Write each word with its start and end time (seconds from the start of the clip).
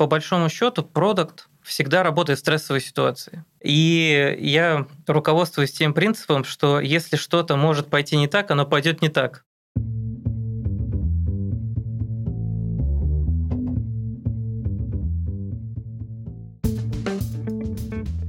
по 0.00 0.06
большому 0.06 0.48
счету, 0.48 0.82
продукт 0.82 1.50
всегда 1.62 2.02
работает 2.02 2.38
в 2.38 2.40
стрессовой 2.40 2.80
ситуации. 2.80 3.44
И 3.62 4.34
я 4.40 4.86
руководствуюсь 5.06 5.72
тем 5.72 5.92
принципом, 5.92 6.44
что 6.44 6.80
если 6.80 7.16
что-то 7.16 7.56
может 7.56 7.88
пойти 7.88 8.16
не 8.16 8.26
так, 8.26 8.50
оно 8.50 8.64
пойдет 8.64 9.02
не 9.02 9.10
так. 9.10 9.44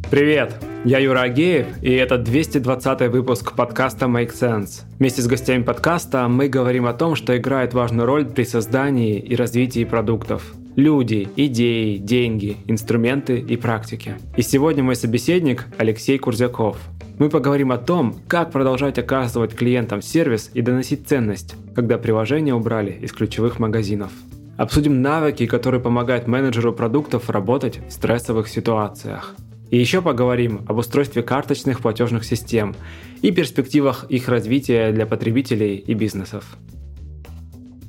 Привет! 0.10 0.54
Я 0.84 1.00
Юра 1.00 1.22
Агеев, 1.22 1.82
и 1.82 1.94
это 1.94 2.18
220 2.18 3.02
выпуск 3.12 3.56
подкаста 3.56 4.08
Make 4.08 4.34
Sense. 4.34 4.82
Вместе 5.00 5.22
с 5.22 5.28
гостями 5.28 5.64
подкаста 5.64 6.28
мы 6.28 6.50
говорим 6.50 6.86
о 6.86 6.94
том, 6.94 7.16
что 7.16 7.38
играет 7.38 7.74
важную 7.74 8.06
роль 8.08 8.26
при 8.26 8.44
создании 8.44 9.20
и 9.20 9.38
развитии 9.38 9.86
продуктов. 9.86 10.54
Люди, 10.78 11.28
идеи, 11.36 11.98
деньги, 11.98 12.56
инструменты 12.66 13.40
и 13.40 13.58
практики. 13.58 14.16
И 14.38 14.42
сегодня 14.42 14.82
мой 14.82 14.96
собеседник 14.96 15.68
Алексей 15.78 16.18
Курзяков. 16.18 16.78
Мы 17.20 17.28
поговорим 17.28 17.74
о 17.74 17.78
том, 17.78 18.16
как 18.30 18.52
продолжать 18.52 18.98
оказывать 18.98 19.54
клиентам 19.54 20.02
сервис 20.02 20.50
и 20.54 20.62
доносить 20.62 21.10
ценность, 21.10 21.56
когда 21.76 21.98
приложение 21.98 22.56
убрали 22.56 22.92
из 22.92 23.12
ключевых 23.12 23.60
магазинов. 23.60 24.14
Обсудим 24.58 25.02
навыки, 25.02 25.46
которые 25.46 25.82
помогают 25.82 26.28
менеджеру 26.28 26.72
продуктов 26.72 27.30
работать 27.30 27.82
в 27.90 27.92
стрессовых 27.92 28.48
ситуациях. 28.48 29.36
И 29.72 29.78
еще 29.78 30.02
поговорим 30.02 30.62
об 30.70 30.78
устройстве 30.78 31.22
карточных 31.22 31.82
платежных 31.82 32.24
систем 32.24 32.76
и 33.22 33.32
перспективах 33.32 34.06
их 34.08 34.30
развития 34.30 34.94
для 34.94 35.06
потребителей 35.06 35.76
и 35.76 35.94
бизнесов. 35.94 36.46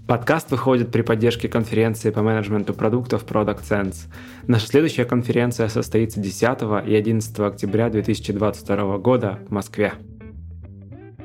Подкаст 0.06 0.50
выходит 0.50 0.90
при 0.90 1.02
поддержке 1.02 1.48
конференции 1.48 2.10
по 2.10 2.22
менеджменту 2.22 2.74
продуктов 2.74 3.24
Product 3.24 3.62
Sense. 3.62 4.12
Наша 4.46 4.66
следующая 4.66 5.04
конференция 5.04 5.68
состоится 5.68 6.20
10 6.20 6.86
и 6.86 6.94
11 6.94 7.38
октября 7.40 7.88
2022 7.88 8.98
года 8.98 9.38
в 9.48 9.52
Москве. 9.52 9.94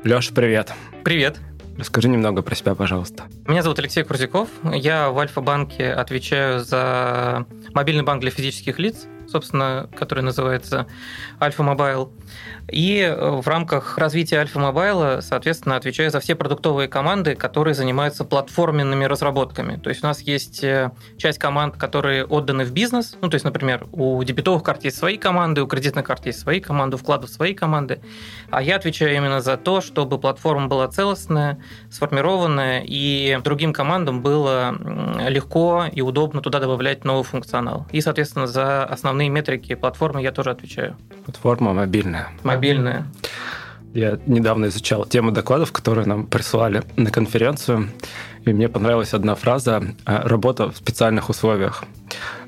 Леша, 0.03 0.31
привет. 0.33 0.73
Привет. 1.03 1.39
Расскажи 1.77 2.07
немного 2.07 2.41
про 2.41 2.55
себя, 2.55 2.75
пожалуйста. 2.75 3.23
Меня 3.47 3.61
зовут 3.61 3.79
Алексей 3.79 4.03
Курзяков. 4.03 4.49
Я 4.73 5.09
в 5.09 5.19
Альфа-банке 5.19 5.91
отвечаю 5.91 6.61
за 6.61 7.45
мобильный 7.73 8.03
банк 8.03 8.21
для 8.21 8.31
физических 8.31 8.79
лиц 8.79 9.07
собственно, 9.27 9.89
который 9.95 10.23
называется 10.23 10.87
Альфа 11.41 11.63
Мобайл. 11.63 12.11
И 12.69 12.99
э, 12.99 13.41
в 13.41 13.47
рамках 13.47 13.97
развития 13.97 14.39
Альфа 14.39 14.59
Мобайла, 14.59 15.19
соответственно, 15.21 15.77
отвечаю 15.77 16.11
за 16.11 16.19
все 16.19 16.35
продуктовые 16.35 16.89
команды, 16.89 17.35
которые 17.35 17.73
занимаются 17.73 18.25
платформенными 18.25 19.05
разработками. 19.05 19.77
То 19.77 19.89
есть 19.89 20.03
у 20.03 20.07
нас 20.07 20.21
есть 20.21 20.63
э, 20.63 20.91
часть 21.17 21.39
команд, 21.39 21.77
которые 21.77 22.25
отданы 22.25 22.65
в 22.65 22.71
бизнес. 22.71 23.17
Ну, 23.21 23.29
то 23.29 23.35
есть, 23.35 23.45
например, 23.45 23.87
у 23.93 24.21
дебетовых 24.23 24.63
карт 24.63 24.83
есть 24.83 24.97
свои 24.97 25.17
команды, 25.17 25.61
у 25.61 25.67
кредитных 25.67 26.05
карт 26.05 26.25
есть 26.25 26.39
свои 26.39 26.59
команды, 26.59 26.95
у 26.95 26.99
вкладов 26.99 27.29
свои 27.29 27.53
команды. 27.53 28.01
А 28.49 28.61
я 28.61 28.75
отвечаю 28.75 29.15
именно 29.15 29.41
за 29.41 29.55
то, 29.55 29.79
чтобы 29.79 30.19
платформа 30.19 30.67
была 30.67 30.87
целостная, 30.87 31.63
сформированная, 31.89 32.83
и 32.85 33.39
другим 33.43 33.71
командам 33.71 34.21
было 34.21 34.75
легко 35.27 35.85
и 35.91 36.01
удобно 36.01 36.41
туда 36.41 36.59
добавлять 36.59 37.05
новый 37.05 37.23
функционал. 37.23 37.87
И, 37.91 38.01
соответственно, 38.01 38.47
за 38.47 38.83
основные 38.83 39.16
метрики 39.25 39.75
платформы 39.75 40.21
я 40.21 40.31
тоже 40.31 40.51
отвечаю. 40.51 40.95
Платформа 41.25 41.73
мобильная 41.73 42.29
мобильные. 42.43 43.05
Я 43.93 44.19
недавно 44.25 44.65
изучал 44.67 45.05
тему 45.05 45.31
докладов, 45.31 45.71
которые 45.71 46.05
нам 46.05 46.27
прислали 46.27 46.83
на 46.97 47.09
конференцию, 47.09 47.89
и 48.45 48.53
мне 48.53 48.69
понравилась 48.69 49.13
одна 49.13 49.35
фраза 49.35 49.83
«работа 50.05 50.71
в 50.71 50.77
специальных 50.77 51.29
условиях». 51.29 51.83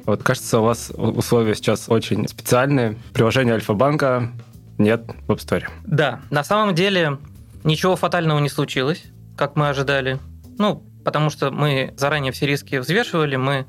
Вот 0.06 0.24
кажется, 0.24 0.60
у 0.60 0.64
вас 0.64 0.92
условия 0.96 1.56
сейчас 1.56 1.90
очень 1.90 2.28
специальные. 2.28 2.98
Приложение 3.14 3.56
Альфа-банка 3.56 4.32
нет 4.78 5.04
в 5.28 5.32
App 5.32 5.38
Store. 5.38 5.68
Да, 5.86 6.20
на 6.30 6.44
самом 6.44 6.76
деле 6.76 7.18
ничего 7.64 7.96
фатального 7.96 8.40
не 8.40 8.50
случилось, 8.50 9.04
как 9.38 9.56
мы 9.56 9.70
ожидали. 9.70 10.20
Ну, 10.58 10.84
потому 11.06 11.30
что 11.30 11.52
мы 11.52 11.94
заранее 11.98 12.32
все 12.32 12.48
риски 12.48 12.78
взвешивали, 12.78 13.36
мы 13.38 13.66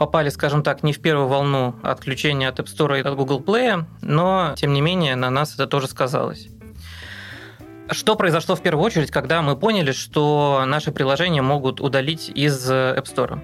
попали, 0.00 0.30
скажем 0.30 0.62
так, 0.62 0.82
не 0.82 0.94
в 0.94 1.02
первую 1.02 1.28
волну 1.28 1.74
отключения 1.82 2.48
от 2.48 2.58
App 2.58 2.74
Store 2.74 2.98
и 2.98 3.02
от 3.02 3.16
Google 3.16 3.40
Play, 3.40 3.84
но, 4.00 4.54
тем 4.56 4.72
не 4.72 4.80
менее, 4.80 5.14
на 5.14 5.28
нас 5.28 5.52
это 5.52 5.66
тоже 5.66 5.88
сказалось. 5.88 6.48
Что 7.90 8.16
произошло 8.16 8.54
в 8.56 8.62
первую 8.62 8.82
очередь, 8.82 9.10
когда 9.10 9.42
мы 9.42 9.56
поняли, 9.56 9.92
что 9.92 10.64
наши 10.66 10.90
приложения 10.90 11.42
могут 11.42 11.82
удалить 11.82 12.30
из 12.30 12.70
App 12.70 13.04
Store 13.04 13.40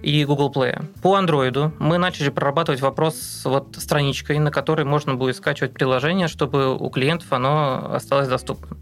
и 0.00 0.24
Google 0.24 0.52
Play? 0.52 0.84
По 1.02 1.18
Android 1.18 1.72
мы 1.80 1.98
начали 1.98 2.28
прорабатывать 2.28 2.80
вопрос 2.80 3.16
с 3.16 3.44
вот 3.44 3.74
страничкой, 3.76 4.38
на 4.38 4.52
которой 4.52 4.84
можно 4.84 5.16
будет 5.16 5.34
скачивать 5.34 5.72
приложение, 5.72 6.28
чтобы 6.28 6.76
у 6.76 6.88
клиентов 6.88 7.32
оно 7.32 7.94
осталось 7.94 8.28
доступным. 8.28 8.78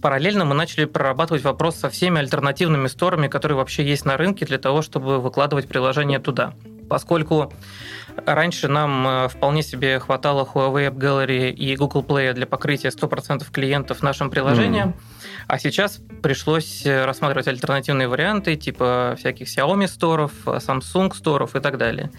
Параллельно 0.00 0.44
мы 0.44 0.54
начали 0.54 0.86
прорабатывать 0.86 1.42
вопрос 1.42 1.76
со 1.76 1.90
всеми 1.90 2.18
альтернативными 2.18 2.86
сторами, 2.86 3.28
которые 3.28 3.56
вообще 3.56 3.84
есть 3.84 4.04
на 4.04 4.16
рынке 4.16 4.46
для 4.46 4.58
того, 4.58 4.80
чтобы 4.82 5.20
выкладывать 5.20 5.68
приложение 5.68 6.18
туда. 6.18 6.54
Поскольку 6.88 7.52
раньше 8.26 8.68
нам 8.68 9.06
э, 9.06 9.28
вполне 9.28 9.62
себе 9.62 10.00
хватало 10.00 10.48
Huawei 10.52 10.90
App 10.90 10.96
Gallery 10.96 11.50
и 11.50 11.76
Google 11.76 12.02
Play 12.02 12.32
для 12.32 12.46
покрытия 12.46 12.88
100% 12.88 13.44
клиентов 13.52 14.02
нашим 14.02 14.30
приложением, 14.30 14.88
mm. 14.88 14.94
А 15.46 15.58
сейчас 15.58 16.00
пришлось 16.22 16.84
э, 16.84 17.04
рассматривать 17.04 17.48
альтернативные 17.48 18.08
варианты, 18.08 18.56
типа 18.56 19.16
всяких 19.18 19.46
Xiaomi 19.46 19.88
сторов, 19.88 20.32
Samsung 20.44 21.14
сторов 21.14 21.56
и 21.56 21.60
так 21.60 21.78
далее. 21.78 22.10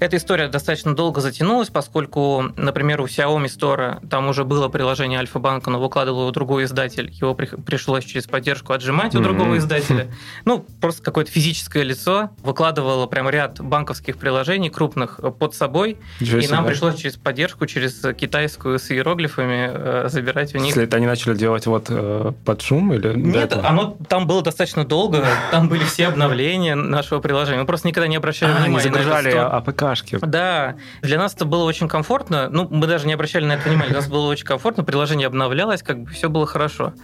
Эта 0.00 0.16
история 0.16 0.48
достаточно 0.48 0.94
долго 0.94 1.20
затянулась, 1.20 1.68
поскольку, 1.68 2.52
например, 2.56 3.02
у 3.02 3.04
Xiaomi 3.04 3.46
Store 3.46 4.06
там 4.08 4.28
уже 4.28 4.44
было 4.44 4.68
приложение 4.68 5.18
Альфа-банка, 5.18 5.68
но 5.68 5.78
выкладывал 5.78 6.22
его 6.22 6.30
другой 6.30 6.64
издатель. 6.64 7.10
Его 7.10 7.34
при, 7.34 7.46
пришлось 7.46 8.04
через 8.04 8.26
поддержку 8.26 8.72
отжимать 8.72 9.14
у 9.14 9.20
другого 9.20 9.58
издателя. 9.58 10.08
Ну, 10.44 10.64
просто 10.80 11.02
какое-то 11.02 11.30
физическое 11.30 11.82
лицо 11.82 12.30
выкладывало 12.42 13.06
прям 13.06 13.28
ряд 13.28 13.60
банковских 13.60 14.16
приложений 14.16 14.70
крупных 14.70 15.20
под 15.38 15.54
собой. 15.54 15.98
и 16.20 16.46
нам 16.48 16.64
пришлось 16.64 16.96
через 16.96 17.16
поддержку, 17.16 17.66
через 17.66 18.00
китайскую 18.14 18.78
с 18.78 18.90
иероглифами 18.90 19.70
э, 19.72 20.08
забирать 20.08 20.54
у 20.54 20.58
них. 20.58 20.68
Если 20.68 20.84
это 20.84 20.96
они 20.96 21.06
начали 21.06 21.34
делать 21.34 21.66
вот 21.66 21.86
э, 21.90 22.32
под 22.44 22.59
шум 22.60 22.92
или... 22.92 23.14
Нет, 23.14 23.52
оно 23.52 23.96
там 24.08 24.26
было 24.26 24.42
достаточно 24.42 24.84
долго, 24.84 25.24
там 25.50 25.68
были 25.68 25.84
все 25.84 26.08
обновления 26.08 26.74
нашего 26.74 27.20
приложения. 27.20 27.60
Мы 27.60 27.66
просто 27.66 27.88
никогда 27.88 28.08
не 28.08 28.16
обращали 28.16 28.52
а, 28.52 28.54
внимания. 28.56 28.76
Они 28.76 28.84
загружали 28.84 29.30
APK 29.30 29.82
APK 29.82 29.95
шки. 29.95 30.18
Да, 30.22 30.76
для 31.02 31.18
нас 31.18 31.34
это 31.34 31.44
было 31.44 31.64
очень 31.64 31.88
комфортно. 31.88 32.48
Ну, 32.50 32.68
мы 32.70 32.86
даже 32.86 33.06
не 33.06 33.12
обращали 33.12 33.44
на 33.44 33.52
это 33.52 33.68
внимания. 33.68 33.90
Для 33.90 33.98
нас 33.98 34.08
было 34.08 34.28
очень 34.28 34.44
комфортно, 34.44 34.84
приложение 34.84 35.26
обновлялось, 35.26 35.82
как 35.82 36.00
бы 36.00 36.10
все 36.10 36.28
было 36.28 36.46
хорошо. 36.46 36.94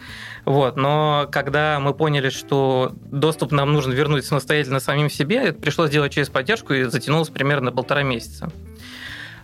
Вот. 0.45 0.77
Но 0.77 1.27
когда 1.31 1.81
мы 1.81 1.93
поняли, 1.93 2.31
что 2.31 2.93
доступ 3.11 3.53
нам 3.53 3.73
нужно 3.73 3.93
вернуть 3.93 4.25
самостоятельно 4.25 4.81
самим 4.81 5.11
себе, 5.11 5.37
это 5.37 5.61
пришлось 5.61 5.91
делать 5.91 6.13
через 6.13 6.29
поддержку 6.29 6.73
и 6.73 6.85
затянулось 6.85 7.29
примерно 7.29 7.73
полтора 7.73 8.03
месяца. 8.03 8.51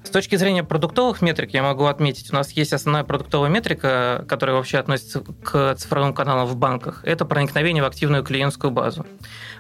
С 0.04 0.10
точки 0.10 0.36
зрения 0.36 0.64
продуктовых 0.64 1.22
метрик 1.22 1.54
я 1.54 1.62
могу 1.62 1.84
отметить, 1.84 2.32
у 2.32 2.34
нас 2.34 2.50
есть 2.52 2.72
основная 2.72 3.04
продуктовая 3.04 3.48
метрика, 3.48 4.24
которая 4.28 4.56
вообще 4.56 4.78
относится 4.78 5.20
к 5.20 5.74
цифровым 5.76 6.12
каналам 6.12 6.46
в 6.46 6.56
банках. 6.56 7.02
Это 7.04 7.24
проникновение 7.24 7.82
в 7.82 7.86
активную 7.86 8.24
клиентскую 8.24 8.70
базу. 8.70 9.06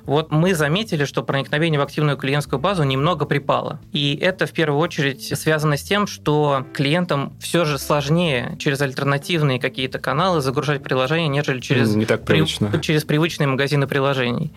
Вот 0.04 0.32
мы 0.32 0.54
заметили, 0.54 1.04
что 1.04 1.22
проникновение 1.22 1.78
в 1.78 1.82
активную 1.82 2.16
клиентскую 2.16 2.58
базу 2.58 2.82
немного 2.82 3.24
припало. 3.24 3.78
И 3.92 4.18
это 4.20 4.46
в 4.46 4.52
первую 4.52 4.80
очередь 4.80 5.38
связано 5.38 5.76
с 5.76 5.82
тем, 5.82 6.08
что 6.08 6.66
клиентам 6.74 7.32
все 7.40 7.64
же 7.64 7.78
сложнее 7.78 8.56
через 8.58 8.80
альтернативные 8.80 9.60
какие-то 9.60 10.00
каналы 10.00 10.40
загружать 10.40 10.82
приложения, 10.82 11.28
нежели 11.28 11.60
через, 11.60 11.94
Не 11.94 12.04
так 12.04 12.24
привычно. 12.24 12.68
При, 12.68 12.80
через 12.80 13.04
привычные 13.04 13.46
магазины 13.46 13.86
приложений. 13.86 14.52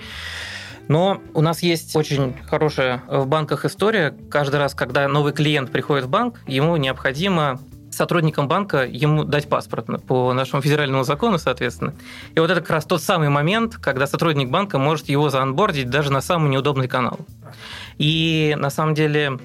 Но 0.88 1.22
у 1.34 1.42
нас 1.42 1.64
есть 1.64 1.96
очень 1.96 2.36
хорошая 2.48 3.04
в 3.08 3.28
банках 3.28 3.66
история. 3.66 4.16
Каждый 4.30 4.58
раз, 4.58 4.74
когда 4.74 5.08
новый 5.08 5.34
клиент 5.34 5.72
приходит 5.72 6.06
в 6.06 6.10
банк, 6.10 6.40
ему 6.48 6.78
необходимо 6.78 7.60
сотрудникам 7.96 8.48
банка 8.48 8.86
ему 8.86 9.24
дать 9.24 9.48
паспорт 9.48 9.88
по 10.06 10.34
нашему 10.34 10.62
федеральному 10.62 11.04
закону, 11.04 11.38
соответственно. 11.38 11.94
И 12.36 12.40
вот 12.40 12.52
это 12.52 12.62
как 12.62 12.70
раз 12.70 12.86
тот 12.86 13.02
самый 13.02 13.30
момент, 13.30 13.76
когда 13.76 14.06
сотрудник 14.06 14.50
банка 14.50 14.78
может 14.78 15.10
его 15.10 15.30
заанбордить 15.30 15.90
даже 15.90 16.12
на 16.12 16.22
самый 16.22 16.50
неудобный 16.50 16.88
канал. 16.88 17.20
И 17.98 18.56
на 18.60 18.70
самом 18.70 18.94
деле 18.94 19.40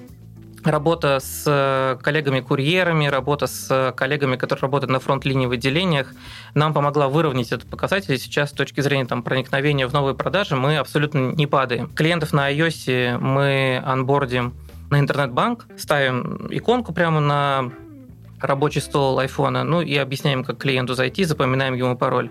работа 0.64 1.18
с 1.20 1.44
э, 1.46 1.98
коллегами-курьерами, 2.02 3.06
работа 3.06 3.46
с 3.46 3.94
коллегами, 3.96 4.36
которые 4.36 4.62
работают 4.62 4.90
на 4.90 5.00
фронт-линии 5.00 5.46
в 5.46 5.52
отделениях, 5.52 6.12
нам 6.54 6.74
помогла 6.74 7.08
выровнять 7.08 7.52
этот 7.52 7.68
показатель. 7.68 8.18
Сейчас 8.18 8.50
с 8.50 8.52
точки 8.52 8.80
зрения 8.80 9.06
там, 9.06 9.22
проникновения 9.22 9.86
в 9.86 9.92
новые 9.92 10.14
продажи 10.14 10.56
мы 10.56 10.76
абсолютно 10.76 11.32
не 11.32 11.46
падаем. 11.46 11.88
Клиентов 11.88 12.32
на 12.32 12.52
iOS 12.52 13.18
мы 13.18 13.82
анбордим 13.84 14.54
на 14.90 15.00
интернет-банк, 15.00 15.66
ставим 15.76 16.48
иконку 16.50 16.92
прямо 16.92 17.20
на 17.20 17.70
рабочий 18.40 18.80
стол 18.80 19.18
айфона, 19.18 19.64
ну 19.64 19.80
и 19.82 19.94
объясняем, 19.96 20.44
как 20.44 20.58
клиенту 20.58 20.94
зайти, 20.94 21.24
запоминаем 21.24 21.74
ему 21.74 21.96
пароль. 21.96 22.30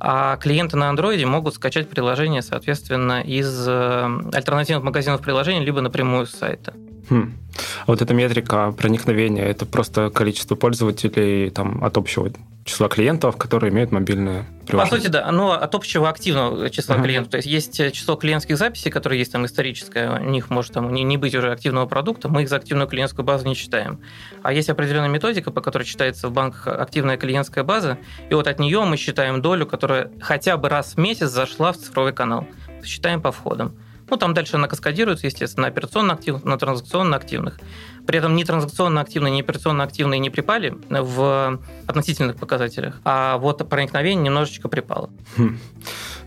а 0.00 0.36
клиенты 0.36 0.76
на 0.76 0.90
андроиде 0.90 1.24
могут 1.24 1.54
скачать 1.54 1.88
приложение, 1.88 2.42
соответственно, 2.42 3.22
из 3.22 3.66
э, 3.66 4.20
альтернативных 4.32 4.84
магазинов 4.84 5.22
приложений, 5.22 5.64
либо 5.64 5.80
напрямую 5.80 6.26
с 6.26 6.32
сайта. 6.32 6.74
Хм. 7.08 7.34
А 7.82 7.84
вот 7.86 8.02
эта 8.02 8.14
метрика 8.14 8.72
проникновения, 8.72 9.44
это 9.44 9.66
просто 9.66 10.10
количество 10.10 10.54
пользователей 10.54 11.50
там, 11.50 11.84
от 11.84 11.96
общего 11.96 12.30
числа 12.64 12.88
клиентов, 12.88 13.36
которые 13.36 13.70
имеют 13.70 13.92
мобильное 13.92 14.46
приложение? 14.66 14.90
По 14.90 14.96
сути, 14.96 15.12
да. 15.12 15.26
Оно 15.26 15.52
от 15.52 15.74
общего 15.74 16.08
активного 16.08 16.70
числа 16.70 16.96
uh-huh. 16.96 17.02
клиентов. 17.02 17.30
То 17.32 17.36
есть 17.36 17.48
есть 17.48 17.92
число 17.92 18.16
клиентских 18.16 18.56
записей, 18.56 18.90
которые 18.90 19.18
есть 19.18 19.32
там 19.32 19.44
историческое, 19.44 20.18
у 20.18 20.30
них 20.30 20.50
может 20.50 20.72
там 20.72 20.92
не, 20.92 21.02
не 21.02 21.16
быть 21.16 21.34
уже 21.34 21.52
активного 21.52 21.86
продукта, 21.86 22.28
мы 22.28 22.42
их 22.42 22.48
за 22.48 22.56
активную 22.56 22.88
клиентскую 22.88 23.24
базу 23.24 23.46
не 23.46 23.54
считаем. 23.54 24.00
А 24.42 24.52
есть 24.52 24.70
определенная 24.70 25.10
методика, 25.10 25.50
по 25.50 25.60
которой 25.60 25.84
считается 25.84 26.28
в 26.28 26.32
банках 26.32 26.66
активная 26.66 27.18
клиентская 27.18 27.64
база, 27.64 27.98
и 28.30 28.34
вот 28.34 28.48
от 28.48 28.58
нее 28.58 28.82
мы 28.84 28.96
считаем 28.96 29.42
долю, 29.42 29.66
которая 29.66 30.10
хотя 30.20 30.56
бы 30.56 30.68
раз 30.68 30.94
в 30.94 30.98
месяц 30.98 31.28
зашла 31.28 31.72
в 31.72 31.76
цифровой 31.76 32.12
канал. 32.12 32.46
Считаем 32.82 33.20
по 33.20 33.30
входам. 33.30 33.74
Ну, 34.08 34.16
там 34.16 34.34
дальше 34.34 34.56
она 34.56 34.68
каскадируется, 34.68 35.26
естественно, 35.26 35.62
на 35.62 35.68
операционно 35.68 36.14
активных, 36.14 36.44
на 36.44 36.58
транзакционно 36.58 37.16
активных. 37.16 37.58
При 38.06 38.18
этом 38.18 38.36
ни 38.36 38.44
транзакционно 38.44 39.00
активные, 39.00 39.30
ни 39.30 39.40
операционно 39.40 39.84
активные 39.84 40.20
не 40.20 40.30
припали 40.30 40.76
в 40.90 41.60
относительных 41.86 42.36
показателях, 42.36 43.00
а 43.04 43.38
вот 43.38 43.66
проникновение 43.68 44.24
немножечко 44.26 44.68
припало. 44.68 45.10
Хм. 45.36 45.58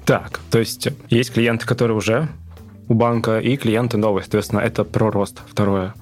Так, 0.05 0.39
то 0.49 0.59
есть 0.59 0.87
есть 1.09 1.33
клиенты, 1.33 1.65
которые 1.65 1.97
уже 1.97 2.27
у 2.87 2.93
банка, 2.93 3.39
и 3.39 3.57
клиенты 3.57 3.97
новые, 3.97 4.23
соответственно, 4.23 4.61
это 4.61 4.83
про 4.83 5.11
рост, 5.11 5.41
второе. 5.47 5.93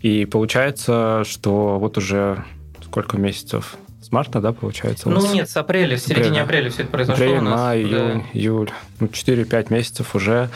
И 0.00 0.24
получается, 0.24 1.24
что 1.26 1.78
вот 1.78 1.98
уже 1.98 2.44
сколько 2.84 3.18
месяцев? 3.18 3.76
С 4.00 4.12
марта, 4.12 4.40
да, 4.40 4.52
получается? 4.52 5.08
Ну 5.10 5.20
нет, 5.32 5.50
с 5.50 5.56
апреля, 5.56 5.96
в 5.96 6.00
середине 6.00 6.42
апреля 6.42 6.70
все 6.70 6.82
это 6.82 6.90
произошло 6.90 7.24
Апрель, 7.24 7.38
у 7.38 7.42
нас. 7.42 7.60
май, 7.60 7.82
июнь, 7.82 7.90
да. 8.20 8.38
июль. 8.38 8.70
Ну, 8.98 9.06
4-5 9.08 9.66
месяцев 9.72 10.14
уже 10.14 10.48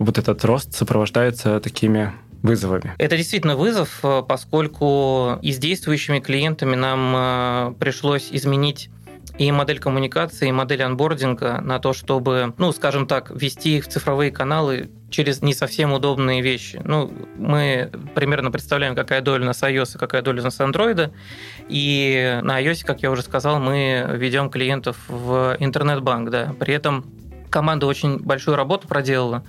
вот 0.00 0.18
этот 0.18 0.44
рост 0.44 0.74
сопровождается 0.74 1.60
такими 1.60 2.12
вызовами. 2.42 2.94
Это 2.98 3.16
действительно 3.18 3.54
вызов, 3.54 4.00
э, 4.02 4.22
поскольку 4.26 5.38
и 5.42 5.52
с 5.52 5.58
действующими 5.58 6.20
клиентами 6.20 6.74
нам 6.74 7.14
э, 7.14 7.74
пришлось 7.78 8.28
изменить 8.32 8.90
и 9.36 9.52
модель 9.52 9.78
коммуникации, 9.78 10.48
и 10.48 10.52
модель 10.52 10.82
анбординга 10.82 11.60
на 11.60 11.78
то, 11.78 11.92
чтобы, 11.92 12.54
ну, 12.56 12.72
скажем 12.72 13.06
так, 13.06 13.30
вести 13.30 13.76
их 13.76 13.84
в 13.84 13.88
цифровые 13.88 14.30
каналы 14.30 14.90
через 15.10 15.42
не 15.42 15.52
совсем 15.52 15.92
удобные 15.92 16.40
вещи. 16.40 16.80
Ну, 16.82 17.12
мы 17.36 17.90
примерно 18.14 18.50
представляем, 18.50 18.94
какая 18.94 19.20
доля 19.20 19.42
у 19.42 19.46
нас 19.46 19.62
iOS, 19.62 19.98
какая 19.98 20.22
доля 20.22 20.40
у 20.40 20.44
нас 20.44 20.58
Android. 20.60 21.12
И 21.68 22.40
на 22.42 22.62
iOS, 22.62 22.86
как 22.86 23.02
я 23.02 23.10
уже 23.10 23.22
сказал, 23.22 23.60
мы 23.60 24.06
ведем 24.14 24.48
клиентов 24.48 24.96
в 25.08 25.56
интернет-банк, 25.58 26.30
да. 26.30 26.54
При 26.58 26.72
этом 26.72 27.04
команда 27.50 27.86
очень 27.86 28.18
большую 28.18 28.56
работу 28.56 28.88
проделала 28.88 29.44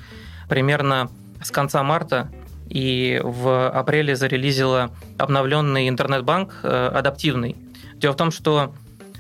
примерно 0.52 1.10
с 1.42 1.50
конца 1.50 1.82
марта 1.82 2.30
и 2.68 3.22
в 3.24 3.70
апреле 3.70 4.18
зарелизила 4.18 4.92
обновленный 5.18 5.88
интернет-банк 5.88 6.60
э, 6.64 6.92
адаптивный. 6.94 7.56
Дело 7.96 8.12
в 8.12 8.18
том, 8.18 8.32
что 8.32 8.76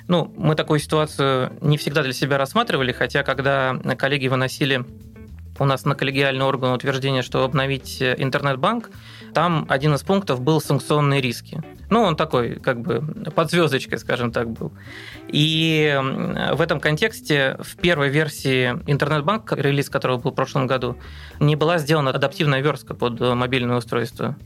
ну, 0.10 0.30
мы 0.36 0.56
такую 0.56 0.82
ситуацию 0.82 1.54
не 1.62 1.78
всегда 1.78 2.04
для 2.04 2.12
себя 2.12 2.38
рассматривали, 2.38 2.92
хотя 2.92 3.24
когда 3.24 3.78
коллеги 3.98 4.28
выносили 4.28 4.84
у 5.58 5.64
нас 5.64 5.86
на 5.86 5.96
коллегиальный 5.96 6.44
орган 6.44 6.74
утверждение, 6.74 7.22
что 7.22 7.46
обновить 7.46 8.02
э, 8.02 8.16
интернет-банк, 8.18 8.90
там 9.34 9.66
один 9.70 9.94
из 9.94 10.02
пунктов 10.04 10.42
был 10.42 10.62
санкционные 10.62 11.22
риски. 11.22 11.62
Ну, 11.90 12.02
он 12.04 12.16
такой, 12.16 12.56
как 12.56 12.82
бы, 12.82 13.02
под 13.32 13.52
звездочкой, 13.52 14.00
скажем 14.00 14.32
так, 14.32 14.50
был. 14.50 14.72
И 15.28 16.00
в 16.54 16.62
этом 16.62 16.80
контексте 16.80 17.58
в 17.60 17.76
первой 17.76 18.10
версии 18.10 18.80
интернет-банка, 18.88 19.56
релиз 19.56 19.90
которого 19.90 20.18
был 20.18 20.32
в 20.32 20.36
прошлом 20.36 20.68
году, 20.68 20.98
не 21.40 21.56
была 21.56 21.80
сделана 21.80 22.12
адаптивная 22.12 22.62
верстка 22.62 22.94
под 22.94 23.20
мобильное 23.20 23.78
устройство. 23.78 24.38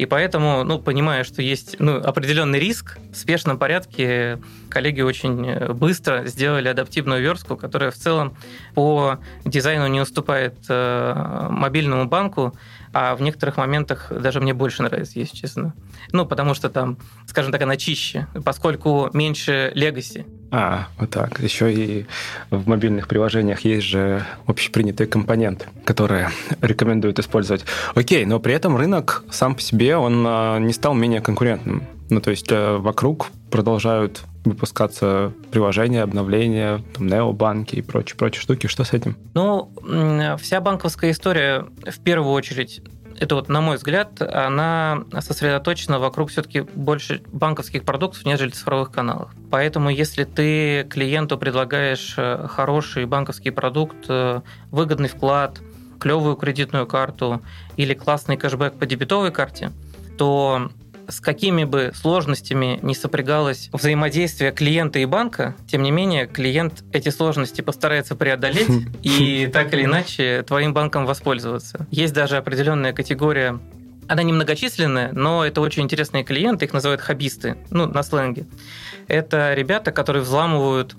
И 0.00 0.06
поэтому, 0.06 0.64
ну, 0.64 0.78
понимая, 0.78 1.24
что 1.24 1.42
есть 1.42 1.76
ну, 1.78 1.96
определенный 1.96 2.58
риск, 2.58 2.96
в 3.12 3.16
спешном 3.16 3.58
порядке 3.58 4.38
коллеги 4.70 5.02
очень 5.02 5.74
быстро 5.74 6.24
сделали 6.24 6.68
адаптивную 6.68 7.20
верстку, 7.20 7.58
которая 7.58 7.90
в 7.90 7.96
целом 7.96 8.34
по 8.74 9.18
дизайну 9.44 9.88
не 9.88 10.00
уступает 10.00 10.54
э, 10.70 11.48
мобильному 11.50 12.06
банку, 12.06 12.54
а 12.92 13.14
в 13.14 13.22
некоторых 13.22 13.56
моментах 13.56 14.10
даже 14.10 14.40
мне 14.40 14.54
больше 14.54 14.82
нравится, 14.82 15.18
если 15.18 15.36
честно. 15.36 15.74
Ну, 16.12 16.26
потому 16.26 16.54
что 16.54 16.68
там, 16.68 16.98
скажем 17.26 17.52
так, 17.52 17.62
она 17.62 17.76
чище, 17.76 18.26
поскольку 18.44 19.10
меньше 19.12 19.70
легаси. 19.74 20.26
А, 20.50 20.88
вот 20.98 21.10
так. 21.10 21.38
Еще 21.40 21.72
и 21.72 22.06
в 22.50 22.68
мобильных 22.68 23.06
приложениях 23.06 23.60
есть 23.60 23.86
же 23.86 24.24
общепринятые 24.46 25.06
компоненты, 25.06 25.66
которые 25.84 26.30
рекомендуют 26.60 27.18
использовать. 27.20 27.64
Окей, 27.94 28.24
но 28.24 28.40
при 28.40 28.54
этом 28.54 28.76
рынок 28.76 29.24
сам 29.30 29.54
по 29.54 29.60
себе, 29.60 29.96
он 29.96 30.24
а, 30.26 30.58
не 30.58 30.72
стал 30.72 30.94
менее 30.94 31.20
конкурентным. 31.20 31.84
Ну, 32.10 32.20
то 32.20 32.30
есть 32.30 32.50
э, 32.50 32.76
вокруг 32.76 33.28
продолжают 33.50 34.22
выпускаться 34.44 35.32
приложения, 35.50 36.02
обновления, 36.02 36.82
там, 36.94 37.06
необанки 37.06 37.76
и 37.76 37.82
прочие-прочие 37.82 38.40
штуки. 38.40 38.66
Что 38.66 38.84
с 38.84 38.92
этим? 38.92 39.16
Ну, 39.34 39.70
вся 40.38 40.60
банковская 40.60 41.10
история 41.10 41.66
в 41.84 42.00
первую 42.00 42.32
очередь 42.32 42.82
это 43.20 43.34
вот, 43.34 43.50
на 43.50 43.60
мой 43.60 43.76
взгляд, 43.76 44.22
она 44.22 45.04
сосредоточена 45.20 45.98
вокруг 45.98 46.30
все-таки 46.30 46.62
больше 46.62 47.20
банковских 47.30 47.84
продуктов, 47.84 48.24
нежели 48.24 48.48
цифровых 48.48 48.90
каналов. 48.90 49.30
Поэтому, 49.50 49.90
если 49.90 50.24
ты 50.24 50.84
клиенту 50.84 51.36
предлагаешь 51.36 52.14
э, 52.16 52.46
хороший 52.48 53.04
банковский 53.04 53.50
продукт, 53.50 54.06
э, 54.08 54.40
выгодный 54.70 55.10
вклад, 55.10 55.60
клевую 55.98 56.36
кредитную 56.36 56.86
карту 56.86 57.42
или 57.76 57.92
классный 57.92 58.38
кэшбэк 58.38 58.78
по 58.78 58.86
дебетовой 58.86 59.30
карте, 59.32 59.70
то 60.16 60.70
с 61.10 61.20
какими 61.20 61.64
бы 61.64 61.92
сложностями 61.94 62.78
не 62.82 62.94
сопрягалось 62.94 63.68
взаимодействие 63.72 64.52
клиента 64.52 64.98
и 64.98 65.04
банка, 65.04 65.54
тем 65.66 65.82
не 65.82 65.90
менее 65.90 66.26
клиент 66.26 66.84
эти 66.92 67.08
сложности 67.08 67.60
постарается 67.60 68.16
преодолеть 68.16 68.68
и 69.02 69.48
так 69.52 69.72
или 69.74 69.84
иначе 69.84 70.42
твоим 70.46 70.72
банком 70.72 71.06
воспользоваться. 71.06 71.86
Есть 71.90 72.14
даже 72.14 72.36
определенная 72.36 72.92
категория 72.92 73.58
она 74.08 74.24
немногочисленная, 74.24 75.12
но 75.12 75.44
это 75.44 75.60
очень 75.60 75.84
интересные 75.84 76.24
клиенты, 76.24 76.64
их 76.64 76.72
называют 76.72 77.00
хабисты, 77.00 77.56
ну, 77.70 77.86
на 77.86 78.02
сленге. 78.02 78.44
Это 79.06 79.54
ребята, 79.54 79.92
которые 79.92 80.24
взламывают 80.24 80.96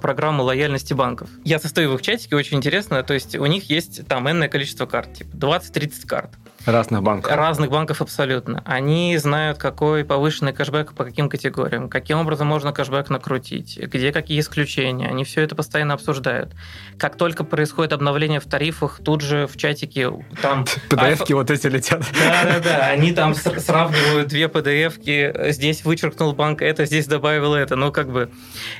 программу 0.00 0.44
лояльности 0.44 0.94
банков. 0.94 1.28
Я 1.44 1.58
состою 1.58 1.90
в 1.90 1.94
их 1.96 2.02
чатике, 2.02 2.36
очень 2.36 2.58
интересно, 2.58 3.02
то 3.02 3.14
есть 3.14 3.34
у 3.34 3.44
них 3.46 3.68
есть 3.68 4.06
там 4.06 4.30
энное 4.30 4.48
количество 4.48 4.86
карт, 4.86 5.12
типа 5.12 5.34
20-30 5.34 6.06
карт. 6.06 6.30
Разных 6.66 7.02
банков. 7.02 7.32
Разных 7.32 7.70
банков 7.70 8.00
абсолютно. 8.00 8.62
Они 8.64 9.16
знают, 9.18 9.58
какой 9.58 10.04
повышенный 10.04 10.52
кэшбэк 10.52 10.94
по 10.94 11.04
каким 11.04 11.28
категориям, 11.28 11.88
каким 11.88 12.18
образом 12.18 12.46
можно 12.46 12.72
кэшбэк 12.72 13.10
накрутить, 13.10 13.78
где 13.78 14.12
какие 14.12 14.40
исключения. 14.40 15.08
Они 15.08 15.24
все 15.24 15.42
это 15.42 15.54
постоянно 15.54 15.94
обсуждают. 15.94 16.52
Как 16.98 17.16
только 17.16 17.44
происходит 17.44 17.92
обновление 17.92 18.40
в 18.40 18.44
тарифах, 18.44 19.00
тут 19.04 19.22
же 19.22 19.46
в 19.46 19.56
чатике 19.56 20.12
там... 20.40 20.64
PDF-ки 20.88 21.32
вот 21.32 21.50
эти 21.50 21.66
летят. 21.66 22.00
Да-да-да, 22.12 22.86
они 22.86 23.12
там 23.12 23.34
сравнивают 23.34 24.28
две 24.28 24.46
PDF-ки, 24.46 25.50
здесь 25.52 25.84
вычеркнул 25.84 26.32
банк 26.32 26.62
это, 26.62 26.86
здесь 26.86 27.06
добавил 27.06 27.54
это, 27.54 27.76
ну 27.76 27.90
как 27.92 28.10
бы. 28.10 28.30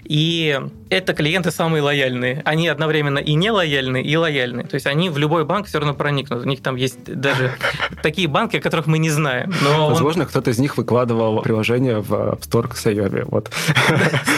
И 0.05 0.59
это 0.91 1.15
клиенты 1.15 1.51
самые 1.51 1.83
лояльные. 1.83 2.43
Они 2.45 2.69
одновременно 2.69 3.19
и 3.19 3.35
не 3.35 3.51
лояльные, 3.51 4.05
и 4.05 4.17
лояльные. 4.17 4.67
То 4.67 4.75
есть 4.75 4.87
они 4.87 5.11
в 5.11 5.19
любой 5.19 5.45
банк 5.45 5.67
все 5.67 5.79
равно 5.79 5.95
проникнут. 5.95 6.45
У 6.45 6.49
них 6.49 6.63
там 6.63 6.77
есть 6.77 7.05
даже 7.05 7.55
такие 8.03 8.29
банки, 8.29 8.57
о 8.57 8.61
которых 8.61 8.87
мы 8.87 8.99
не 8.99 9.11
знаем. 9.11 9.53
Но 9.63 9.89
Возможно, 9.89 10.23
он... 10.23 10.29
кто-то 10.29 10.51
из 10.51 10.59
них 10.59 10.77
выкладывал 10.77 11.41
приложение 11.43 12.01
в 12.01 12.13
App 12.13 12.41
Store 12.41 12.69
к 12.69 12.77
Сайоме. 12.77 13.25
Вот. 13.25 13.51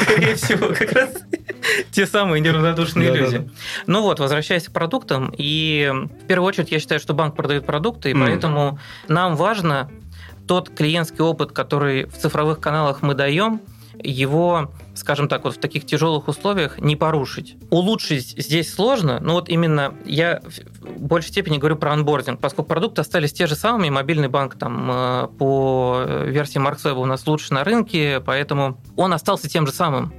Скорее 0.03 0.35
всего, 0.35 0.69
как 0.69 0.93
раз 0.93 1.11
те 1.91 2.07
самые 2.07 2.41
неравнодушные 2.41 3.12
люди. 3.12 3.50
Ну 3.87 4.03
вот, 4.03 4.21
возвращаясь 4.21 4.64
к 4.64 4.73
продуктам, 4.73 5.33
и 5.37 5.91
в 6.23 6.26
первую 6.26 6.49
очередь 6.49 6.71
я 6.71 6.81
считаю, 6.81 7.00
что 7.00 7.14
банк 7.14 7.37
продает 7.37 7.67
продукты, 7.67 8.11
и 8.11 8.14
поэтому 8.14 8.79
нам 9.09 9.37
важно 9.37 9.91
тот 10.47 10.71
клиентский 10.71 11.25
опыт, 11.25 11.53
который 11.53 12.05
в 12.05 12.12
цифровых 12.19 12.61
каналах 12.61 13.03
мы 13.03 13.14
даем, 13.14 13.61
его 14.03 14.71
скажем 14.94 15.28
так, 15.28 15.44
вот 15.44 15.56
в 15.56 15.60
таких 15.60 15.86
тяжелых 15.86 16.28
условиях 16.28 16.78
не 16.78 16.96
порушить. 16.96 17.56
Улучшить 17.70 18.34
здесь 18.38 18.72
сложно, 18.72 19.20
но 19.20 19.34
вот 19.34 19.48
именно 19.48 19.94
я 20.04 20.40
в 20.80 21.02
большей 21.02 21.30
степени 21.30 21.58
говорю 21.58 21.76
про 21.76 21.92
анбординг, 21.92 22.40
поскольку 22.40 22.68
продукты 22.68 23.00
остались 23.00 23.32
те 23.32 23.46
же 23.46 23.54
самые, 23.54 23.90
мобильный 23.90 24.28
банк 24.28 24.56
там 24.56 24.90
э, 24.90 25.28
по 25.38 26.04
версии 26.24 26.60
MarksWeb 26.60 26.94
у 26.94 27.06
нас 27.06 27.26
лучше 27.26 27.52
на 27.54 27.64
рынке, 27.64 28.22
поэтому 28.24 28.80
он 28.96 29.12
остался 29.12 29.48
тем 29.48 29.66
же 29.66 29.72
самым. 29.72 30.12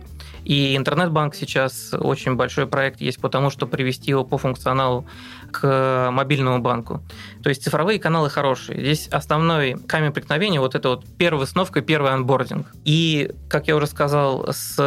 И 0.46 0.78
интернет-банк 0.78 1.36
сейчас 1.36 1.94
очень 1.94 2.36
большой 2.36 2.68
проект 2.68 3.02
есть 3.02 3.20
по 3.20 3.30
тому, 3.30 3.50
чтобы 3.50 3.72
привести 3.72 4.12
его 4.12 4.24
по 4.24 4.38
функционалу 4.38 5.06
к 5.52 6.10
мобильному 6.12 6.60
банку. 6.60 7.02
То 7.44 7.50
есть 7.50 7.64
цифровые 7.64 8.00
каналы 8.00 8.30
хорошие. 8.30 8.80
Здесь 8.80 9.08
основной 9.08 9.75
камень 9.88 10.14
преткновения 10.14 10.60
вот 10.60 10.75
это 10.75 10.90
вот 10.90 11.06
первая 11.18 11.46
сновка, 11.46 11.82
первый 11.82 12.12
анбординг. 12.12 12.68
И, 12.84 13.32
как 13.50 13.68
я 13.68 13.75
уже 13.75 13.88
сказал, 13.88 14.48
с 14.52 14.78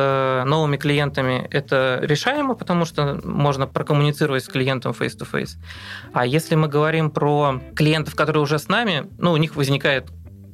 новыми 0.46 0.76
клиентами 0.76 1.46
это 1.50 1.98
решаемо, 2.02 2.54
потому 2.54 2.84
что 2.84 3.20
можно 3.24 3.66
прокоммуницировать 3.66 4.44
с 4.44 4.48
клиентом 4.48 4.92
face-to-face. 4.92 5.56
А 6.12 6.24
если 6.24 6.54
мы 6.54 6.68
говорим 6.68 7.10
про 7.10 7.60
клиентов, 7.74 8.14
которые 8.14 8.42
уже 8.42 8.58
с 8.58 8.68
нами, 8.68 9.08
ну, 9.18 9.32
у 9.32 9.36
них 9.36 9.56
возникает 9.56 10.06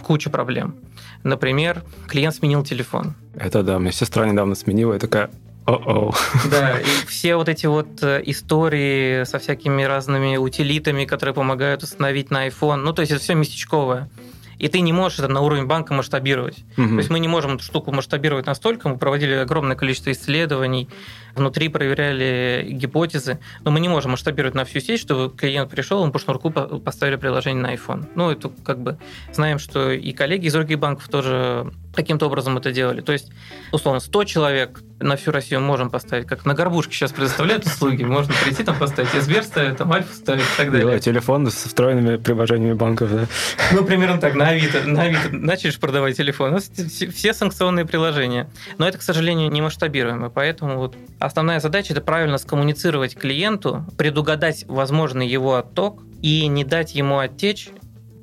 куча 0.05 0.31
проблем. 0.31 0.77
Например, 1.23 1.83
клиент 2.07 2.35
сменил 2.37 2.63
телефон. 2.63 3.15
Это 3.35 3.63
да, 3.63 3.79
мне 3.79 3.93
сестра 3.93 4.27
недавно 4.27 4.55
сменила, 4.55 4.95
и 4.95 4.99
такая, 4.99 5.31
о-о. 5.67 6.13
Да, 6.51 6.79
и 6.79 7.07
все 7.09 7.37
вот 7.37 7.49
эти 7.49 7.67
вот 7.67 8.03
э, 8.03 8.23
истории 8.27 9.25
со 9.25 9.39
всякими 9.39 9.83
разными 9.83 10.37
утилитами, 10.37 11.07
которые 11.07 11.35
помогают 11.35 11.83
установить 11.83 12.31
на 12.31 12.47
iPhone, 12.47 12.77
ну, 12.77 12.93
то 12.93 13.01
есть 13.01 13.13
это 13.13 13.23
все 13.23 13.35
местечковое 13.35 14.11
и 14.59 14.69
ты 14.69 14.81
не 14.81 14.93
можешь 14.93 15.19
это 15.19 15.29
на 15.29 15.41
уровень 15.41 15.67
банка 15.67 15.95
масштабировать. 15.95 16.65
Угу. 16.77 16.89
То 16.89 16.97
есть 16.97 17.11
мы 17.11 17.19
не 17.19 17.29
можем 17.29 17.55
эту 17.55 17.65
штуку 17.65 17.93
масштабировать 17.93 18.47
настолько, 18.47 18.89
мы 18.89 18.99
проводили 18.99 19.35
огромное 19.35 19.77
количество 19.77 20.13
исследований, 20.13 20.89
внутри 21.35 21.69
проверяли 21.69 22.67
гипотезы, 22.71 23.39
но 23.65 23.71
мы 23.71 23.81
не 23.81 23.89
можем 23.89 24.13
масштабировать 24.13 24.55
на 24.55 24.65
всю 24.65 24.81
сеть, 24.81 25.01
чтобы 25.01 25.35
клиент 25.37 25.71
пришел, 25.71 26.05
мы 26.05 26.13
по 26.13 26.19
шнурку 26.19 26.51
поставили 26.51 27.17
приложение 27.17 27.63
на 27.63 27.75
iPhone. 27.75 28.07
Ну, 28.15 28.31
это 28.31 28.51
как 28.65 28.79
бы 28.81 28.99
знаем, 29.33 29.59
что 29.59 29.91
и 29.91 30.13
коллеги 30.13 30.47
из 30.47 30.53
других 30.53 30.79
банков 30.79 31.09
тоже 31.09 31.73
каким-то 31.95 32.27
образом 32.27 32.57
это 32.59 32.73
делали. 32.73 33.01
То 33.01 33.13
есть, 33.13 33.31
условно, 33.73 34.01
100 34.01 34.25
человек 34.25 34.81
на 35.01 35.17
всю 35.17 35.33
Россию 35.33 35.61
можем 35.61 35.91
поставить, 35.91 36.27
как 36.27 36.45
на 36.45 36.55
горбушке 36.55 36.95
сейчас 36.95 37.13
предоставляют 37.13 37.67
услуги, 37.67 38.05
можно 38.05 38.33
прийти 38.45 38.63
там 38.63 38.77
поставить, 38.77 39.11
Сбер 39.23 39.43
ставит, 39.43 39.77
там 39.77 39.93
Альфа 39.93 40.15
ставит 40.15 40.43
и 40.43 40.57
так 40.57 40.73
далее. 40.73 41.01
телефон 41.01 41.51
с 41.51 41.55
встроенными 41.55 42.17
приложениями 42.17 42.75
банков, 42.75 43.11
да? 43.13 43.27
Ну, 43.73 43.85
примерно 43.85 44.19
так, 44.21 44.35
на 44.35 44.49
Авито, 44.49 44.83
на 44.87 45.03
Авито 45.03 45.31
начали 45.31 45.77
продавать 45.77 46.17
телефон. 46.17 46.51
У 46.51 46.53
нас 46.55 46.71
все 46.71 47.35
санкционные 47.35 47.85
приложения. 47.85 48.49
Но 48.79 48.87
это, 48.89 48.99
к 48.99 49.03
сожалению, 49.03 49.51
не 49.51 49.61
масштабируемо, 49.63 50.31
поэтому 50.31 50.79
вот 50.79 50.97
основная 51.19 51.61
задача– 51.61 51.93
это 51.95 52.01
правильно 52.01 52.39
скоммуницировать 52.39 53.17
клиенту, 53.17 53.85
предугадать 53.99 54.65
возможный 54.69 55.27
его 55.27 55.57
отток 55.57 56.03
и 56.23 56.47
не 56.47 56.65
дать 56.65 56.95
ему 56.95 57.19
оттечь 57.19 57.69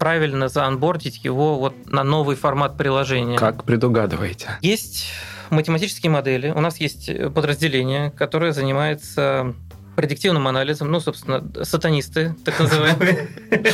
правильно 0.02 0.50
заанбордить 0.50 1.24
его 1.24 1.60
вот 1.60 1.92
на 1.92 2.04
новый 2.04 2.36
формат 2.36 2.76
приложения. 2.76 3.38
Как 3.38 3.66
предугадываете? 3.66 4.58
Есть 4.64 5.12
математические 5.52 6.10
модели. 6.10 6.50
У 6.50 6.60
нас 6.60 6.80
есть 6.80 7.12
подразделение, 7.36 8.10
которое 8.10 8.52
занимается 8.52 9.54
предиктивным 9.96 10.48
анализом, 10.48 10.90
ну, 10.90 11.00
собственно, 11.00 11.44
сатанисты, 11.64 12.36
так 12.44 12.60
называемые. 12.60 13.30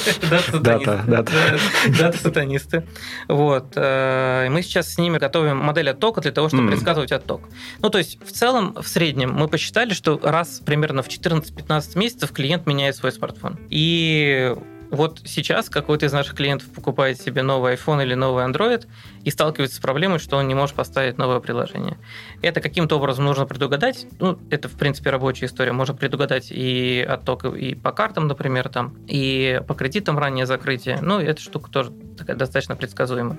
Дата-сатанисты. 1.98 2.84
Вот. 3.30 3.68
Э, 3.76 4.50
мы 4.50 4.64
сейчас 4.64 4.96
с 4.96 4.98
ними 4.98 5.20
готовим 5.20 5.56
модель 5.56 5.92
оттока 5.92 6.20
для 6.20 6.34
того, 6.34 6.50
чтобы 6.50 6.68
предсказывать 6.68 7.14
отток. 7.14 7.44
Ну, 7.80 7.90
то 7.90 8.00
есть, 8.00 8.22
в 8.22 8.34
целом, 8.34 8.74
в 8.74 8.88
среднем 8.90 9.32
мы 9.32 9.48
посчитали, 9.48 9.94
что 9.94 10.20
раз 10.22 10.62
примерно 10.66 11.04
в 11.04 11.08
14-15 11.08 11.98
месяцев 11.98 12.34
клиент 12.34 12.66
меняет 12.66 12.98
свой 12.98 13.14
смартфон. 13.14 13.58
И 13.70 14.54
вот 14.90 15.22
сейчас 15.26 15.70
какой-то 15.70 16.06
из 16.06 16.14
наших 16.14 16.36
клиентов 16.36 16.70
покупает 16.70 17.20
себе 17.20 17.42
новый 17.42 17.76
iPhone 17.76 18.02
или 18.04 18.14
новый 18.14 18.46
Android 18.46 18.86
и 19.28 19.30
сталкивается 19.30 19.76
с 19.76 19.80
проблемой, 19.80 20.20
что 20.20 20.38
он 20.38 20.48
не 20.48 20.56
может 20.56 20.74
поставить 20.74 21.18
новое 21.18 21.42
приложение. 21.42 21.98
Это 22.42 22.62
каким-то 22.62 22.96
образом 22.96 23.26
нужно 23.26 23.46
предугадать. 23.46 24.08
Ну, 24.22 24.40
это, 24.50 24.70
в 24.70 24.78
принципе, 24.78 25.10
рабочая 25.10 25.48
история. 25.48 25.74
Можно 25.74 25.96
предугадать 25.96 26.48
и 26.50 27.06
отток 27.06 27.44
и 27.44 27.76
по 27.76 27.92
картам, 27.92 28.28
например, 28.28 28.70
там, 28.70 28.96
и 29.06 29.62
по 29.68 29.74
кредитам 29.74 30.18
раннее 30.18 30.46
закрытие. 30.46 31.00
Ну, 31.02 31.20
эта 31.20 31.42
штука 31.42 31.70
тоже 31.70 31.92
такая 32.18 32.38
достаточно 32.38 32.78
предсказуемая. 32.78 33.38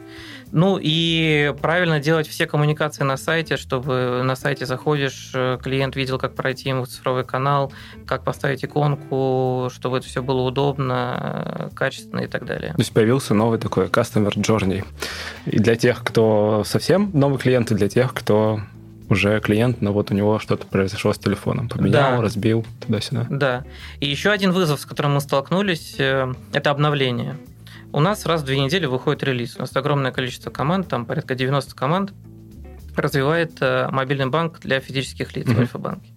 Ну, 0.52 0.78
и 0.78 1.54
правильно 1.62 2.00
делать 2.00 2.28
все 2.28 2.46
коммуникации 2.46 3.04
на 3.04 3.16
сайте, 3.16 3.56
чтобы 3.56 4.20
на 4.22 4.36
сайте 4.36 4.66
заходишь, 4.66 5.30
клиент 5.62 5.96
видел, 5.96 6.18
как 6.18 6.34
пройти 6.34 6.68
ему 6.68 6.84
цифровой 6.84 7.24
канал, 7.24 7.72
как 8.06 8.24
поставить 8.24 8.62
иконку, 8.62 9.70
чтобы 9.72 9.96
это 9.96 10.06
все 10.06 10.22
было 10.22 10.42
удобно, 10.42 11.70
качественно 11.74 12.20
и 12.20 12.26
так 12.26 12.44
далее. 12.44 12.72
То 12.72 12.80
есть 12.80 12.92
появился 12.92 13.32
новый 13.32 13.58
такой 13.58 13.86
Customer 13.86 14.34
Journey. 14.34 14.84
И 15.46 15.58
для 15.58 15.77
тех, 15.78 16.02
кто 16.04 16.62
совсем 16.64 17.10
новый 17.14 17.38
клиент, 17.38 17.70
и 17.70 17.74
для 17.74 17.88
тех, 17.88 18.12
кто 18.12 18.60
уже 19.08 19.40
клиент, 19.40 19.80
но 19.80 19.92
вот 19.92 20.10
у 20.10 20.14
него 20.14 20.38
что-то 20.38 20.66
произошло 20.66 21.12
с 21.12 21.18
телефоном. 21.18 21.68
Поменял, 21.68 22.16
да. 22.16 22.20
разбил, 22.20 22.66
туда-сюда. 22.80 23.26
Да. 23.30 23.64
И 24.00 24.06
еще 24.06 24.30
один 24.30 24.52
вызов, 24.52 24.80
с 24.80 24.86
которым 24.86 25.14
мы 25.14 25.20
столкнулись, 25.20 25.96
э, 25.98 26.32
это 26.52 26.70
обновление. 26.70 27.36
У 27.92 28.00
нас 28.00 28.26
раз 28.26 28.42
в 28.42 28.44
две 28.44 28.60
недели 28.60 28.84
выходит 28.84 29.22
релиз. 29.22 29.56
У 29.56 29.60
нас 29.60 29.74
огромное 29.74 30.12
количество 30.12 30.50
команд, 30.50 30.88
там 30.88 31.06
порядка 31.06 31.34
90 31.34 31.74
команд, 31.74 32.12
развивает 32.96 33.52
э, 33.60 33.88
мобильный 33.90 34.26
банк 34.26 34.60
для 34.60 34.80
физических 34.80 35.34
лиц 35.34 35.46
mm-hmm. 35.46 35.54
в 35.54 35.60
Альфа-банке. 35.60 36.10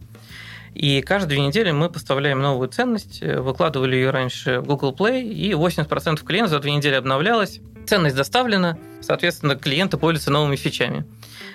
И 0.73 1.01
каждые 1.01 1.37
две 1.37 1.47
недели 1.47 1.71
мы 1.71 1.89
поставляем 1.89 2.41
новую 2.41 2.67
ценность, 2.69 3.21
э, 3.21 3.39
выкладывали 3.39 3.95
ее 3.95 4.09
раньше 4.09 4.59
в 4.59 4.65
Google 4.65 4.93
Play, 4.93 5.23
и 5.23 5.51
80% 5.51 6.23
клиентов 6.25 6.51
за 6.51 6.59
две 6.59 6.73
недели 6.73 6.95
обновлялось, 6.95 7.61
ценность 7.91 8.15
доставлена, 8.15 8.77
соответственно, 9.01 9.57
клиенты 9.57 9.97
пользуются 9.97 10.31
новыми 10.31 10.55
фичами. 10.55 11.03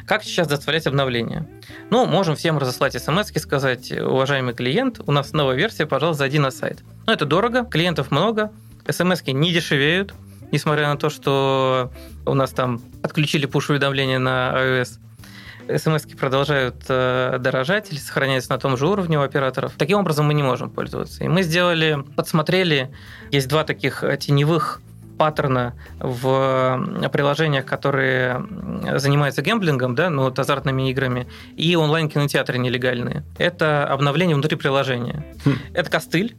Как 0.07 0.23
сейчас 0.23 0.47
доставлять 0.47 0.87
обновления? 0.87 1.49
Ну, 1.89 2.05
можем 2.05 2.37
всем 2.37 2.59
разослать 2.59 2.93
смс 2.93 3.31
и 3.35 3.39
сказать, 3.39 3.91
уважаемый 3.91 4.53
клиент, 4.53 5.01
у 5.07 5.13
нас 5.13 5.33
новая 5.33 5.57
версия, 5.57 5.87
пожалуйста, 5.87 6.19
зайди 6.19 6.39
на 6.39 6.51
сайт. 6.51 6.81
Но 7.07 7.15
это 7.15 7.25
дорого, 7.25 7.65
клиентов 7.65 8.11
много, 8.11 8.53
смс 8.87 9.23
не 9.27 9.51
дешевеют, 9.51 10.13
несмотря 10.53 10.89
на 10.89 10.99
то, 10.99 11.09
что 11.09 11.91
у 12.27 12.35
нас 12.35 12.51
там 12.51 12.83
отключили 13.03 13.47
пуш-уведомления 13.47 14.19
на 14.19 14.53
iOS 14.57 14.99
смс 15.79 16.05
продолжают 16.19 16.77
э, 16.89 17.39
дорожать 17.41 17.91
или 17.91 17.99
сохраняются 17.99 18.53
на 18.53 18.59
том 18.59 18.77
же 18.77 18.87
уровне 18.87 19.19
у 19.19 19.23
операторов. 19.23 19.73
Таким 19.79 19.99
образом 19.99 20.27
мы 20.27 20.35
не 20.35 20.43
можем 20.43 20.71
пользоваться. 20.71 21.25
И 21.25 21.29
мы 21.29 21.43
сделали, 21.43 22.05
подсмотрели, 22.15 22.95
есть 23.33 23.49
два 23.49 23.65
таких 23.65 24.05
теневых 24.21 24.81
паттерна 25.17 25.75
в 25.99 27.09
приложениях, 27.13 27.65
которые 27.65 28.45
занимаются 28.97 29.43
гемблингом, 29.43 29.95
да, 29.95 30.11
ну, 30.11 30.25
вот 30.25 30.39
азартными 30.39 30.91
играми, 30.91 31.27
и 31.57 31.75
онлайн-кинотеатры 31.77 32.59
нелегальные. 32.59 33.25
Это 33.39 33.87
обновление 33.87 34.37
внутри 34.37 34.57
приложения. 34.57 35.25
Хм. 35.45 35.55
Это 35.75 35.91
костыль, 35.91 36.37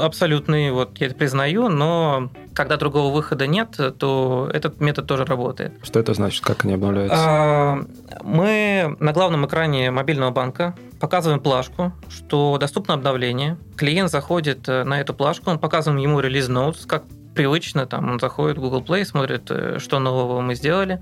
абсолютный, 0.00 0.70
вот 0.70 0.98
я 0.98 1.06
это 1.06 1.16
признаю, 1.16 1.68
но 1.68 2.30
когда 2.54 2.76
другого 2.76 3.12
выхода 3.12 3.46
нет, 3.46 3.78
то 3.98 4.50
этот 4.52 4.80
метод 4.80 5.06
тоже 5.06 5.24
работает. 5.24 5.72
Что 5.82 6.00
это 6.00 6.14
значит, 6.14 6.42
как 6.44 6.64
они 6.64 6.74
обновляются? 6.74 7.16
А, 7.18 7.84
мы 8.22 8.96
на 8.98 9.12
главном 9.12 9.46
экране 9.46 9.90
мобильного 9.90 10.30
банка 10.30 10.74
показываем 11.00 11.40
плашку, 11.40 11.92
что 12.08 12.58
доступно 12.58 12.94
обновление. 12.94 13.56
Клиент 13.76 14.10
заходит 14.10 14.68
э, 14.68 14.84
на 14.84 15.00
эту 15.00 15.14
плашку, 15.14 15.50
он 15.50 15.58
показываем 15.58 16.02
ему 16.02 16.18
релиз 16.20 16.48
notes, 16.48 16.86
как 16.86 17.04
привычно, 17.38 17.86
там 17.86 18.10
он 18.10 18.18
заходит 18.18 18.58
в 18.58 18.60
Google 18.60 18.82
Play, 18.82 19.04
смотрит, 19.04 19.48
э, 19.48 19.78
что 19.78 20.00
нового 20.00 20.40
мы 20.40 20.56
сделали, 20.56 21.00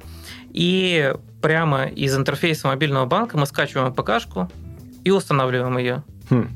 и 0.51 1.15
прямо 1.41 1.87
из 1.87 2.15
интерфейса 2.15 2.69
мобильного 2.69 3.07
банка 3.07 3.39
мы 3.39 3.47
скачиваем 3.47 3.91
АПК-шку 3.91 4.51
и 5.03 5.11
устанавливаем 5.11 5.79
ее. 5.79 6.03
Хм. 6.29 6.51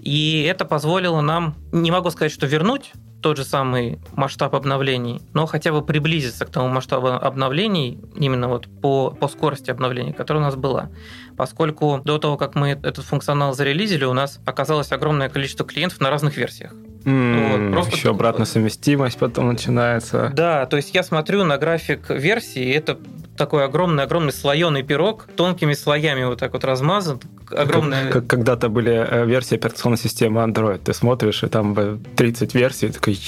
И 0.00 0.42
это 0.42 0.66
позволило 0.66 1.22
нам, 1.22 1.54
не 1.72 1.90
могу 1.90 2.10
сказать, 2.10 2.30
что 2.30 2.46
вернуть 2.46 2.92
тот 3.22 3.38
же 3.38 3.44
самый 3.44 4.00
масштаб 4.12 4.54
обновлений, 4.54 5.22
но 5.32 5.46
хотя 5.46 5.72
бы 5.72 5.80
приблизиться 5.80 6.44
к 6.44 6.50
тому 6.50 6.68
масштабу 6.68 7.06
обновлений, 7.06 7.98
именно 8.16 8.48
вот 8.48 8.68
по, 8.82 9.12
по 9.12 9.28
скорости 9.28 9.70
обновлений, 9.70 10.12
которая 10.12 10.42
у 10.42 10.46
нас 10.46 10.56
была. 10.56 10.90
Поскольку 11.36 12.00
до 12.04 12.18
того, 12.18 12.36
как 12.36 12.54
мы 12.54 12.70
этот 12.70 13.04
функционал 13.04 13.54
зарелизили, 13.54 14.04
у 14.04 14.12
нас 14.12 14.40
оказалось 14.46 14.92
огромное 14.92 15.28
количество 15.28 15.66
клиентов 15.66 16.00
на 16.00 16.10
разных 16.10 16.36
версиях. 16.36 16.72
Mm, 17.04 17.66
вот, 17.66 17.72
просто 17.72 17.96
еще 17.96 18.10
обратная 18.10 18.46
совместимость 18.46 19.18
потом 19.18 19.48
начинается. 19.48 20.32
Да, 20.34 20.66
то 20.66 20.76
есть 20.76 20.92
я 20.92 21.04
смотрю 21.04 21.44
на 21.44 21.56
график 21.56 22.10
версии, 22.10 22.68
это 22.72 22.98
такой 23.36 23.64
огромный-огромный 23.64 24.32
слоеный 24.32 24.82
пирог, 24.82 25.28
тонкими 25.36 25.74
слоями 25.74 26.24
вот 26.24 26.40
так 26.40 26.52
вот 26.52 26.64
размазан. 26.64 27.20
Огромная... 27.50 28.04
Как, 28.04 28.12
как 28.12 28.26
когда-то 28.26 28.68
были 28.68 28.92
э, 28.92 29.24
версии 29.24 29.54
операционной 29.54 29.98
системы 29.98 30.40
Android. 30.40 30.78
Ты 30.78 30.94
смотришь, 30.94 31.44
и 31.44 31.46
там 31.46 32.00
30 32.16 32.54
версий, 32.54 32.88
такой... 32.88 33.18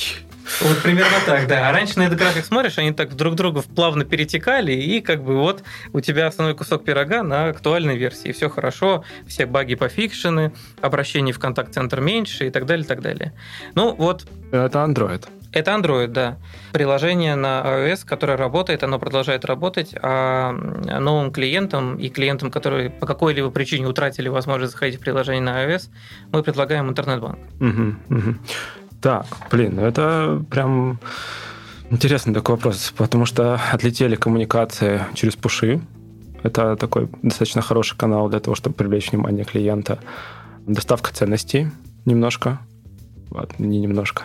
Вот 0.60 0.82
примерно 0.82 1.16
так, 1.26 1.46
да. 1.46 1.68
А 1.68 1.72
раньше 1.72 1.98
на 1.98 2.02
этот 2.06 2.18
график 2.18 2.44
смотришь, 2.44 2.78
они 2.78 2.92
так 2.92 3.14
друг 3.14 3.34
друга 3.34 3.62
плавно 3.62 4.04
перетекали, 4.04 4.72
и 4.72 5.00
как 5.00 5.22
бы 5.22 5.36
вот 5.36 5.62
у 5.92 6.00
тебя 6.00 6.26
основной 6.26 6.54
кусок 6.54 6.84
пирога 6.84 7.22
на 7.22 7.48
актуальной 7.48 7.96
версии. 7.96 8.32
Все 8.32 8.48
хорошо, 8.48 9.04
все 9.26 9.46
баги 9.46 9.74
пофикшены, 9.74 10.52
обращений 10.80 11.32
в 11.32 11.38
контакт-центр 11.38 12.00
меньше 12.00 12.46
и 12.46 12.50
так 12.50 12.66
далее, 12.66 12.84
и 12.84 12.88
так 12.88 13.00
далее. 13.00 13.32
Ну 13.74 13.94
вот... 13.94 14.26
Это 14.50 14.78
Android. 14.78 15.28
Это 15.52 15.70
Android, 15.70 16.08
да. 16.08 16.36
Приложение 16.72 17.34
на 17.34 17.62
iOS, 17.64 18.04
которое 18.04 18.36
работает, 18.36 18.82
оно 18.82 18.98
продолжает 18.98 19.44
работать, 19.46 19.94
а 20.02 20.52
новым 20.52 21.32
клиентам 21.32 21.96
и 21.96 22.10
клиентам, 22.10 22.50
которые 22.50 22.90
по 22.90 23.06
какой-либо 23.06 23.50
причине 23.50 23.86
утратили 23.86 24.28
возможность 24.28 24.72
заходить 24.72 24.96
в 24.96 25.00
приложение 25.00 25.42
на 25.42 25.64
iOS, 25.64 25.88
мы 26.32 26.42
предлагаем 26.42 26.90
интернет-банк. 26.90 27.38
Угу, 27.60 28.16
угу. 28.16 28.34
Так, 29.00 29.26
блин, 29.50 29.76
ну 29.76 29.82
это 29.82 30.44
прям 30.50 30.98
интересный 31.90 32.34
такой 32.34 32.56
вопрос, 32.56 32.92
потому 32.96 33.26
что 33.26 33.60
отлетели 33.72 34.16
коммуникации 34.16 35.02
через 35.14 35.36
пуши. 35.36 35.80
Это 36.42 36.76
такой 36.76 37.08
достаточно 37.22 37.62
хороший 37.62 37.96
канал 37.96 38.28
для 38.28 38.40
того, 38.40 38.54
чтобы 38.54 38.76
привлечь 38.76 39.10
внимание 39.10 39.44
клиента. 39.44 39.98
Доставка 40.66 41.12
ценностей 41.12 41.68
немножко 42.04 42.60
Ладно, 43.30 43.64
не 43.64 43.80
немножко. 43.80 44.24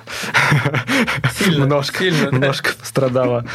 Сильно, 1.37 1.63
немножко, 1.63 1.99
сильно, 1.99 2.29
немножко 2.31 2.69
да. 2.69 2.75
пострадала. 2.79 3.45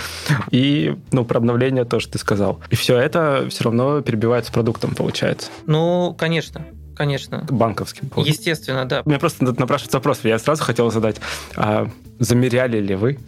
И, 0.51 0.95
ну, 1.11 1.25
про 1.25 1.39
обновление 1.39 1.85
тоже 1.85 2.09
ты 2.09 2.19
сказал. 2.19 2.61
И 2.69 2.77
все 2.77 2.99
это 2.99 3.47
все 3.49 3.65
равно 3.65 4.03
перебивается 4.03 4.53
продуктом, 4.53 4.95
получается. 4.95 5.51
Ну, 5.67 6.15
конечно. 6.19 6.67
Конечно. 6.99 7.47
Банковским. 7.49 8.11
Естественно, 8.17 8.85
да. 8.85 9.03
У 9.05 9.09
меня 9.09 9.21
просто 9.21 9.45
напрашивается 9.45 9.99
вопрос. 9.99 10.21
Я 10.25 10.39
сразу 10.41 10.65
хотел 10.65 10.91
задать, 10.91 11.17
а 11.55 11.89
замеряли 12.19 12.81
ли 12.81 12.97
вы 12.97 13.21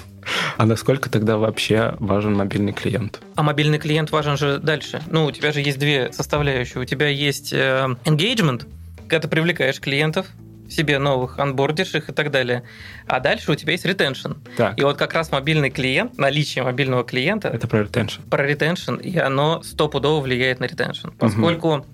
а 0.56 0.66
насколько 0.66 1.08
тогда 1.08 1.36
вообще 1.36 1.94
важен 2.00 2.34
мобильный 2.34 2.72
клиент? 2.72 3.20
А 3.36 3.44
мобильный 3.44 3.78
клиент 3.78 4.10
важен 4.10 4.36
же 4.36 4.58
дальше. 4.58 5.00
Ну, 5.08 5.26
у 5.26 5.30
тебя 5.30 5.52
же 5.52 5.60
есть 5.60 5.78
две 5.78 6.12
составляющие. 6.12 6.82
У 6.82 6.84
тебя 6.84 7.06
есть 7.06 7.52
э, 7.52 7.96
engagement, 8.04 8.66
когда 9.02 9.20
ты 9.20 9.28
привлекаешь 9.28 9.80
клиентов, 9.80 10.26
себе 10.68 10.98
новых, 10.98 11.38
анбордишь 11.38 11.94
их 11.94 12.08
и 12.08 12.12
так 12.12 12.32
далее. 12.32 12.64
А 13.06 13.20
дальше 13.20 13.52
у 13.52 13.54
тебя 13.54 13.72
есть 13.72 13.84
ретеншн. 13.84 14.32
И 14.76 14.82
вот 14.82 14.96
как 14.96 15.12
раз 15.14 15.30
мобильный 15.30 15.70
клиент, 15.70 16.18
наличие 16.18 16.64
мобильного 16.64 17.04
клиента... 17.04 17.48
Это 17.48 17.68
про 17.68 17.82
ретеншн. 17.82 18.22
Про 18.22 18.46
ретеншн, 18.46 18.94
и 18.94 19.16
оно 19.18 19.62
стопудово 19.62 20.20
влияет 20.20 20.60
на 20.60 20.64
ретеншн. 20.64 21.10
Поскольку 21.18 21.68
угу. 21.68 21.86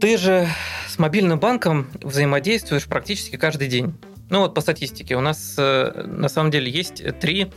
Ты 0.00 0.16
же 0.16 0.48
с 0.88 0.98
мобильным 0.98 1.38
банком 1.38 1.88
взаимодействуешь 2.02 2.86
практически 2.86 3.36
каждый 3.36 3.68
день. 3.68 3.94
Ну 4.30 4.40
вот 4.40 4.54
по 4.54 4.60
статистике 4.60 5.16
у 5.16 5.20
нас 5.20 5.54
э, 5.58 6.04
на 6.06 6.28
самом 6.28 6.50
деле 6.50 6.70
есть 6.70 7.02
три 7.20 7.50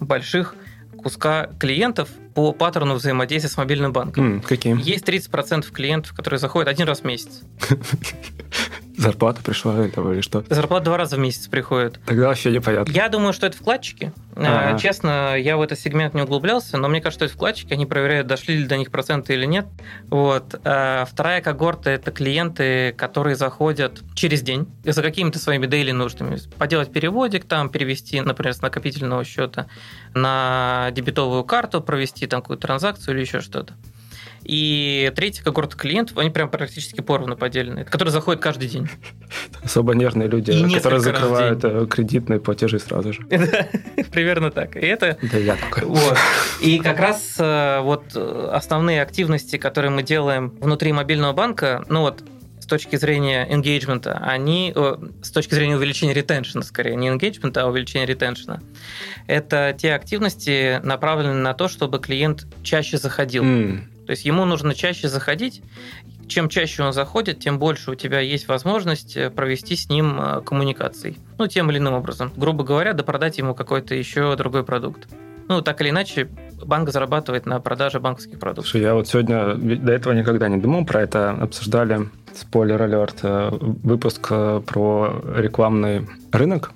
больших 0.00 0.54
куска 0.98 1.50
клиентов 1.58 2.08
по 2.34 2.52
паттерну 2.52 2.94
взаимодействия 2.94 3.50
с 3.50 3.56
мобильным 3.56 3.92
банком. 3.92 4.38
Mm, 4.38 4.46
каким? 4.46 4.78
Есть 4.78 5.08
30% 5.08 5.70
клиентов, 5.70 6.12
которые 6.12 6.38
заходят 6.38 6.68
один 6.68 6.86
раз 6.86 7.00
в 7.00 7.04
месяц. 7.04 7.42
Зарплата 8.98 9.40
пришла 9.42 9.86
или 9.86 10.20
что? 10.20 10.44
Зарплата 10.50 10.84
два 10.86 10.96
раза 10.96 11.16
в 11.16 11.20
месяц 11.20 11.46
приходит. 11.46 12.00
Тогда 12.04 12.26
вообще 12.26 12.50
непонятно. 12.50 12.90
Я 12.90 13.08
думаю, 13.08 13.32
что 13.32 13.46
это 13.46 13.56
вкладчики. 13.56 14.12
А-а-а. 14.34 14.78
Честно, 14.78 15.36
я 15.36 15.56
в 15.56 15.62
этот 15.62 15.78
сегмент 15.78 16.14
не 16.14 16.22
углублялся, 16.22 16.78
но 16.78 16.88
мне 16.88 17.00
кажется, 17.00 17.18
что 17.18 17.24
это 17.26 17.34
вкладчики, 17.34 17.72
они 17.72 17.86
проверяют, 17.86 18.26
дошли 18.26 18.56
ли 18.56 18.66
до 18.66 18.76
них 18.76 18.90
проценты 18.90 19.34
или 19.34 19.46
нет. 19.46 19.66
Вот. 20.10 20.60
А 20.64 21.04
вторая 21.04 21.40
когорта– 21.40 21.90
это 21.92 22.10
клиенты, 22.10 22.92
которые 22.92 23.36
заходят 23.36 24.02
через 24.14 24.42
день 24.42 24.68
за 24.84 25.00
какими-то 25.00 25.38
своими 25.38 25.66
дейли 25.66 25.92
нуждами. 25.92 26.36
Поделать 26.58 26.92
переводик, 26.92 27.44
там, 27.44 27.70
перевести, 27.70 28.20
например, 28.20 28.54
с 28.54 28.62
накопительного 28.62 29.24
счета 29.24 29.68
на 30.12 30.90
дебетовую 30.92 31.44
карту, 31.44 31.80
провести 31.80 32.26
там 32.26 32.42
какую-то 32.42 32.66
транзакцию 32.66 33.14
или 33.14 33.20
еще 33.22 33.40
что-то. 33.40 33.74
И 34.48 35.12
третья 35.14 35.44
когорта 35.44 35.76
клиентов, 35.76 36.16
они 36.16 36.30
прям 36.30 36.48
практически 36.48 37.02
поровну 37.02 37.36
поделены, 37.36 37.84
которые 37.84 38.12
заходят 38.12 38.40
каждый 38.40 38.66
день. 38.66 38.88
Особо 39.62 39.94
нервные 39.94 40.26
люди, 40.26 40.52
и 40.52 40.74
которые 40.74 41.00
закрывают 41.00 41.62
э, 41.64 41.86
кредитные 41.86 42.40
платежи 42.40 42.78
сразу 42.78 43.12
же. 43.12 43.22
Примерно 44.10 44.50
так. 44.50 44.74
И 44.76 44.86
это... 44.86 45.18
Да 45.20 45.36
я 45.36 45.54
такой. 45.54 45.84
Вот. 45.84 46.16
И 46.62 46.78
как 46.78 46.98
раз 46.98 47.36
э, 47.38 47.80
вот 47.82 48.04
э, 48.14 48.50
основные 48.50 49.02
активности, 49.02 49.58
которые 49.58 49.90
мы 49.90 50.02
делаем 50.02 50.48
внутри 50.60 50.94
мобильного 50.94 51.34
банка, 51.34 51.84
ну 51.90 52.00
вот 52.00 52.24
с 52.58 52.64
точки 52.64 52.96
зрения 52.96 53.46
engagement, 53.50 54.08
они 54.08 54.74
с 55.22 55.30
точки 55.30 55.54
зрения 55.54 55.76
увеличения 55.76 56.14
ретеншена, 56.14 56.62
скорее, 56.62 56.96
не 56.96 57.08
engagement, 57.08 57.58
а 57.58 57.66
увеличения 57.66 58.06
ретеншена, 58.06 58.60
это 59.26 59.76
те 59.78 59.92
активности, 59.92 60.80
направленные 60.82 61.42
на 61.42 61.52
то, 61.52 61.68
чтобы 61.68 61.98
клиент 61.98 62.46
чаще 62.62 62.96
заходил. 62.96 63.44
Mm. 63.44 63.80
То 64.08 64.12
есть 64.12 64.24
ему 64.24 64.46
нужно 64.46 64.74
чаще 64.74 65.06
заходить. 65.06 65.60
Чем 66.28 66.48
чаще 66.48 66.82
он 66.82 66.94
заходит, 66.94 67.40
тем 67.40 67.58
больше 67.58 67.90
у 67.90 67.94
тебя 67.94 68.20
есть 68.20 68.48
возможность 68.48 69.18
э, 69.18 69.28
провести 69.28 69.76
с 69.76 69.90
ним 69.90 70.18
э, 70.18 70.40
коммуникации. 70.40 71.16
Ну, 71.36 71.46
тем 71.46 71.70
или 71.70 71.76
иным 71.76 71.92
образом. 71.92 72.32
Грубо 72.34 72.64
говоря, 72.64 72.94
допродать 72.94 73.36
ему 73.36 73.54
какой-то 73.54 73.94
еще 73.94 74.34
другой 74.34 74.64
продукт. 74.64 75.08
Ну, 75.48 75.60
так 75.60 75.82
или 75.82 75.90
иначе, 75.90 76.26
банк 76.64 76.88
зарабатывает 76.88 77.44
на 77.44 77.60
продаже 77.60 78.00
банковских 78.00 78.38
продуктов. 78.38 78.70
Слушай, 78.70 78.80
я 78.80 78.94
вот 78.94 79.08
сегодня 79.08 79.54
до 79.56 79.92
этого 79.92 80.14
никогда 80.14 80.48
не 80.48 80.56
думал 80.56 80.86
про 80.86 81.02
это. 81.02 81.32
Обсуждали, 81.32 82.08
спойлер 82.34 82.80
алерт, 82.80 83.18
э, 83.24 83.50
выпуск 83.60 84.28
про 84.28 85.22
рекламный 85.36 86.08
рынок. 86.32 86.72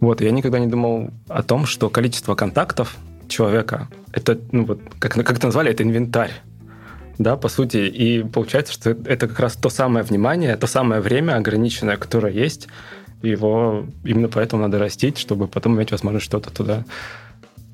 Вот, 0.00 0.20
я 0.20 0.32
никогда 0.32 0.58
не 0.58 0.66
думал 0.66 1.10
о 1.28 1.44
том, 1.44 1.66
что 1.66 1.88
количество 1.88 2.34
контактов 2.34 2.96
человека, 3.28 3.86
это, 4.10 4.40
ну 4.50 4.64
вот, 4.64 4.80
как, 4.98 5.12
как 5.12 5.36
это 5.36 5.46
назвали, 5.46 5.70
это 5.70 5.84
инвентарь 5.84 6.32
да, 7.18 7.36
по 7.36 7.48
сути. 7.48 7.76
И 7.76 8.22
получается, 8.22 8.72
что 8.72 8.90
это 8.90 9.28
как 9.28 9.38
раз 9.40 9.54
то 9.54 9.68
самое 9.68 10.04
внимание, 10.04 10.56
то 10.56 10.66
самое 10.66 11.00
время 11.00 11.36
ограниченное, 11.36 11.96
которое 11.96 12.32
есть. 12.32 12.68
Его 13.22 13.86
именно 14.04 14.28
поэтому 14.28 14.62
надо 14.62 14.78
растить, 14.78 15.18
чтобы 15.18 15.48
потом 15.48 15.76
иметь 15.76 15.92
возможность 15.92 16.26
что-то 16.26 16.50
туда 16.50 16.84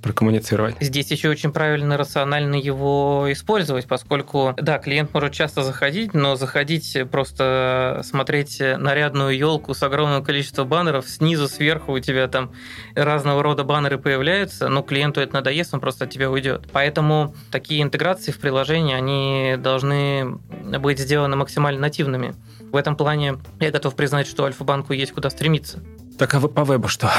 прокоммуницировать. 0.03 0.77
Здесь 0.81 1.11
еще 1.11 1.29
очень 1.29 1.53
правильно, 1.53 1.97
рационально 1.97 2.55
его 2.57 3.27
использовать, 3.31 3.87
поскольку, 3.87 4.55
да, 4.57 4.79
клиент 4.79 5.13
может 5.15 5.33
часто 5.33 5.63
заходить, 5.63 6.15
но 6.15 6.37
заходить 6.37 6.97
просто 7.11 8.01
смотреть 8.05 8.61
нарядную 8.61 9.37
елку 9.37 9.75
с 9.75 9.83
огромным 9.83 10.25
количеством 10.25 10.69
баннеров, 10.69 11.09
снизу, 11.09 11.49
сверху 11.49 11.93
у 11.93 11.99
тебя 11.99 12.29
там 12.29 12.53
разного 12.95 13.43
рода 13.43 13.65
баннеры 13.65 13.99
появляются, 13.99 14.69
но 14.69 14.83
клиенту 14.83 15.21
это 15.21 15.35
надоест, 15.35 15.75
он 15.75 15.81
просто 15.81 16.05
от 16.05 16.11
тебя 16.11 16.31
уйдет. 16.31 16.69
Поэтому 16.73 17.35
такие 17.51 17.83
интеграции 17.83 18.33
в 18.33 18.39
приложение, 18.39 18.97
они 18.97 19.57
должны 19.59 20.39
быть 20.79 20.99
сделаны 20.99 21.37
максимально 21.37 21.81
нативными. 21.81 22.35
В 22.73 22.77
этом 22.77 22.97
плане 22.97 23.39
я 23.59 23.71
готов 23.71 23.97
признать, 23.97 24.27
что 24.27 24.45
Альфа-банку 24.45 24.93
есть 24.93 25.13
куда 25.13 25.29
стремиться. 25.31 25.81
Так 26.19 26.35
а 26.35 26.41
по 26.41 26.65
вебу 26.65 26.89
что? 26.89 27.11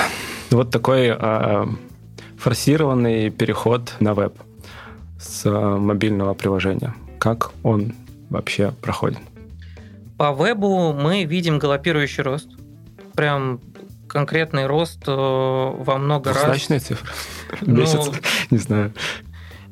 Вот 0.51 0.69
такой 0.69 1.09
а, 1.11 1.67
форсированный 2.41 3.29
переход 3.29 3.93
на 3.99 4.15
веб 4.15 4.33
с 5.19 5.45
э, 5.45 5.49
мобильного 5.51 6.33
приложения. 6.33 6.95
Как 7.19 7.51
он 7.61 7.93
вообще 8.31 8.73
проходит? 8.81 9.19
По 10.17 10.31
вебу 10.33 10.91
мы 10.91 11.23
видим 11.25 11.59
галопирующий 11.59 12.23
рост. 12.23 12.49
Прям 13.13 13.61
конкретный 14.09 14.65
рост 14.65 15.03
э, 15.05 15.11
во 15.11 15.97
много 15.99 16.33
раз. 16.33 16.45
Значные 16.45 16.79
цифры? 16.79 17.07
Ну, 17.61 17.81
Месяц? 17.81 18.09
Не 18.49 18.57
знаю. 18.57 18.91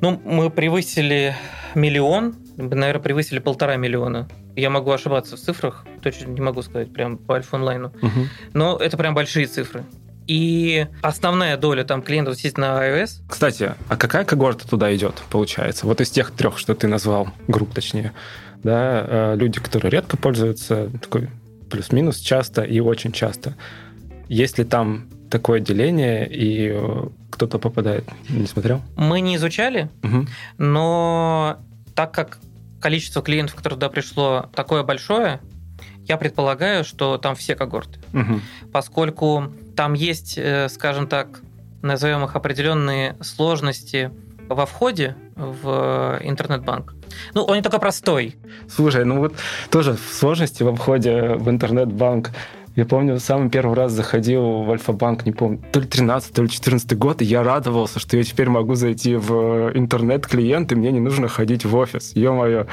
Ну, 0.02 0.22
мы 0.24 0.52
превысили 0.52 1.36
миллион, 1.74 2.36
наверное, 2.56 3.00
превысили 3.00 3.40
полтора 3.40 3.78
миллиона. 3.78 4.28
Я 4.56 4.70
могу 4.70 4.92
ошибаться 4.92 5.38
в 5.38 5.40
цифрах, 5.40 5.86
точно 6.04 6.28
не 6.28 6.42
могу 6.42 6.62
сказать 6.62 6.94
прям 6.94 7.18
по 7.18 7.36
Альфа 7.36 7.56
онлайну. 7.58 7.88
Угу. 7.88 8.28
Но 8.54 8.78
это 8.78 8.96
прям 8.96 9.16
большие 9.16 9.48
цифры 9.48 9.86
и 10.30 10.86
основная 11.02 11.58
доля 11.58 11.84
там 11.84 12.04
клиентов 12.04 12.38
сидит 12.38 12.60
на 12.60 12.88
iOS. 12.88 13.24
Кстати, 13.28 13.74
а 13.88 13.98
какая 13.98 14.24
когорта 14.26 14.68
туда 14.68 14.96
идет, 14.96 15.16
получается? 15.32 15.88
Вот 15.88 16.02
из 16.02 16.12
тех 16.12 16.30
трех, 16.32 16.60
что 16.60 16.76
ты 16.76 16.88
назвал, 16.88 17.30
групп 17.48 17.74
точнее, 17.74 18.14
да, 18.62 19.06
э, 19.08 19.36
люди, 19.38 19.60
которые 19.60 19.90
редко 19.90 20.18
пользуются, 20.18 20.92
такой 21.02 21.30
плюс-минус 21.72 22.20
часто 22.20 22.62
и 22.62 22.80
очень 22.80 23.12
часто. 23.12 23.56
Есть 24.28 24.60
ли 24.60 24.66
там 24.66 25.08
такое 25.32 25.62
деление, 25.62 26.32
и 26.32 26.74
э, 26.76 27.08
кто-то 27.32 27.58
попадает? 27.58 28.08
Не 28.30 28.46
смотрел? 28.46 28.84
Мы 28.96 29.22
не 29.22 29.36
изучали, 29.38 29.90
угу. 30.04 30.28
но 30.60 31.58
так 31.96 32.12
как 32.12 32.38
количество 32.80 33.24
клиентов, 33.24 33.56
которые 33.56 33.78
туда 33.78 33.90
пришло, 33.90 34.48
такое 34.54 34.84
большое, 34.84 35.40
я 36.06 36.18
предполагаю, 36.18 36.84
что 36.84 37.18
там 37.18 37.36
все 37.36 37.56
когорты. 37.56 38.00
Угу. 38.14 38.42
Поскольку 38.72 39.52
там 39.80 39.94
есть, 39.94 40.34
э, 40.38 40.68
скажем 40.68 41.08
так, 41.08 41.40
назовем 41.82 42.26
их 42.26 42.36
определенные 42.36 43.16
сложности 43.22 44.12
во 44.50 44.66
входе 44.66 45.16
в 45.38 46.20
интернет-банк. 46.22 46.96
Ну, 47.34 47.44
он 47.44 47.56
не 47.56 47.62
такой 47.62 47.80
простой. 47.80 48.36
Слушай, 48.68 49.06
ну 49.06 49.20
вот 49.20 49.36
тоже 49.72 49.96
сложности 50.12 50.64
во 50.64 50.76
входе 50.76 51.36
в 51.36 51.50
интернет-банк. 51.50 52.32
Я 52.76 52.86
помню, 52.86 53.22
самый 53.22 53.50
первый 53.50 53.76
раз 53.78 53.94
заходил 53.94 54.64
в 54.64 54.72
Альфа-банк, 54.72 55.26
не 55.26 55.32
помню, 55.32 55.64
то 55.72 55.80
ли 55.80 55.88
13, 55.88 56.34
то 56.34 56.44
ли 56.44 56.50
14 56.50 56.98
год, 56.98 57.22
и 57.22 57.26
я 57.26 57.42
радовался, 57.42 58.00
что 58.00 58.18
я 58.18 58.24
теперь 58.24 58.50
могу 58.50 58.76
зайти 58.76 59.16
в 59.16 59.72
интернет-клиент, 59.76 60.74
и 60.74 60.76
мне 60.76 60.92
не 60.92 61.00
нужно 61.00 61.30
ходить 61.30 61.64
в 61.64 61.74
офис. 61.78 62.12
Ё-моё, 62.16 62.68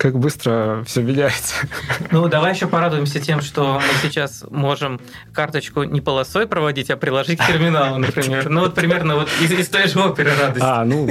как 0.00 0.18
быстро 0.18 0.82
все 0.86 1.02
меняется. 1.02 1.54
Ну, 2.10 2.26
давай 2.26 2.54
еще 2.54 2.66
порадуемся 2.66 3.20
тем, 3.20 3.42
что 3.42 3.74
мы 3.74 4.08
сейчас 4.08 4.46
можем 4.48 4.98
карточку 5.34 5.82
не 5.82 6.00
полосой 6.00 6.46
проводить, 6.46 6.90
а 6.90 6.96
приложить 6.96 7.38
к 7.38 7.46
терминалу, 7.46 7.98
например. 7.98 8.48
Ну, 8.48 8.62
вот 8.62 8.74
примерно 8.74 9.16
вот 9.16 9.28
из, 9.42 9.52
из 9.52 9.68
той 9.68 9.88
же 9.88 10.00
оперы 10.00 10.30
радости. 10.34 10.66
А, 10.66 10.86
ну, 10.86 11.06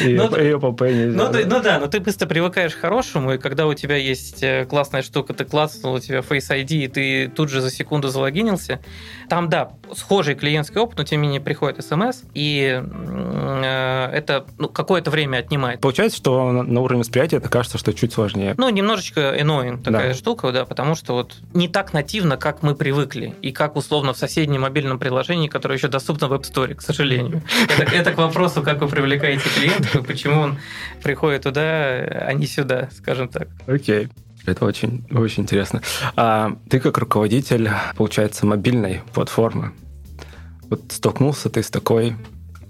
и, 0.00 0.14
ну, 0.14 0.34
и 0.36 0.52
ОПП 0.52 0.80
Ну, 0.80 1.32
ты, 1.32 1.46
ну 1.46 1.62
да, 1.62 1.78
но 1.78 1.86
ты 1.86 2.00
быстро 2.00 2.26
привыкаешь 2.26 2.74
к 2.74 2.80
хорошему, 2.80 3.34
и 3.34 3.38
когда 3.38 3.68
у 3.68 3.74
тебя 3.74 3.96
есть 3.96 4.42
э, 4.42 4.66
классная 4.66 5.02
штука, 5.02 5.32
ты 5.32 5.44
класснул, 5.44 5.94
у 5.94 6.00
тебя 6.00 6.18
Face 6.18 6.50
ID, 6.50 6.72
и 6.72 6.88
ты 6.88 7.28
тут 7.28 7.50
же 7.50 7.60
за 7.60 7.70
секунду 7.70 8.08
залогинился, 8.08 8.80
там, 9.28 9.48
да, 9.48 9.70
схожий 9.94 10.34
клиентский 10.34 10.80
опыт, 10.80 10.98
но 10.98 11.04
тем 11.04 11.20
не 11.20 11.28
менее 11.28 11.40
приходит 11.40 11.84
смс, 11.84 12.22
и 12.34 12.82
э, 12.82 14.10
это 14.12 14.46
ну, 14.58 14.68
какое-то 14.68 15.10
время 15.10 15.38
отнимает. 15.38 15.80
Получается, 15.80 16.18
что 16.18 16.52
на 16.52 16.80
уровне 16.80 17.00
восприятия 17.00 17.36
это 17.36 17.48
кажется, 17.48 17.78
что 17.78 17.92
чуть 17.92 18.12
сложнее. 18.12 18.54
Ну, 18.56 18.68
немножечко 18.68 19.36
annoying 19.36 19.82
такая 19.82 20.08
да. 20.08 20.14
штука, 20.14 20.52
да, 20.52 20.64
потому 20.64 20.94
что 20.94 21.14
вот 21.14 21.34
не 21.52 21.68
так 21.68 21.92
нативно, 21.92 22.36
как 22.36 22.62
мы 22.62 22.74
привыкли, 22.74 23.34
и 23.42 23.52
как 23.52 23.76
условно 23.76 24.12
в 24.12 24.18
соседнем 24.18 24.62
мобильном 24.62 24.98
приложении, 24.98 25.48
которое 25.48 25.76
еще 25.76 25.88
доступно 25.88 26.28
в 26.28 26.32
App 26.32 26.42
Store, 26.42 26.74
к 26.74 26.82
сожалению. 26.82 27.42
Это, 27.78 27.82
это 27.94 28.12
к 28.12 28.18
вопросу, 28.18 28.62
как 28.62 28.80
вы 28.80 28.88
привлекаете 28.88 29.48
клиентов, 29.48 29.94
и 29.96 30.02
почему 30.02 30.40
он 30.40 30.58
приходит 31.02 31.42
туда, 31.42 31.62
а 31.62 32.32
не 32.32 32.46
сюда, 32.46 32.88
скажем 32.92 33.28
так. 33.28 33.48
Окей. 33.66 34.08
Это 34.46 34.66
очень, 34.66 35.06
очень 35.10 35.44
интересно. 35.44 35.80
А 36.16 36.56
ты 36.68 36.78
как 36.78 36.98
руководитель, 36.98 37.70
получается, 37.96 38.44
мобильной 38.44 39.00
платформы, 39.14 39.72
вот 40.70 40.82
столкнулся 40.88 41.50
ты 41.50 41.62
с 41.62 41.70
такой 41.70 42.16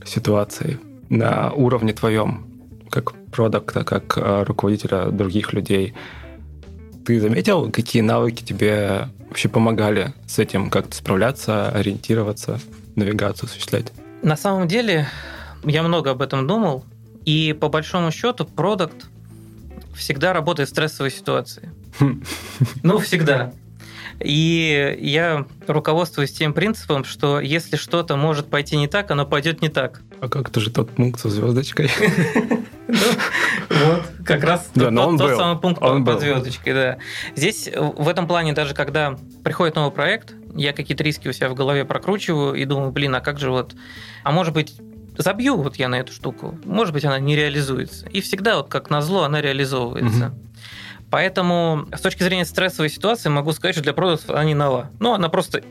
ситуацией 0.04 0.78
на 1.08 1.52
уровне 1.52 1.92
твоем, 1.92 2.46
как 2.90 3.12
продукта, 3.30 3.84
как 3.84 4.16
а, 4.16 4.44
руководителя 4.44 5.10
других 5.10 5.52
людей. 5.52 5.94
Ты 7.04 7.20
заметил, 7.20 7.70
какие 7.70 8.02
навыки 8.02 8.42
тебе 8.42 9.08
вообще 9.28 9.48
помогали 9.48 10.14
с 10.26 10.38
этим 10.38 10.70
как-то 10.70 10.96
справляться, 10.96 11.68
ориентироваться, 11.70 12.60
навигацию 12.96 13.48
осуществлять? 13.48 13.92
На 14.22 14.36
самом 14.36 14.68
деле, 14.68 15.08
я 15.64 15.82
много 15.82 16.12
об 16.12 16.22
этом 16.22 16.46
думал, 16.46 16.84
и 17.24 17.56
по 17.58 17.68
большому 17.68 18.10
счету 18.10 18.46
продукт 18.46 19.06
всегда 19.94 20.32
работает 20.32 20.68
в 20.68 20.72
стрессовой 20.72 21.10
ситуации. 21.10 21.70
Ну, 22.82 22.98
всегда. 22.98 23.52
И 24.20 24.96
я 25.00 25.46
руководствуюсь 25.66 26.32
тем 26.32 26.52
принципом, 26.52 27.04
что 27.04 27.40
если 27.40 27.76
что-то 27.76 28.16
может 28.16 28.46
пойти 28.46 28.76
не 28.76 28.88
так, 28.88 29.10
оно 29.10 29.26
пойдет 29.26 29.62
не 29.62 29.68
так. 29.68 30.02
А 30.20 30.28
как 30.28 30.48
это 30.48 30.60
же 30.60 30.70
тот 30.70 30.90
пункт 30.90 31.20
со 31.20 31.28
звездочкой? 31.28 31.90
Вот, 32.86 34.04
как 34.24 34.44
раз 34.44 34.70
тот 34.74 34.92
самый 34.92 35.58
пункт 35.58 35.80
под 35.80 36.20
звездочкой, 36.20 36.74
да. 36.74 36.98
Здесь 37.34 37.68
в 37.74 38.08
этом 38.08 38.28
плане 38.28 38.52
даже 38.52 38.74
когда 38.74 39.16
приходит 39.42 39.74
новый 39.74 39.90
проект, 39.90 40.34
я 40.54 40.72
какие-то 40.72 41.02
риски 41.02 41.28
у 41.28 41.32
себя 41.32 41.48
в 41.48 41.54
голове 41.54 41.84
прокручиваю 41.84 42.54
и 42.54 42.64
думаю, 42.64 42.92
блин, 42.92 43.14
а 43.14 43.20
как 43.20 43.38
же 43.38 43.50
вот... 43.50 43.74
А 44.22 44.32
может 44.32 44.54
быть, 44.54 44.76
забью 45.16 45.56
вот 45.56 45.76
я 45.76 45.88
на 45.88 45.96
эту 45.96 46.12
штуку, 46.12 46.58
может 46.64 46.92
быть, 46.92 47.04
она 47.04 47.18
не 47.18 47.36
реализуется. 47.36 48.06
И 48.08 48.20
всегда, 48.20 48.58
вот 48.58 48.68
как 48.68 48.90
назло, 48.90 49.24
она 49.24 49.40
реализовывается. 49.40 50.26
Угу. 50.26 50.34
Поэтому 51.14 51.86
с 51.96 52.00
точки 52.00 52.24
зрения 52.24 52.44
стрессовой 52.44 52.90
ситуации 52.90 53.28
могу 53.28 53.52
сказать, 53.52 53.76
что 53.76 53.84
для 53.84 53.92
продуктов 53.92 54.30
она 54.30 54.42
не 54.42 54.54
нова. 54.54 54.90
Но 54.98 55.14
она 55.14 55.28
просто 55.28 55.62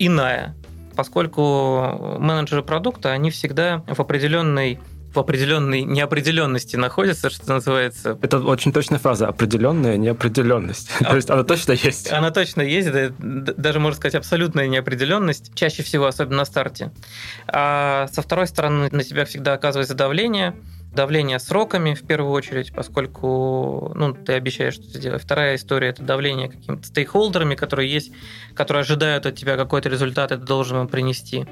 иная, 0.00 0.56
поскольку 0.96 2.16
менеджеры 2.18 2.64
продукта, 2.64 3.12
они 3.12 3.30
всегда 3.30 3.84
в 3.86 4.00
определенной 4.00 4.80
в 5.14 5.18
определенной 5.18 5.82
неопределенности 5.82 6.74
находится, 6.74 7.30
что 7.30 7.54
называется. 7.54 8.18
Это 8.20 8.40
очень 8.40 8.72
точная 8.72 8.98
фраза. 8.98 9.28
Определенная 9.28 9.96
неопределенность. 9.96 10.90
А, 11.00 11.10
То 11.10 11.16
есть 11.16 11.30
она 11.30 11.44
точно 11.44 11.72
есть. 11.72 12.12
Она 12.12 12.32
точно 12.32 12.62
есть, 12.62 12.90
да, 12.90 13.10
даже 13.18 13.78
можно 13.78 13.96
сказать 13.96 14.16
абсолютная 14.16 14.66
неопределенность, 14.66 15.52
чаще 15.54 15.84
всего, 15.84 16.06
особенно 16.06 16.38
на 16.38 16.44
старте. 16.44 16.90
А 17.46 18.08
со 18.12 18.22
второй 18.22 18.48
стороны 18.48 18.88
на 18.90 19.04
тебя 19.04 19.24
всегда 19.24 19.52
оказывается 19.52 19.94
давление, 19.94 20.56
давление 20.92 21.38
сроками 21.38 21.94
в 21.94 22.02
первую 22.02 22.32
очередь, 22.32 22.72
поскольку 22.72 23.92
ну, 23.94 24.12
ты 24.12 24.32
обещаешь 24.32 24.74
что 24.74 24.84
сделать. 24.84 25.22
Вторая 25.22 25.56
история 25.56 25.88
это 25.88 26.02
давление 26.02 26.48
какими-то 26.48 26.86
стейкхолдерами, 26.86 27.54
которые 27.54 27.90
есть, 27.90 28.12
которые 28.54 28.82
ожидают 28.82 29.26
от 29.26 29.36
тебя 29.36 29.56
какой-то 29.56 29.88
результат, 29.88 30.32
и 30.32 30.36
ты 30.36 30.42
должен 30.42 30.80
им 30.80 30.88
принести. 30.88 31.46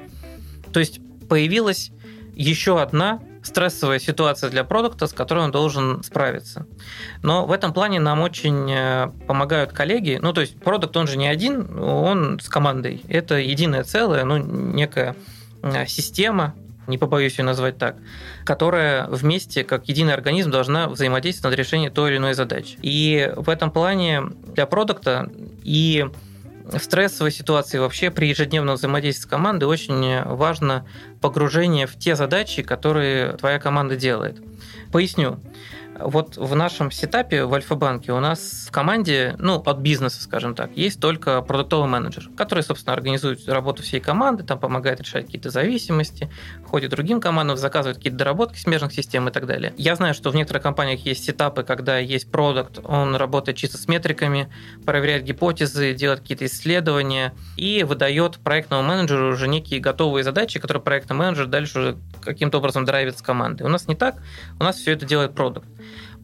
То 0.73 0.79
есть 0.79 0.99
появилась 1.29 1.91
еще 2.35 2.81
одна 2.81 3.21
стрессовая 3.43 3.99
ситуация 3.99 4.49
для 4.49 4.63
продукта, 4.63 5.07
с 5.07 5.13
которой 5.13 5.45
он 5.45 5.51
должен 5.51 6.03
справиться. 6.03 6.65
Но 7.21 7.45
в 7.45 7.51
этом 7.51 7.73
плане 7.73 7.99
нам 7.99 8.21
очень 8.21 8.69
э, 8.71 9.09
помогают 9.27 9.71
коллеги. 9.71 10.19
Ну, 10.21 10.33
то 10.33 10.41
есть 10.41 10.59
продукт, 10.59 10.95
он 10.97 11.07
же 11.07 11.17
не 11.17 11.27
один, 11.27 11.79
он 11.79 12.39
с 12.39 12.49
командой. 12.49 13.01
Это 13.07 13.35
единое 13.35 13.83
целое, 13.83 14.25
ну, 14.25 14.37
некая 14.37 15.15
э, 15.63 15.85
система, 15.87 16.53
не 16.89 16.97
побоюсь 16.97 17.37
ее 17.37 17.45
назвать 17.45 17.77
так, 17.77 17.95
которая 18.43 19.07
вместе, 19.07 19.63
как 19.63 19.87
единый 19.87 20.13
организм, 20.13 20.51
должна 20.51 20.89
взаимодействовать 20.89 21.57
над 21.57 21.59
решением 21.59 21.93
той 21.93 22.11
или 22.11 22.17
иной 22.17 22.33
задачи. 22.33 22.77
И 22.81 23.31
в 23.35 23.49
этом 23.49 23.71
плане 23.71 24.23
для 24.53 24.65
продукта 24.65 25.31
и 25.63 26.05
в 26.65 26.79
стрессовой 26.79 27.31
ситуации 27.31 27.79
вообще 27.79 28.11
при 28.11 28.27
ежедневном 28.27 28.75
взаимодействии 28.75 29.23
с 29.23 29.29
командой 29.29 29.65
очень 29.65 30.21
важно 30.23 30.85
погружение 31.21 31.87
в 31.87 31.97
те 31.97 32.15
задачи, 32.15 32.61
которые 32.61 33.33
твоя 33.33 33.59
команда 33.59 33.95
делает. 33.95 34.37
Поясню. 34.91 35.39
Вот 35.99 36.37
в 36.37 36.55
нашем 36.55 36.91
сетапе 36.91 37.43
в 37.43 37.53
Альфа-банке 37.53 38.13
у 38.13 38.19
нас 38.19 38.65
в 38.67 38.71
команде, 38.71 39.35
ну, 39.37 39.61
от 39.65 39.77
бизнеса, 39.79 40.21
скажем 40.21 40.55
так, 40.55 40.71
есть 40.75 40.99
только 40.99 41.41
продуктовый 41.41 41.89
менеджер, 41.89 42.29
который, 42.37 42.63
собственно, 42.63 42.93
организует 42.93 43.47
работу 43.49 43.83
всей 43.83 43.99
команды, 43.99 44.43
там 44.43 44.59
помогает 44.59 45.01
решать 45.01 45.25
какие-то 45.25 45.49
зависимости, 45.49 46.31
ходит 46.65 46.91
другим 46.91 47.19
командам, 47.19 47.57
заказывает 47.57 47.97
какие-то 47.97 48.17
доработки 48.17 48.57
смежных 48.57 48.93
систем 48.93 49.27
и 49.27 49.31
так 49.31 49.45
далее. 49.45 49.73
Я 49.77 49.95
знаю, 49.95 50.13
что 50.13 50.31
в 50.31 50.35
некоторых 50.35 50.63
компаниях 50.63 51.05
есть 51.05 51.25
сетапы, 51.25 51.63
когда 51.63 51.97
есть 51.97 52.31
продукт, 52.31 52.79
он 52.83 53.15
работает 53.15 53.57
чисто 53.57 53.77
с 53.77 53.87
метриками, 53.87 54.49
проверяет 54.85 55.23
гипотезы, 55.23 55.93
делает 55.93 56.21
какие-то 56.21 56.45
исследования 56.45 57.33
и 57.57 57.83
выдает 57.83 58.37
проектному 58.37 58.83
менеджеру 58.83 59.33
уже 59.33 59.47
некие 59.47 59.79
готовые 59.79 60.23
задачи, 60.23 60.59
которые 60.59 60.81
проектный 60.81 61.15
менеджер 61.15 61.47
дальше 61.47 61.79
уже 61.79 61.97
каким-то 62.21 62.59
образом 62.59 62.85
драйвит 62.85 63.17
с 63.17 63.21
командой. 63.21 63.63
У 63.63 63.69
нас 63.69 63.87
не 63.87 63.95
так, 63.95 64.15
у 64.59 64.63
нас 64.63 64.77
все 64.77 64.91
это 64.91 65.05
делает 65.05 65.33
продукт. 65.35 65.67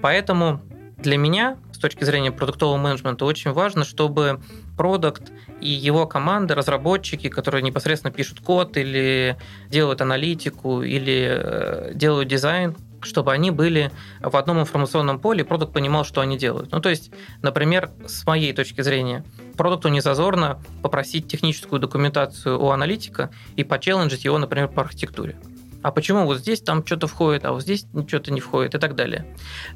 Поэтому 0.01 0.61
для 0.97 1.17
меня, 1.17 1.57
с 1.71 1.77
точки 1.77 2.03
зрения 2.03 2.31
продуктового 2.31 2.77
менеджмента, 2.77 3.25
очень 3.25 3.51
важно, 3.51 3.83
чтобы 3.83 4.41
продукт 4.77 5.31
и 5.61 5.69
его 5.69 6.07
команды, 6.07 6.55
разработчики, 6.55 7.29
которые 7.29 7.61
непосредственно 7.61 8.11
пишут 8.11 8.39
код 8.39 8.77
или 8.77 9.37
делают 9.69 10.01
аналитику, 10.01 10.81
или 10.81 11.27
э, 11.29 11.91
делают 11.93 12.29
дизайн, 12.29 12.75
чтобы 13.01 13.31
они 13.33 13.51
были 13.51 13.91
в 14.19 14.35
одном 14.35 14.59
информационном 14.59 15.19
поле, 15.19 15.41
и 15.41 15.43
продукт 15.43 15.73
понимал, 15.73 16.05
что 16.05 16.21
они 16.21 16.37
делают. 16.37 16.71
Ну, 16.71 16.79
то 16.79 16.89
есть, 16.89 17.11
например, 17.41 17.91
с 18.07 18.25
моей 18.25 18.51
точки 18.53 18.81
зрения, 18.81 19.23
продукту 19.55 19.89
не 19.89 20.01
зазорно 20.01 20.59
попросить 20.81 21.27
техническую 21.27 21.79
документацию 21.79 22.59
у 22.59 22.69
аналитика 22.71 23.29
и 23.55 23.63
почелленджить 23.63 24.25
его, 24.25 24.37
например, 24.37 24.69
по 24.69 24.81
архитектуре 24.81 25.35
а 25.85 25.91
почему 25.91 26.25
вот 26.25 26.39
здесь 26.39 26.61
там 26.61 26.83
что-то 26.83 27.05
входит, 27.05 27.45
а 27.45 27.51
вот 27.51 27.61
здесь 27.61 27.85
что-то 28.07 28.33
не 28.33 28.41
входит 28.41 28.73
и 28.73 28.79
так 28.79 28.95
далее. 28.95 29.23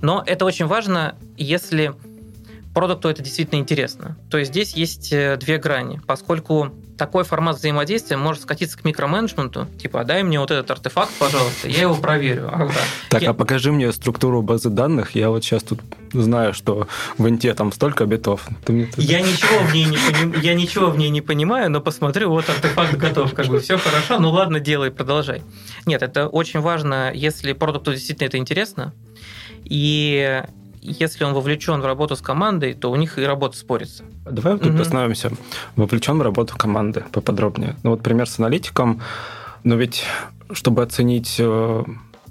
Но 0.01 0.23
это 0.25 0.43
очень 0.43 0.65
важно, 0.65 1.15
если 1.37 1.93
продукту 2.73 3.09
это 3.09 3.21
действительно 3.21 3.59
интересно. 3.59 4.17
То 4.29 4.37
есть 4.37 4.51
здесь 4.51 4.73
есть 4.73 5.11
э, 5.11 5.37
две 5.37 5.57
грани, 5.57 6.01
поскольку 6.05 6.71
такой 6.97 7.23
формат 7.23 7.55
взаимодействия 7.57 8.17
может 8.17 8.43
скатиться 8.43 8.77
к 8.77 8.83
микроменеджменту, 8.83 9.67
типа, 9.81 10.01
«А 10.01 10.03
дай 10.03 10.21
мне 10.21 10.39
вот 10.39 10.51
этот 10.51 10.69
артефакт, 10.69 11.11
пожалуйста, 11.17 11.69
я 11.69 11.81
его 11.81 11.95
проверю. 11.95 12.49
Ага. 12.51 12.73
Так, 13.09 13.21
я... 13.21 13.31
а 13.31 13.33
покажи 13.33 13.71
мне 13.71 13.91
структуру 13.91 14.41
базы 14.41 14.69
данных, 14.69 15.15
я 15.15 15.29
вот 15.29 15.43
сейчас 15.43 15.63
тут 15.63 15.79
знаю, 16.11 16.53
что 16.53 16.87
в 17.17 17.27
инте 17.27 17.53
там 17.53 17.71
столько 17.71 18.05
битов. 18.05 18.47
Ты 18.65 18.73
мне 18.73 18.89
я, 18.97 19.21
ничего 19.21 19.59
в 19.59 19.73
ней 19.73 19.85
не 19.85 19.97
поним... 19.97 20.41
я 20.41 20.53
ничего 20.53 20.89
в 20.89 20.97
ней 20.97 21.09
не 21.09 21.21
понимаю, 21.21 21.71
но 21.71 21.79
посмотрю, 21.79 22.29
вот 22.29 22.49
артефакт 22.49 22.95
готов, 22.95 23.33
как 23.33 23.47
бы 23.47 23.59
все 23.59 23.77
хорошо, 23.77 24.19
ну 24.19 24.29
ладно, 24.31 24.59
делай, 24.59 24.91
продолжай. 24.91 25.41
Нет, 25.85 26.03
это 26.03 26.27
очень 26.27 26.59
важно, 26.59 27.11
если 27.13 27.53
продукту 27.53 27.93
действительно 27.93 28.27
это 28.27 28.37
интересно, 28.37 28.93
и 29.63 30.43
если 30.81 31.23
он 31.23 31.33
вовлечен 31.33 31.81
в 31.81 31.85
работу 31.85 32.15
с 32.15 32.21
командой, 32.21 32.73
то 32.73 32.91
у 32.91 32.95
них 32.95 33.17
и 33.17 33.23
работа 33.23 33.57
спорится. 33.57 34.03
Давай 34.29 34.57
тут 34.57 34.71
угу. 34.71 34.81
остановимся. 34.81 35.31
Вовлечен 35.75 36.17
в 36.17 36.21
работу 36.21 36.55
команды 36.57 37.03
поподробнее. 37.11 37.75
Ну 37.83 37.91
вот 37.91 38.01
пример 38.01 38.29
с 38.29 38.39
аналитиком. 38.39 39.01
Но 39.63 39.75
ведь, 39.75 40.03
чтобы 40.51 40.83
оценить 40.83 41.35
э, 41.39 41.83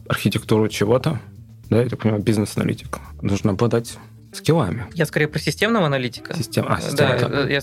архитектуру 0.08 0.68
чего-то, 0.68 1.20
да, 1.68 1.82
я 1.82 1.88
так 1.88 1.98
понимаю, 1.98 2.22
бизнес-аналитик, 2.22 2.98
нужно 3.20 3.50
обладать 3.50 3.98
скиллами. 4.32 4.86
Я 4.94 5.06
скорее 5.06 5.28
про 5.28 5.38
системного 5.38 5.86
аналитика. 5.86 6.34
Систем... 6.36 6.66
А, 6.68 6.80
система, 6.80 7.18
да, 7.18 7.48
я... 7.48 7.60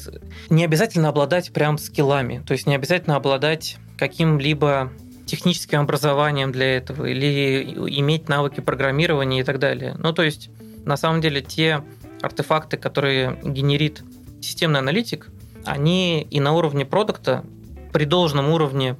Не 0.50 0.65
обязательно 0.65 1.10
обладать 1.10 1.52
прям 1.52 1.78
скиллами, 1.78 2.43
то 2.45 2.54
есть 2.54 2.67
не 2.67 2.76
обязательно 2.76 3.15
обладать 3.15 3.78
каким-либо 3.98 4.91
техническим 5.26 5.82
образованием 5.82 6.52
для 6.52 6.78
этого 6.78 7.06
или 7.06 7.63
иметь 8.00 8.30
навыки 8.30 8.60
программирования 8.60 9.41
и 9.41 9.43
так 9.43 9.60
далее. 9.60 9.95
Ну, 9.98 10.13
то 10.13 10.21
есть 10.24 10.50
на 10.86 10.98
самом 10.98 11.21
деле 11.21 11.41
те 11.41 11.84
артефакты, 12.21 12.78
которые 12.78 13.39
генерит 13.43 14.04
системный 14.41 14.80
аналитик, 14.80 15.30
они 15.63 16.21
и 16.21 16.39
на 16.39 16.54
уровне 16.54 16.86
продукта 16.86 17.43
при 17.91 18.06
должном 18.06 18.50
уровне 18.50 18.95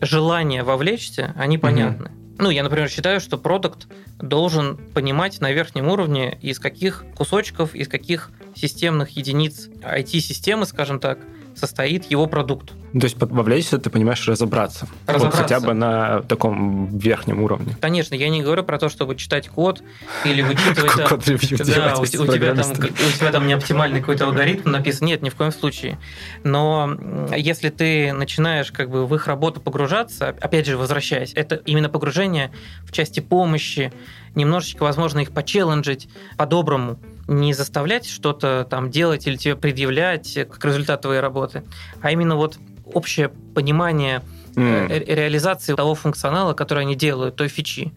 желания 0.00 0.62
вовлечься, 0.62 1.34
они 1.36 1.58
понятны. 1.58 2.06
Угу. 2.06 2.14
Ну, 2.40 2.50
я, 2.50 2.62
например, 2.62 2.88
считаю, 2.88 3.20
что 3.20 3.36
продукт 3.36 3.88
должен 4.18 4.76
понимать 4.76 5.40
на 5.40 5.50
верхнем 5.50 5.88
уровне, 5.88 6.38
из 6.40 6.60
каких 6.60 7.04
кусочков, 7.16 7.74
из 7.74 7.88
каких 7.88 8.30
системных 8.54 9.10
единиц 9.10 9.68
IT-системы, 9.82 10.66
скажем 10.66 11.00
так, 11.00 11.18
состоит 11.58 12.10
его 12.10 12.26
продукт. 12.26 12.72
То 12.92 13.04
есть 13.04 13.16
вовлечься, 13.20 13.78
ты 13.78 13.90
понимаешь, 13.90 14.26
разобраться. 14.26 14.88
разобраться. 15.06 15.26
Вот 15.26 15.34
хотя 15.34 15.60
бы 15.60 15.74
на 15.74 16.22
таком 16.22 16.96
верхнем 16.96 17.42
уровне. 17.42 17.76
Конечно, 17.80 18.14
я 18.14 18.28
не 18.30 18.42
говорю 18.42 18.64
про 18.64 18.78
то, 18.78 18.88
чтобы 18.88 19.16
читать 19.16 19.48
код 19.48 19.82
или 20.24 20.42
вычитывать... 20.42 21.08
Код 21.08 21.24
Да, 21.26 21.96
у 21.98 22.06
тебя 22.06 22.54
там 22.54 22.70
у 22.70 23.18
тебя 23.18 23.32
там 23.32 23.46
не 23.46 23.52
оптимальный 23.52 24.00
какой-то 24.00 24.24
алгоритм 24.26 24.70
написан. 24.70 25.06
Нет, 25.06 25.22
ни 25.22 25.28
в 25.28 25.34
коем 25.34 25.52
случае. 25.52 25.98
Но 26.44 26.96
если 27.36 27.68
ты 27.68 28.12
начинаешь 28.12 28.72
как 28.72 28.90
бы 28.90 29.06
в 29.06 29.14
их 29.14 29.26
работу 29.26 29.60
погружаться, 29.60 30.34
опять 30.40 30.66
же, 30.66 30.76
возвращаясь, 30.76 31.32
это 31.34 31.56
именно 31.66 31.88
погружение 31.88 32.52
в 32.84 32.92
части 32.92 33.20
помощи, 33.20 33.92
немножечко, 34.34 34.82
возможно, 34.82 35.20
их 35.20 35.32
почелленджить 35.32 36.08
по-доброму, 36.36 36.98
не 37.28 37.52
заставлять 37.52 38.06
что-то 38.06 38.66
там 38.68 38.90
делать 38.90 39.26
или 39.26 39.36
тебе 39.36 39.54
предъявлять 39.54 40.34
как 40.34 40.64
результат 40.64 41.02
твоей 41.02 41.20
работы, 41.20 41.62
а 42.00 42.10
именно 42.10 42.36
вот 42.36 42.58
общее 42.92 43.28
понимание 43.54 44.22
mm. 44.54 45.14
реализации 45.14 45.74
того 45.74 45.94
функционала, 45.94 46.54
который 46.54 46.84
они 46.84 46.96
делают, 46.96 47.36
той 47.36 47.48
фичи. 47.48 47.92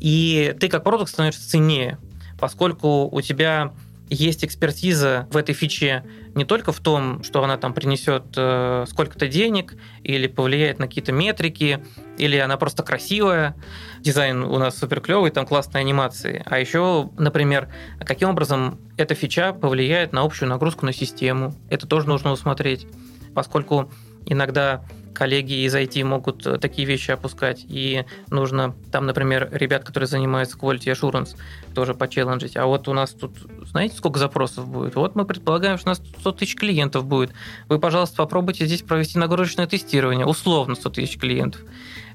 И 0.00 0.54
ты 0.58 0.68
как 0.68 0.82
продукт 0.84 1.10
становишься 1.10 1.48
ценнее, 1.48 1.98
поскольку 2.38 3.08
у 3.10 3.20
тебя 3.20 3.72
есть 4.10 4.44
экспертиза 4.44 5.28
в 5.30 5.36
этой 5.36 5.54
фиче 5.54 6.04
не 6.34 6.44
только 6.44 6.72
в 6.72 6.80
том, 6.80 7.22
что 7.22 7.42
она 7.42 7.56
там 7.56 7.72
принесет 7.72 8.24
э, 8.36 8.84
сколько-то 8.88 9.28
денег 9.28 9.74
или 10.02 10.26
повлияет 10.26 10.78
на 10.78 10.86
какие-то 10.86 11.12
метрики, 11.12 11.84
или 12.18 12.36
она 12.36 12.56
просто 12.56 12.82
красивая, 12.82 13.56
дизайн 14.00 14.42
у 14.42 14.58
нас 14.58 14.76
супер 14.76 15.00
клевый, 15.00 15.30
там 15.30 15.46
классные 15.46 15.80
анимации, 15.80 16.42
а 16.44 16.58
еще, 16.58 17.10
например, 17.18 17.68
каким 18.00 18.30
образом 18.30 18.78
эта 18.96 19.14
фича 19.14 19.52
повлияет 19.52 20.12
на 20.12 20.22
общую 20.22 20.48
нагрузку 20.48 20.84
на 20.86 20.92
систему. 20.92 21.54
Это 21.70 21.86
тоже 21.86 22.08
нужно 22.08 22.32
усмотреть, 22.32 22.86
поскольку 23.34 23.90
иногда 24.26 24.84
коллеги 25.14 25.64
из 25.64 25.74
IT 25.74 26.02
могут 26.04 26.46
э, 26.46 26.58
такие 26.58 26.86
вещи 26.86 27.10
опускать, 27.10 27.64
и 27.68 28.04
нужно 28.30 28.74
там, 28.92 29.06
например, 29.06 29.48
ребят, 29.52 29.84
которые 29.84 30.08
занимаются 30.08 30.58
quality 30.58 30.92
assurance, 30.92 31.36
тоже 31.74 31.94
почелленджить. 31.94 32.56
А 32.56 32.66
вот 32.66 32.88
у 32.88 32.92
нас 32.92 33.12
тут, 33.12 33.32
знаете, 33.64 33.96
сколько 33.96 34.18
запросов 34.18 34.68
будет? 34.68 34.96
Вот 34.96 35.14
мы 35.14 35.24
предполагаем, 35.24 35.78
что 35.78 35.88
у 35.88 35.92
нас 35.92 36.02
100 36.20 36.32
тысяч 36.32 36.56
клиентов 36.56 37.06
будет. 37.06 37.30
Вы, 37.68 37.78
пожалуйста, 37.78 38.16
попробуйте 38.16 38.66
здесь 38.66 38.82
провести 38.82 39.18
нагрузочное 39.18 39.66
тестирование, 39.66 40.26
условно 40.26 40.74
100 40.74 40.90
тысяч 40.90 41.18
клиентов. 41.18 41.62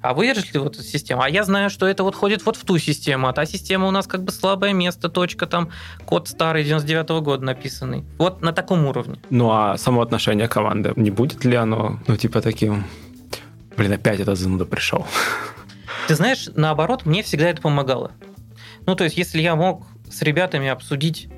А 0.01 0.13
выдержит 0.13 0.53
ли 0.53 0.59
вот 0.59 0.75
эта 0.75 0.83
система? 0.83 1.25
А 1.25 1.29
я 1.29 1.43
знаю, 1.43 1.69
что 1.69 1.87
это 1.87 2.03
вот 2.03 2.15
ходит 2.15 2.45
вот 2.45 2.55
в 2.55 2.63
ту 2.63 2.77
систему, 2.77 3.27
а 3.27 3.33
та 3.33 3.45
система 3.45 3.87
у 3.87 3.91
нас 3.91 4.07
как 4.07 4.23
бы 4.23 4.31
слабое 4.31 4.73
место, 4.73 5.09
точка, 5.09 5.45
там 5.45 5.69
код 6.05 6.27
старый 6.27 6.63
99 6.63 7.09
-го 7.09 7.21
года 7.21 7.43
написанный. 7.43 8.03
Вот 8.17 8.41
на 8.41 8.53
таком 8.53 8.85
уровне. 8.85 9.19
Ну 9.29 9.51
а 9.51 9.77
само 9.77 10.01
отношение 10.01 10.47
команды, 10.47 10.93
не 10.95 11.11
будет 11.11 11.43
ли 11.45 11.55
оно, 11.55 11.99
ну 12.07 12.15
типа 12.15 12.41
таким, 12.41 12.85
блин, 13.75 13.91
опять 13.91 14.19
этот 14.19 14.37
зануда 14.37 14.65
пришел? 14.65 15.05
Ты 16.07 16.15
знаешь, 16.15 16.49
наоборот, 16.55 17.05
мне 17.05 17.21
всегда 17.21 17.49
это 17.49 17.61
помогало. 17.61 18.11
Ну, 18.85 18.95
то 18.95 19.03
есть, 19.03 19.17
если 19.17 19.41
я 19.41 19.55
мог 19.55 19.85
с 20.09 20.23
ребятами 20.23 20.67
обсудить 20.67 21.29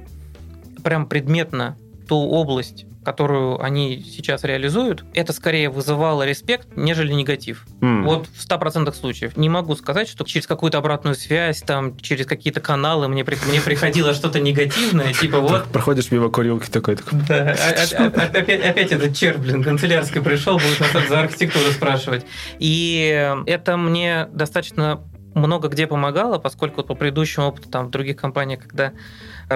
прям 0.83 1.07
предметно 1.07 1.77
ту 2.07 2.15
область, 2.15 2.85
которую 3.03 3.61
они 3.61 4.03
сейчас 4.03 4.43
реализуют, 4.43 5.03
это 5.13 5.33
скорее 5.33 5.69
вызывало 5.69 6.23
респект, 6.23 6.67
нежели 6.75 7.11
негатив. 7.13 7.65
Mm. 7.81 8.03
Вот 8.03 8.27
в 8.27 8.47
100% 8.47 8.93
случаев. 8.93 9.35
Не 9.37 9.49
могу 9.49 9.75
сказать, 9.75 10.07
что 10.07 10.23
через 10.23 10.45
какую-то 10.47 10.77
обратную 10.77 11.15
связь, 11.15 11.61
там, 11.61 11.97
через 11.97 12.25
какие-то 12.25 12.61
каналы 12.61 13.07
мне, 13.07 13.23
мне 13.23 13.61
приходило 13.61 14.13
что-то 14.13 14.39
негативное, 14.39 15.13
типа 15.19 15.39
вот... 15.39 15.65
Проходишь 15.65 16.11
мимо 16.11 16.29
курилки 16.29 16.69
такой. 16.69 16.97
Да, 17.27 17.55
а, 17.57 17.73
а, 17.97 18.05
а, 18.05 18.21
опять, 18.37 18.63
опять 18.63 18.91
этот 18.91 19.15
черт, 19.15 19.39
блин, 19.39 19.63
канцелярский 19.63 20.21
пришел, 20.21 20.55
будет 20.55 20.79
нас 20.93 21.07
за 21.07 21.21
архитектуру 21.21 21.71
спрашивать. 21.71 22.25
И 22.59 23.35
это 23.47 23.77
мне 23.77 24.27
достаточно 24.31 25.01
много 25.33 25.69
где 25.69 25.87
помогало, 25.87 26.39
поскольку 26.39 26.83
по 26.83 26.95
предыдущему 26.95 27.47
опыту 27.47 27.69
там, 27.69 27.87
в 27.87 27.91
других 27.91 28.17
компаниях, 28.17 28.61
когда 28.67 28.93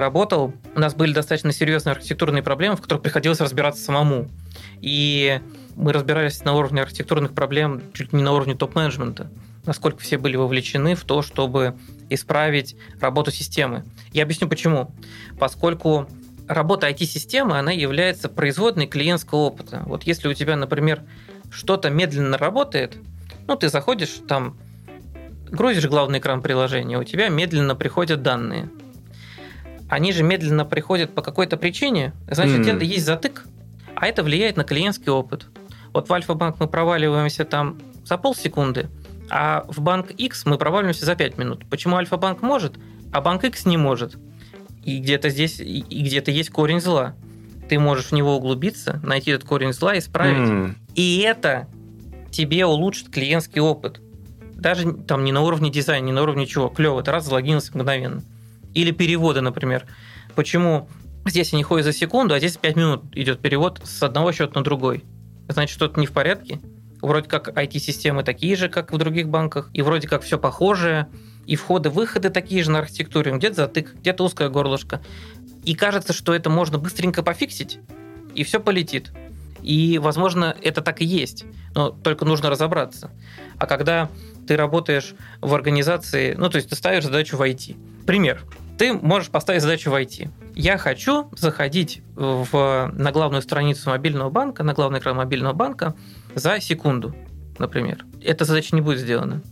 работал, 0.00 0.52
у 0.74 0.80
нас 0.80 0.94
были 0.94 1.12
достаточно 1.12 1.52
серьезные 1.52 1.92
архитектурные 1.92 2.42
проблемы, 2.42 2.76
в 2.76 2.80
которых 2.80 3.02
приходилось 3.02 3.40
разбираться 3.40 3.82
самому. 3.82 4.28
И 4.80 5.40
мы 5.74 5.92
разбирались 5.92 6.44
на 6.44 6.54
уровне 6.54 6.82
архитектурных 6.82 7.32
проблем 7.32 7.82
чуть 7.92 8.12
не 8.12 8.22
на 8.22 8.32
уровне 8.32 8.54
топ-менеджмента, 8.54 9.30
насколько 9.64 9.98
все 9.98 10.18
были 10.18 10.36
вовлечены 10.36 10.94
в 10.94 11.04
то, 11.04 11.22
чтобы 11.22 11.76
исправить 12.08 12.76
работу 13.00 13.30
системы. 13.30 13.84
Я 14.12 14.22
объясню 14.22 14.48
почему. 14.48 14.94
Поскольку 15.38 16.08
работа 16.48 16.88
IT-системы, 16.88 17.58
она 17.58 17.72
является 17.72 18.28
производной 18.28 18.86
клиентского 18.86 19.40
опыта. 19.40 19.82
Вот 19.86 20.04
если 20.04 20.28
у 20.28 20.34
тебя, 20.34 20.56
например, 20.56 21.02
что-то 21.50 21.90
медленно 21.90 22.38
работает, 22.38 22.96
ну, 23.46 23.56
ты 23.56 23.68
заходишь 23.68 24.20
там 24.26 24.56
грузишь 25.50 25.86
главный 25.86 26.18
экран 26.18 26.42
приложения, 26.42 26.98
у 26.98 27.04
тебя 27.04 27.28
медленно 27.28 27.74
приходят 27.74 28.22
данные. 28.22 28.68
Они 29.88 30.12
же 30.12 30.22
медленно 30.22 30.64
приходят 30.64 31.14
по 31.14 31.22
какой-то 31.22 31.56
причине, 31.56 32.12
значит, 32.28 32.66
mm. 32.66 32.76
это 32.76 32.84
есть 32.84 33.06
затык, 33.06 33.44
а 33.94 34.06
это 34.06 34.22
влияет 34.22 34.56
на 34.56 34.64
клиентский 34.64 35.10
опыт. 35.10 35.46
Вот 35.92 36.08
в 36.08 36.12
Альфа-банк 36.12 36.56
мы 36.58 36.66
проваливаемся 36.66 37.44
там 37.44 37.78
за 38.04 38.18
полсекунды, 38.18 38.88
а 39.30 39.64
в 39.68 39.80
банк 39.80 40.10
X 40.10 40.44
мы 40.44 40.58
проваливаемся 40.58 41.06
за 41.06 41.14
5 41.14 41.38
минут. 41.38 41.66
Почему 41.70 41.96
Альфа-банк 41.96 42.42
может, 42.42 42.74
а 43.12 43.20
банк 43.20 43.44
X 43.44 43.64
не 43.64 43.76
может? 43.76 44.16
И 44.84 44.98
где-то 44.98 45.30
здесь, 45.30 45.60
и 45.60 46.02
где-то 46.02 46.30
есть 46.30 46.50
корень 46.50 46.80
зла. 46.80 47.14
Ты 47.68 47.78
можешь 47.78 48.06
в 48.06 48.12
него 48.12 48.36
углубиться, 48.36 49.00
найти 49.02 49.32
этот 49.32 49.48
корень 49.48 49.72
зла 49.72 49.94
и 49.94 49.98
исправить. 49.98 50.48
Mm. 50.48 50.74
И 50.94 51.18
это 51.18 51.68
тебе 52.30 52.66
улучшит 52.66 53.08
клиентский 53.10 53.60
опыт 53.60 54.00
даже 54.56 54.92
там 54.92 55.24
не 55.24 55.32
на 55.32 55.42
уровне 55.42 55.70
дизайна, 55.70 56.06
не 56.06 56.12
на 56.12 56.22
уровне 56.22 56.46
чего, 56.46 56.68
клево, 56.68 57.02
ты 57.02 57.10
раз 57.10 57.26
залогинился 57.26 57.72
мгновенно. 57.74 58.22
Или 58.76 58.90
переводы, 58.90 59.40
например. 59.40 59.86
Почему 60.34 60.86
здесь 61.24 61.54
они 61.54 61.62
ходят 61.62 61.86
за 61.86 61.94
секунду, 61.94 62.34
а 62.34 62.38
здесь 62.38 62.58
5 62.58 62.76
минут 62.76 63.04
идет 63.16 63.40
перевод 63.40 63.80
с 63.82 64.02
одного 64.02 64.32
счета 64.32 64.52
на 64.54 64.62
другой? 64.62 65.02
Значит, 65.48 65.74
что-то 65.74 65.98
не 65.98 66.06
в 66.06 66.12
порядке? 66.12 66.60
Вроде 67.00 67.26
как 67.26 67.48
IT-системы 67.48 68.22
такие 68.22 68.54
же, 68.54 68.68
как 68.68 68.92
в 68.92 68.98
других 68.98 69.30
банках, 69.30 69.70
и 69.72 69.80
вроде 69.80 70.08
как 70.08 70.20
все 70.22 70.38
похожее, 70.38 71.08
и 71.46 71.56
входы-выходы 71.56 72.28
такие 72.28 72.62
же 72.62 72.70
на 72.70 72.80
архитектуре, 72.80 73.32
где-то 73.32 73.54
затык, 73.54 73.94
где-то 73.94 74.24
узкое 74.24 74.50
горлышко. 74.50 75.00
И 75.64 75.74
кажется, 75.74 76.12
что 76.12 76.34
это 76.34 76.50
можно 76.50 76.76
быстренько 76.76 77.22
пофиксить, 77.22 77.78
и 78.34 78.44
все 78.44 78.60
полетит. 78.60 79.10
И, 79.62 79.98
возможно, 79.98 80.54
это 80.60 80.82
так 80.82 81.00
и 81.00 81.06
есть, 81.06 81.46
но 81.74 81.88
только 81.88 82.26
нужно 82.26 82.50
разобраться. 82.50 83.10
А 83.58 83.66
когда 83.66 84.10
ты 84.46 84.54
работаешь 84.54 85.14
в 85.40 85.54
организации, 85.54 86.34
ну, 86.34 86.50
то 86.50 86.56
есть 86.56 86.68
ты 86.68 86.76
ставишь 86.76 87.04
задачу 87.04 87.38
войти. 87.38 87.78
Пример. 88.06 88.44
Ты 88.78 88.92
можешь 88.92 89.30
поставить 89.30 89.62
задачу 89.62 89.90
войти. 89.90 90.28
Я 90.54 90.76
хочу 90.76 91.30
заходить 91.36 92.02
в, 92.14 92.90
на 92.92 93.12
главную 93.12 93.42
страницу 93.42 93.90
мобильного 93.90 94.30
банка, 94.30 94.62
на 94.62 94.74
главный 94.74 94.98
экран 94.98 95.16
мобильного 95.16 95.54
банка 95.54 95.94
за 96.34 96.60
секунду, 96.60 97.14
например. 97.58 98.04
Эта 98.22 98.44
задача 98.44 98.74
не 98.74 98.82
будет 98.82 99.00
сделана. 99.00 99.42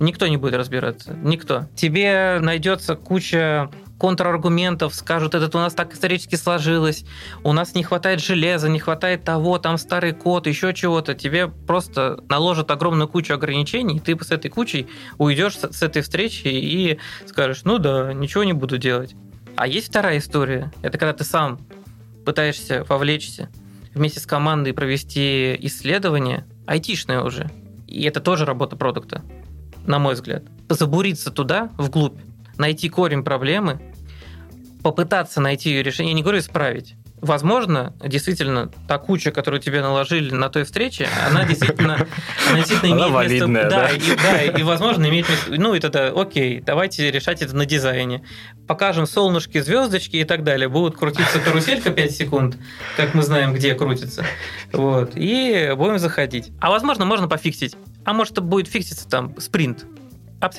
Никто 0.00 0.26
не 0.26 0.36
будет 0.36 0.54
разбираться. 0.54 1.14
Никто. 1.14 1.66
Тебе 1.74 2.38
найдется 2.40 2.94
куча 2.94 3.70
контраргументов, 3.98 4.94
скажут, 4.94 5.34
это 5.34 5.58
у 5.58 5.60
нас 5.60 5.74
так 5.74 5.92
исторически 5.92 6.36
сложилось, 6.36 7.04
у 7.42 7.52
нас 7.52 7.74
не 7.74 7.82
хватает 7.82 8.20
железа, 8.20 8.68
не 8.68 8.78
хватает 8.78 9.24
того, 9.24 9.58
там 9.58 9.76
старый 9.76 10.12
код, 10.12 10.46
еще 10.46 10.72
чего-то, 10.72 11.14
тебе 11.14 11.48
просто 11.48 12.22
наложат 12.28 12.70
огромную 12.70 13.08
кучу 13.08 13.34
ограничений, 13.34 13.96
и 13.96 14.00
ты 14.00 14.16
с 14.18 14.30
этой 14.30 14.50
кучей 14.50 14.86
уйдешь 15.18 15.56
с 15.56 15.82
этой 15.82 16.02
встречи 16.02 16.46
и 16.46 16.98
скажешь, 17.26 17.62
ну 17.64 17.78
да, 17.78 18.12
ничего 18.12 18.44
не 18.44 18.52
буду 18.52 18.78
делать. 18.78 19.14
А 19.56 19.66
есть 19.66 19.88
вторая 19.88 20.18
история, 20.18 20.70
это 20.82 20.98
когда 20.98 21.12
ты 21.12 21.24
сам 21.24 21.58
пытаешься 22.24 22.84
вовлечься 22.88 23.48
вместе 23.94 24.20
с 24.20 24.26
командой 24.26 24.72
провести 24.72 25.56
исследование, 25.60 26.46
айтишное 26.66 27.22
уже, 27.22 27.50
и 27.88 28.04
это 28.04 28.20
тоже 28.20 28.44
работа 28.44 28.76
продукта, 28.76 29.24
на 29.86 29.98
мой 29.98 30.14
взгляд. 30.14 30.44
Забуриться 30.68 31.32
туда, 31.32 31.70
вглубь, 31.78 32.20
найти 32.58 32.88
корень 32.88 33.24
проблемы, 33.24 33.80
попытаться 34.82 35.40
найти 35.40 35.70
ее 35.70 35.82
решение, 35.82 36.12
я 36.12 36.16
не 36.16 36.22
говорю 36.22 36.38
исправить, 36.38 36.94
возможно, 37.20 37.94
действительно, 38.04 38.70
та 38.86 38.98
куча, 38.98 39.30
которую 39.30 39.60
тебе 39.60 39.80
наложили 39.80 40.32
на 40.32 40.48
той 40.48 40.64
встрече, 40.64 41.08
она 41.26 41.44
действительно, 41.44 42.06
она 42.48 42.58
действительно 42.58 42.92
имеет 42.94 43.42
она 43.42 43.46
место... 43.46 43.46
Да, 43.48 43.68
да, 43.68 43.90
и, 43.90 44.16
да, 44.16 44.42
и, 44.58 44.62
возможно, 44.62 45.06
имеет 45.06 45.28
место... 45.28 45.50
Ну, 45.50 45.74
и 45.74 45.80
тогда, 45.80 46.08
окей, 46.08 46.60
давайте 46.60 47.10
решать 47.10 47.42
это 47.42 47.56
на 47.56 47.66
дизайне. 47.66 48.24
Покажем 48.66 49.06
солнышки, 49.06 49.60
звездочки 49.60 50.16
и 50.16 50.24
так 50.24 50.44
далее. 50.44 50.68
Будут 50.68 50.96
крутиться 50.96 51.40
каруселька 51.40 51.90
5 51.90 52.10
секунд, 52.12 52.56
как 52.96 53.14
мы 53.14 53.22
знаем, 53.22 53.54
где 53.54 53.74
крутится. 53.74 54.24
Вот. 54.72 55.12
И 55.14 55.72
будем 55.76 55.98
заходить. 55.98 56.50
А 56.60 56.70
возможно, 56.70 57.04
можно 57.04 57.28
пофиксить. 57.28 57.76
А 58.04 58.12
может, 58.12 58.32
это 58.32 58.42
будет 58.42 58.68
фикситься 58.68 59.08
там 59.08 59.38
спринт 59.40 59.86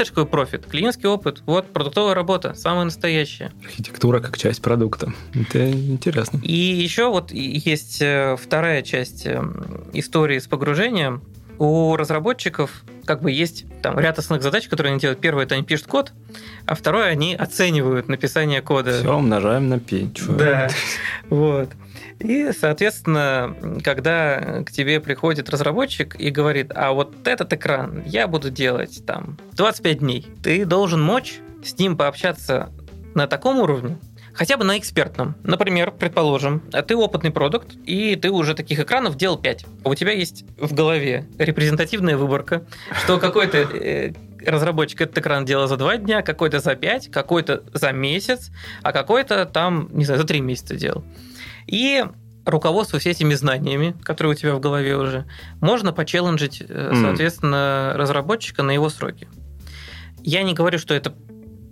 какой 0.10 0.26
профит? 0.26 0.66
Клиентский 0.66 1.08
опыт, 1.08 1.42
вот, 1.46 1.72
продуктовая 1.72 2.14
работа, 2.14 2.54
самая 2.54 2.86
настоящая. 2.86 3.52
Архитектура 3.64 4.20
как 4.20 4.38
часть 4.38 4.62
продукта. 4.62 5.14
Это 5.34 5.72
интересно. 5.72 6.40
И 6.44 6.54
еще 6.54 7.10
вот 7.10 7.32
есть 7.32 8.02
э, 8.02 8.36
вторая 8.38 8.82
часть 8.82 9.26
э, 9.26 9.42
истории 9.94 10.40
с 10.40 10.48
погружением. 10.48 11.24
У 11.60 11.96
разработчиков 11.96 12.84
как 13.06 13.22
бы 13.22 13.32
есть 13.32 13.66
там 13.82 14.00
ряд 14.00 14.18
основных 14.18 14.44
задач, 14.44 14.68
которые 14.68 14.92
они 14.92 15.00
делают. 15.00 15.20
Первое, 15.20 15.44
это 15.44 15.56
они 15.56 15.64
пишут 15.64 15.88
код, 15.88 16.14
а 16.66 16.76
второе, 16.76 17.08
они 17.08 17.36
оценивают 17.36 18.08
написание 18.08 18.62
кода. 18.62 19.00
Все 19.00 19.16
умножаем 19.16 19.68
на 19.68 19.80
5. 19.80 20.38
Да, 20.38 20.70
вот. 21.30 21.70
И, 22.20 22.52
соответственно, 22.58 23.56
когда 23.84 24.64
к 24.66 24.72
тебе 24.72 25.00
приходит 25.00 25.50
разработчик 25.50 26.16
и 26.20 26.30
говорит, 26.30 26.72
а 26.76 26.92
вот 26.92 27.28
этот 27.28 27.52
экран 27.54 28.04
я 28.06 28.28
буду 28.28 28.50
делать 28.50 29.04
там 29.06 29.38
25 29.54 30.00
дней, 30.00 30.28
ты 30.44 30.66
должен 30.66 31.02
мочь 31.02 31.40
с 31.64 31.78
ним 31.78 31.98
пообщаться 31.98 32.70
на 33.16 33.28
таком 33.28 33.60
уровне, 33.60 33.98
хотя 34.40 34.56
бы 34.56 34.64
на 34.64 34.78
экспертном. 34.78 35.36
Например, 35.44 35.92
предположим, 35.92 36.62
ты 36.88 36.96
опытный 36.96 37.30
продукт, 37.30 37.76
и 37.86 38.16
ты 38.16 38.32
уже 38.32 38.54
таких 38.54 38.80
экранов 38.80 39.18
делал 39.18 39.38
5. 39.38 39.66
У 39.84 39.96
тебя 39.96 40.14
есть 40.14 40.46
в 40.58 40.74
голове 40.74 41.28
репрезентативная 41.38 42.16
выборка, 42.16 42.64
что 43.04 43.20
какой-то 43.20 43.58
э, 43.58 44.14
разработчик 44.46 45.02
этот 45.02 45.18
экран 45.18 45.44
делал 45.44 45.68
за 45.68 45.76
2 45.76 45.98
дня, 45.98 46.22
какой-то 46.22 46.62
за 46.62 46.76
5, 46.76 47.12
какой-то 47.12 47.64
за 47.74 47.92
месяц, 47.92 48.50
а 48.82 48.94
какой-то 48.94 49.46
там, 49.46 49.90
не 49.92 50.06
знаю, 50.06 50.22
за 50.22 50.26
3 50.26 50.40
месяца 50.40 50.76
делал. 50.76 51.04
И 51.68 52.06
руководствуясь 52.46 53.08
этими 53.08 53.34
знаниями, 53.34 53.94
которые 54.04 54.32
у 54.32 54.36
тебя 54.36 54.56
в 54.56 54.62
голове 54.62 54.96
уже, 54.96 55.26
можно 55.60 55.92
почелленджить, 55.92 56.62
mm. 56.62 57.02
соответственно, 57.02 57.92
разработчика 57.96 58.64
на 58.64 58.72
его 58.72 58.88
сроки. 58.88 59.28
Я 60.24 60.44
не 60.44 60.54
говорю, 60.54 60.80
что 60.80 60.94
это 60.94 61.14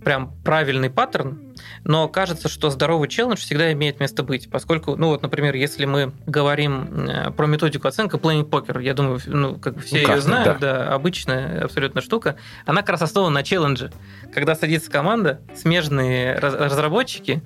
прям 0.04 0.34
правильный 0.44 0.90
паттерн, 0.90 1.47
но 1.84 2.08
кажется, 2.08 2.50
что 2.50 2.70
здоровый 2.70 3.08
челлендж 3.08 3.38
всегда 3.38 3.72
имеет 3.74 4.00
место 4.00 4.24
быть, 4.24 4.50
поскольку, 4.50 4.96
ну 4.96 5.08
вот, 5.08 5.22
например, 5.22 5.56
если 5.56 5.86
мы 5.86 6.12
говорим 6.26 7.08
э, 7.08 7.32
про 7.32 7.48
методику 7.48 7.88
оценки 7.88 8.16
Playing 8.16 8.50
Poker, 8.50 8.82
я 8.82 8.94
думаю, 8.94 9.20
ну, 9.26 9.56
как 9.56 9.80
все 9.80 10.02
ну, 10.08 10.14
ее 10.14 10.22
знают, 10.22 10.60
да. 10.60 10.74
да, 10.74 10.94
обычная 10.94 11.64
абсолютно 11.64 12.02
штука, 12.02 12.36
она 12.66 12.82
как 12.82 12.92
раз 12.92 13.02
основана 13.04 13.36
на 13.36 13.44
челлендже. 13.44 13.92
Когда 14.34 14.56
садится 14.56 14.92
команда, 14.92 15.42
смежные 15.56 16.36
разработчики, 16.36 17.42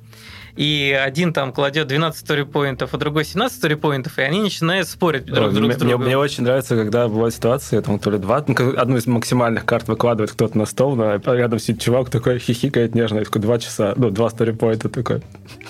и 0.56 0.98
один 1.04 1.34
там 1.34 1.52
кладет 1.54 1.88
12 1.88 2.20
сторипоинтов, 2.20 2.94
а 2.94 2.98
другой 2.98 3.26
17 3.26 3.58
сторипоинтов, 3.58 4.18
и 4.20 4.22
они 4.22 4.42
начинают 4.42 4.88
спорить 4.88 5.26
друг, 5.26 5.54
друг 5.54 5.66
мне, 5.66 5.74
с 5.74 5.78
другом. 5.78 5.98
Мне, 6.00 6.08
мне 6.08 6.18
очень 6.18 6.44
нравится, 6.44 6.76
когда 6.76 7.08
бывают 7.08 7.34
ситуации, 7.34 7.80
там 7.80 8.00
то 8.00 8.12
ли 8.12 8.18
два, 8.18 8.44
ну, 8.48 8.78
одну 8.78 8.98
из 8.98 9.08
максимальных 9.08 9.66
карт 9.66 9.88
выкладывает 9.88 10.32
кто-то 10.32 10.58
на 10.58 10.66
стол, 10.66 11.00
а 11.02 11.20
рядом 11.36 11.60
сидит 11.60 11.82
чувак 11.82 12.10
такой 12.10 12.40
хихикает 12.40 12.96
нежно, 12.96 13.20
и 13.20 13.24
такой 13.24 13.42
два 13.42 13.60
часа, 13.60 13.94
ну, 13.96 14.10
два 14.10 14.30
сторипоинта 14.30 14.90
такой. 14.90 15.22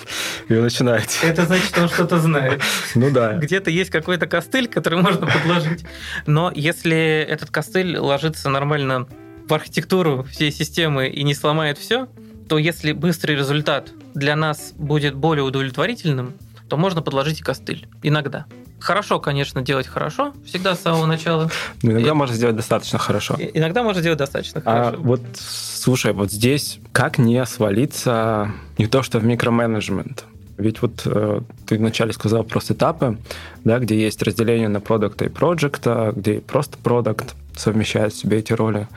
И 0.48 0.54
вы 0.54 0.60
начинаете. 0.60 1.18
Это 1.22 1.46
значит, 1.46 1.76
он 1.78 1.88
что-то 1.88 2.18
знает. 2.18 2.60
Ну 2.94 3.10
да. 3.10 3.34
Где-то 3.34 3.70
есть 3.70 3.90
какой-то 3.90 4.26
костыль, 4.26 4.68
который 4.68 5.00
можно 5.00 5.26
подложить. 5.26 5.84
Но 6.26 6.52
если 6.54 7.26
этот 7.28 7.50
костыль 7.50 7.96
ложится 7.96 8.50
нормально 8.50 9.06
в 9.48 9.54
архитектуру 9.54 10.24
всей 10.24 10.52
системы 10.52 11.08
и 11.08 11.22
не 11.22 11.34
сломает 11.34 11.78
все, 11.78 12.08
то 12.48 12.58
если 12.58 12.92
быстрый 12.92 13.36
результат 13.36 13.92
для 14.14 14.36
нас 14.36 14.72
будет 14.76 15.14
более 15.14 15.44
удовлетворительным, 15.44 16.34
то 16.68 16.76
можно 16.76 17.02
подложить 17.02 17.40
и 17.40 17.42
костыль. 17.42 17.86
Иногда. 18.02 18.46
Хорошо, 18.80 19.20
конечно, 19.20 19.62
делать 19.62 19.86
хорошо, 19.86 20.32
всегда 20.44 20.74
с 20.74 20.80
самого 20.80 21.06
начала. 21.06 21.50
Но 21.82 21.92
иногда 21.92 22.10
и, 22.10 22.12
можно 22.14 22.34
сделать 22.34 22.56
достаточно 22.56 22.98
хорошо. 22.98 23.36
Иногда 23.38 23.82
можно 23.82 24.00
сделать 24.00 24.18
достаточно 24.18 24.60
а 24.64 24.84
хорошо. 24.84 25.02
Вот, 25.02 25.20
слушай, 25.36 26.12
вот 26.12 26.32
здесь 26.32 26.80
как 26.90 27.18
не 27.18 27.44
свалиться 27.46 28.50
не 28.78 28.86
то 28.86 29.02
что 29.02 29.20
в 29.20 29.24
микроменеджмент, 29.24 30.24
ведь 30.58 30.82
вот 30.82 31.02
э, 31.04 31.40
ты 31.66 31.78
вначале 31.78 32.12
сказал 32.12 32.42
просто 32.42 32.74
этапы, 32.74 33.18
да, 33.64 33.78
где 33.78 34.00
есть 34.00 34.22
разделение 34.22 34.68
на 34.68 34.80
продукта 34.80 35.26
и 35.26 35.28
проекта, 35.28 36.12
где 36.16 36.40
просто 36.40 36.76
продукт 36.78 37.34
совмещает 37.56 38.12
в 38.12 38.16
себе 38.18 38.38
эти 38.38 38.52
роли. 38.52 38.88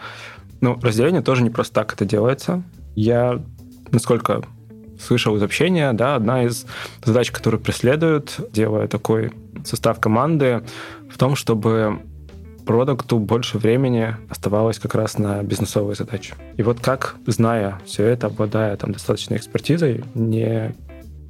Ну, 0.62 0.80
разделение 0.82 1.21
тоже 1.21 1.43
не 1.43 1.49
просто 1.49 1.73
так 1.73 1.93
это 1.93 2.06
делается. 2.06 2.63
Я, 2.95 3.41
насколько 3.91 4.43
слышал 4.99 5.36
из 5.36 5.43
общения, 5.43 5.93
да, 5.93 6.15
одна 6.15 6.43
из 6.43 6.65
задач, 7.03 7.31
которую 7.31 7.62
преследуют, 7.62 8.39
делая 8.51 8.88
такой 8.88 9.31
состав 9.63 9.99
команды, 9.99 10.63
в 11.10 11.17
том, 11.17 11.36
чтобы 11.36 12.01
продукту 12.65 13.19
больше 13.19 13.58
времени 13.58 14.15
оставалось 14.29 14.79
как 14.79 14.95
раз 14.95 15.17
на 15.17 15.43
бизнесовые 15.43 15.95
задачи. 15.95 16.34
И 16.58 16.63
вот 16.63 16.79
как, 16.79 17.15
зная 17.27 17.79
все 17.86 18.05
это, 18.05 18.27
обладая 18.27 18.75
там 18.75 18.91
достаточной 18.91 19.38
экспертизой, 19.38 20.03
не 20.15 20.75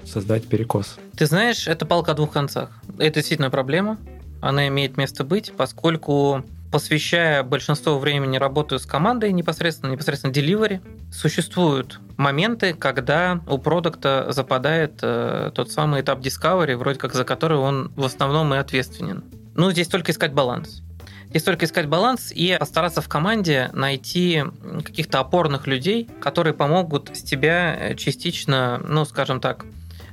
создать 0.06 0.48
перекос? 0.48 0.98
Ты 1.18 1.26
знаешь, 1.26 1.68
это 1.68 1.86
палка 1.86 2.12
о 2.12 2.16
двух 2.16 2.32
концах. 2.32 2.72
Это 2.98 3.16
действительно 3.16 3.50
проблема. 3.50 3.98
Она 4.42 4.68
имеет 4.68 4.98
место 4.98 5.24
быть, 5.24 5.54
поскольку 5.56 6.44
посвящая 6.76 7.42
большинство 7.44 7.98
времени 7.98 8.36
работаю 8.36 8.80
с 8.80 8.86
командой 8.86 9.32
непосредственно, 9.32 9.92
непосредственно 9.92 10.34
delivery, 10.34 10.82
существуют 11.10 12.02
моменты, 12.18 12.74
когда 12.74 13.40
у 13.48 13.60
продукта 13.60 14.26
западает 14.32 15.00
э, 15.02 15.52
тот 15.56 15.72
самый 15.72 16.02
этап 16.02 16.20
discovery, 16.20 16.76
вроде 16.76 17.00
как 17.00 17.14
за 17.14 17.24
который 17.24 17.58
он 17.58 17.94
в 17.96 18.04
основном 18.04 18.54
и 18.54 18.58
ответственен. 18.58 19.24
Ну, 19.56 19.72
здесь 19.72 19.88
только 19.88 20.12
искать 20.12 20.34
баланс. 20.34 20.82
Здесь 21.30 21.44
только 21.44 21.64
искать 21.64 21.88
баланс 21.88 22.34
и 22.34 22.58
постараться 22.60 23.00
в 23.00 23.08
команде 23.08 23.70
найти 23.72 24.44
каких-то 24.84 25.22
опорных 25.22 25.68
людей, 25.68 26.10
которые 26.20 26.54
помогут 26.54 27.10
с 27.16 27.22
тебя 27.22 27.74
э, 27.74 27.96
частично, 27.96 28.82
ну, 28.86 29.06
скажем 29.06 29.40
так, 29.40 29.64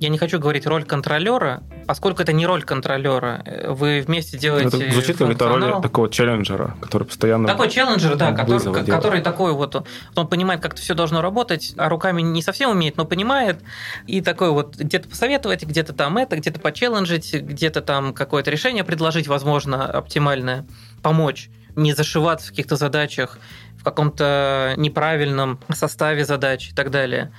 я 0.02 0.08
не 0.08 0.18
хочу 0.18 0.40
говорить 0.40 0.66
роль 0.66 0.84
контролера, 0.84 1.62
поскольку 1.86 2.22
это 2.22 2.32
не 2.32 2.44
роль 2.44 2.64
контролера. 2.64 3.44
Вы 3.68 4.02
вместе 4.04 4.36
делаете. 4.36 4.78
Это 4.78 4.92
звучит 4.92 5.16
как 5.16 5.30
это 5.30 5.48
роль 5.48 5.80
такого 5.80 6.10
челленджера, 6.10 6.76
который 6.80 7.04
постоянно. 7.04 7.46
Такой 7.46 7.70
челленджер, 7.70 8.16
да, 8.16 8.32
который, 8.32 8.84
который 8.84 9.20
такой 9.20 9.52
вот. 9.52 9.86
Он 10.16 10.26
понимает, 10.26 10.60
как 10.60 10.74
это 10.74 10.82
все 10.82 10.94
должно 10.94 11.22
работать, 11.22 11.74
а 11.76 11.88
руками 11.88 12.20
не 12.20 12.42
совсем 12.42 12.70
умеет, 12.70 12.96
но 12.96 13.04
понимает. 13.04 13.60
И 14.06 14.20
такой 14.20 14.50
вот 14.50 14.76
где-то 14.76 15.08
посоветовать, 15.08 15.62
где-то 15.62 15.92
там 15.92 16.18
это, 16.18 16.36
где-то 16.36 16.58
почелленджить, 16.58 17.32
где-то 17.32 17.80
там 17.80 18.12
какое-то 18.12 18.50
решение 18.50 18.82
предложить, 18.82 19.28
возможно, 19.28 19.86
оптимальное, 19.86 20.66
помочь 21.00 21.48
не 21.76 21.94
зашиваться 21.94 22.48
в 22.48 22.50
каких-то 22.50 22.76
задачах, 22.76 23.38
в 23.78 23.84
каком-то 23.84 24.74
неправильном 24.76 25.58
составе 25.74 26.24
задач 26.24 26.70
и 26.70 26.74
так 26.74 26.90
далее. 26.90 27.32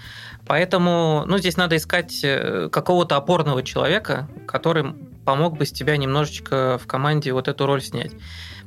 Поэтому 0.46 1.24
ну, 1.26 1.38
здесь 1.38 1.58
надо 1.58 1.78
искать 1.78 2.20
э, 2.24 2.70
какого-то 2.72 3.16
опорного 3.16 3.64
человека, 3.64 4.28
который 4.46 4.94
помог 5.26 5.58
бы 5.58 5.66
с 5.66 5.72
тебя 5.72 5.96
немножечко 5.98 6.78
в 6.78 6.88
команде 6.88 7.32
вот 7.32 7.48
эту 7.48 7.66
роль 7.66 7.82
снять. 7.82 8.12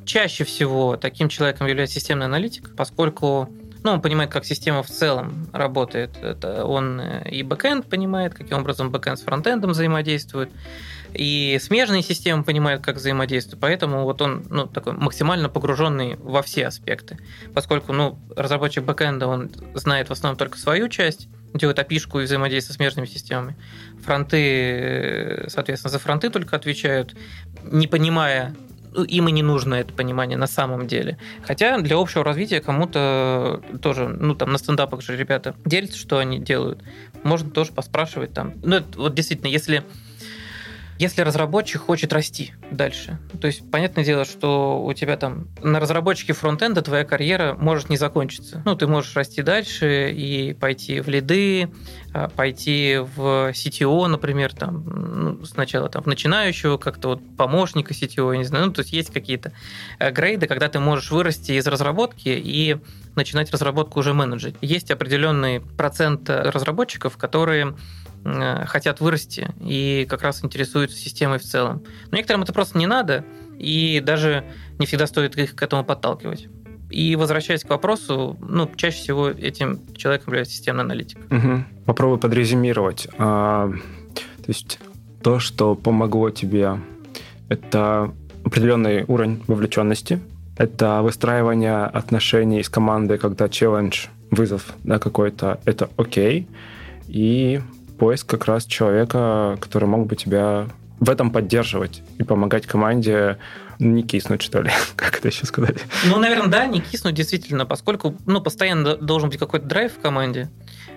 Чаще 0.05 0.45
всего 0.45 0.97
таким 0.97 1.29
человеком 1.29 1.67
является 1.67 1.97
системный 1.97 2.27
аналитик, 2.27 2.75
поскольку 2.77 3.51
ну, 3.87 3.93
он 3.93 4.01
понимает, 4.01 4.33
как 4.33 4.45
система 4.45 4.83
в 4.83 4.89
целом 4.89 5.49
работает. 5.53 6.17
Это 6.21 6.65
он 6.65 7.01
э, 7.01 7.29
и 7.31 7.43
backend 7.45 7.89
понимает, 7.89 8.35
каким 8.35 8.59
образом 8.59 8.91
backend 8.91 9.19
с 9.19 9.23
frontend 9.23 9.61
ом 9.61 9.71
взаимодействует, 9.71 10.51
и 11.13 11.59
смежные 11.63 12.03
системы 12.03 12.43
понимают, 12.43 12.83
как 12.83 12.97
взаимодействуют. 12.97 13.61
Поэтому 13.61 14.03
вот 14.03 14.21
он 14.23 14.45
ну, 14.51 14.67
такой 14.67 14.95
максимально 14.95 15.49
погруженный 15.49 16.17
во 16.17 16.43
все 16.43 16.67
аспекты. 16.67 17.19
Поскольку 17.55 17.93
ну, 17.93 18.19
разработчик 18.35 18.83
бэкэнда, 18.83 19.29
он 19.29 19.51
знает 19.75 20.09
в 20.09 20.13
основном 20.13 20.37
только 20.37 20.59
свою 20.59 20.89
часть, 20.89 21.29
делает 21.55 21.79
опишку 21.79 22.21
и 22.21 22.25
взаимодействие 22.25 22.75
с 22.75 22.77
смежными 22.77 23.07
системами. 23.07 23.57
Фронты, 24.05 24.39
э, 24.39 25.49
соответственно, 25.49 25.91
за 25.91 25.99
фронты 25.99 26.31
только 26.31 26.57
отвечают, 26.57 27.17
не 27.65 27.87
понимая 27.87 28.55
ну, 28.97 29.05
им 29.05 29.29
и 29.29 29.33
не 29.33 29.43
нужно 29.43 29.75
это 29.75 29.93
понимание 29.93 30.39
на 30.39 30.47
самом 30.47 30.87
деле. 30.87 31.19
Хотя 31.45 31.79
для 31.81 31.97
общего 31.97 32.25
развития 32.25 32.61
кому-то 32.61 33.63
тоже, 33.83 34.09
ну 34.09 34.35
там 34.35 34.53
на 34.53 34.59
стендапах 34.59 35.03
же 35.03 35.17
ребята 35.17 35.55
делятся, 35.65 35.99
что 35.99 36.19
они 36.19 36.39
делают. 36.39 36.83
Можно 37.23 37.51
тоже 37.51 37.73
поспрашивать 37.73 38.33
там. 38.33 38.55
Ну, 38.63 38.77
это, 38.77 38.99
вот 38.99 39.15
действительно, 39.15 39.49
если 39.49 39.85
Если 40.99 41.21
разработчик 41.21 41.83
хочет 41.83 42.13
расти 42.13 42.53
дальше, 42.71 43.19
то 43.41 43.47
есть 43.47 43.71
понятное 43.71 44.05
дело, 44.05 44.25
что 44.25 44.83
у 44.83 44.93
тебя 44.95 45.17
там 45.17 45.49
на 45.63 45.79
разработчике 45.79 46.33
фронтенда 46.33 46.81
твоя 46.83 47.05
карьера 47.05 47.55
может 47.59 47.91
не 47.91 47.97
закончиться. 47.97 48.63
Ну, 48.65 48.75
ты 48.77 48.87
можешь 48.87 49.15
расти 49.15 49.43
дальше 49.43 50.11
и 50.13 50.55
пойти 50.55 51.01
в 51.01 51.09
лиды, 51.09 51.69
а, 52.15 52.29
пойти 52.29 52.99
в 53.17 53.51
CTO, 53.51 54.07
например, 54.07 54.55
там, 54.55 54.85
ну, 54.87 55.45
сначала 55.45 55.89
там 55.91 56.03
в 56.03 56.07
начинающего, 56.07 56.79
как-то 56.79 57.09
вот 57.09 57.21
помощника 57.37 57.93
CTO, 57.93 58.33
я 58.33 58.39
не 58.39 58.45
знаю, 58.45 58.67
ну, 58.67 58.73
то 58.73 58.81
есть 58.81 58.93
есть 58.93 59.13
какие-то 59.13 59.53
э, 59.99 60.11
грейды, 60.11 60.47
когда 60.47 60.69
ты 60.69 60.79
можешь 60.79 61.11
вырасти 61.11 61.53
из 61.53 61.67
разработки 61.67 62.29
и 62.29 62.79
начинать 63.17 63.51
разработку 63.51 64.01
уже 64.01 64.15
менеджить. 64.15 64.57
Есть 64.63 64.91
определенный 64.91 65.61
процент 65.61 66.29
разработчиков, 66.31 67.17
которые 67.17 67.75
Э, 67.75 68.06
хотят 68.67 69.01
вырасти 69.01 69.49
и 69.61 70.07
как 70.09 70.23
раз 70.23 70.45
интересуются 70.45 70.97
системой 70.97 71.39
в 71.39 71.43
целом. 71.43 71.83
Но 72.11 72.17
некоторым 72.17 72.43
это 72.43 72.53
просто 72.53 72.79
не 72.79 72.87
надо, 72.87 73.25
и 73.59 74.03
даже 74.05 74.45
не 74.79 74.87
всегда 74.87 75.07
стоит 75.07 75.37
их 75.37 75.55
к 75.55 75.63
этому 75.63 75.85
подталкивать. 75.85 76.49
И 76.91 77.17
возвращаясь 77.17 77.65
к 77.65 77.71
вопросу, 77.71 78.37
ну, 78.41 78.71
чаще 78.77 78.99
всего 78.99 79.29
этим 79.29 79.81
человеком 79.97 80.29
является 80.29 80.55
системный 80.55 80.85
аналитик. 80.85 81.19
Угу. 81.31 81.65
Попробуй 81.85 82.19
подрезюмировать. 82.19 83.09
А, 83.19 83.73
то 84.15 84.45
есть 84.47 84.79
то, 85.23 85.41
что 85.41 85.75
помогло 85.75 86.31
тебе, 86.31 86.81
это 87.49 88.13
определенный 88.45 89.05
уровень 89.09 89.43
вовлеченности, 89.49 90.21
это 90.57 91.03
выстраивание 91.03 91.85
отношений 91.85 92.63
с 92.63 92.69
командой, 92.69 93.19
когда 93.19 93.49
челлендж, 93.49 94.07
вызов 94.31 94.73
да, 94.85 94.99
какой-то, 94.99 95.61
это 95.65 95.91
окей, 95.97 96.47
и 97.09 97.61
поиск 97.99 98.27
как 98.27 98.47
раз 98.47 98.65
человека, 98.67 99.57
который 99.61 99.87
мог 99.87 100.07
бы 100.07 100.17
тебя 100.17 100.67
в 101.01 101.11
этом 101.11 101.31
поддерживать 101.31 102.03
и 102.19 102.23
помогать 102.23 102.67
команде 102.67 103.39
не 103.79 104.03
киснуть, 104.03 104.43
что 104.43 104.63
ли, 104.63 104.71
как 104.97 105.19
это 105.19 105.29
еще 105.29 105.47
сказать? 105.47 105.77
Ну, 106.07 106.19
наверное, 106.19 106.49
да, 106.49 106.67
не 106.67 106.81
киснуть, 106.81 107.15
действительно, 107.15 107.67
поскольку 107.67 108.17
ну, 108.27 108.41
постоянно 108.41 108.97
должен 108.97 109.29
быть 109.29 109.39
какой-то 109.39 109.67
драйв 109.67 109.93
в 109.93 110.01
команде, 110.01 110.49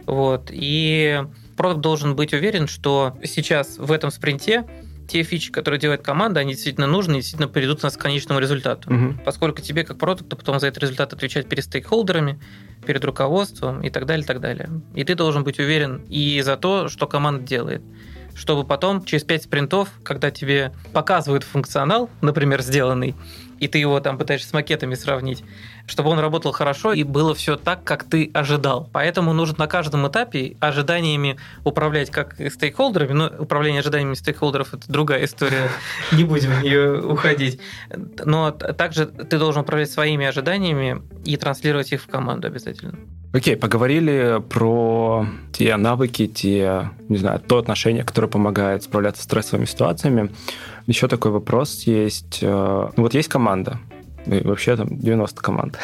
вот, 0.06 0.50
и 0.52 1.24
продукт 1.58 1.82
должен 1.82 2.16
быть 2.16 2.34
уверен, 2.34 2.68
что 2.68 3.18
сейчас 3.24 3.78
в 3.78 3.92
этом 3.92 4.12
спринте 4.12 4.66
те 5.10 5.24
фичи, 5.24 5.52
которые 5.52 5.80
делает 5.80 6.02
команда, 6.02 6.40
они 6.40 6.54
действительно 6.54 6.88
нужны 6.88 7.14
и 7.14 7.16
действительно 7.18 7.48
приведут 7.48 7.84
нас 7.84 7.98
к 7.98 8.00
конечному 8.00 8.40
результату. 8.40 8.94
Угу. 8.94 9.20
Поскольку 9.26 9.62
тебе 9.62 9.84
как 9.84 9.98
продукту 9.98 10.38
потом 10.38 10.60
за 10.60 10.68
этот 10.68 10.84
результат 10.84 11.14
отвечать 11.14 11.50
перед 11.50 11.66
стейкхолдерами, 11.66 12.40
перед 12.86 13.04
руководством 13.04 13.82
и 13.82 13.90
так 13.90 14.06
далее, 14.06 14.24
и 14.24 14.28
так 14.28 14.40
далее. 14.40 14.70
И 14.94 15.04
ты 15.04 15.16
должен 15.16 15.44
быть 15.44 15.60
уверен 15.60 16.06
и 16.08 16.42
за 16.42 16.56
то, 16.56 16.88
что 16.88 17.08
команда 17.08 17.44
делает 17.44 17.82
чтобы 18.36 18.64
потом 18.64 19.04
через 19.04 19.26
5 19.26 19.44
спринтов, 19.44 19.90
когда 20.02 20.32
тебе 20.32 20.72
показывают 20.94 21.44
функционал, 21.44 22.10
например, 22.22 22.62
сделанный, 22.62 23.14
и 23.60 23.68
ты 23.68 23.80
его 23.80 24.00
там 24.00 24.18
пытаешься 24.18 24.48
с 24.48 24.54
макетами 24.54 24.96
сравнить, 24.96 25.44
чтобы 25.90 26.12
он 26.12 26.20
работал 26.20 26.52
хорошо 26.52 26.94
и 26.94 27.04
было 27.04 27.34
все 27.34 27.56
так, 27.56 27.84
как 27.84 28.04
ты 28.04 28.30
ожидал. 28.34 28.90
Поэтому 28.94 29.34
нужно 29.34 29.56
на 29.60 29.68
каждом 29.68 30.08
этапе 30.08 30.56
ожиданиями 30.60 31.38
управлять 31.64 32.12
как 32.12 32.36
стейкхолдерами, 32.36 33.14
но 33.14 33.32
управление 33.40 33.80
ожиданиями 33.80 34.14
стейкхолдеров– 34.14 34.74
это 34.76 34.92
другая 34.92 35.26
история, 35.26 35.70
не 36.12 36.24
будем 36.24 36.52
в 36.52 36.64
нее 36.64 37.02
уходить. 37.02 37.60
Но 38.24 38.52
также 38.52 39.08
ты 39.08 39.38
должен 39.40 39.62
управлять 39.62 39.92
своими 39.92 40.26
ожиданиями 40.26 41.02
и 41.26 41.36
транслировать 41.38 41.92
их 41.92 42.04
в 42.04 42.08
команду 42.08 42.48
обязательно. 42.48 42.94
Окей, 43.32 43.54
okay, 43.54 43.58
поговорили 43.58 44.42
про 44.50 45.28
те 45.54 45.76
навыки, 45.78 46.26
те, 46.26 46.90
не 47.10 47.18
знаю, 47.18 47.40
то 47.40 47.60
отношение, 47.60 48.04
которое 48.04 48.28
помогает 48.28 48.84
справляться 48.84 49.22
с 49.22 49.26
стрессовыми 49.26 49.66
ситуациями. 49.66 50.32
Еще 50.88 51.08
такой 51.08 51.30
вопрос 51.30 51.84
есть. 51.84 52.40
Э, 52.42 52.90
вот 52.96 53.14
есть 53.14 53.30
команда, 53.30 53.80
и 54.32 54.46
вообще 54.46 54.76
там 54.76 54.88
90 54.90 55.42
команд. 55.42 55.78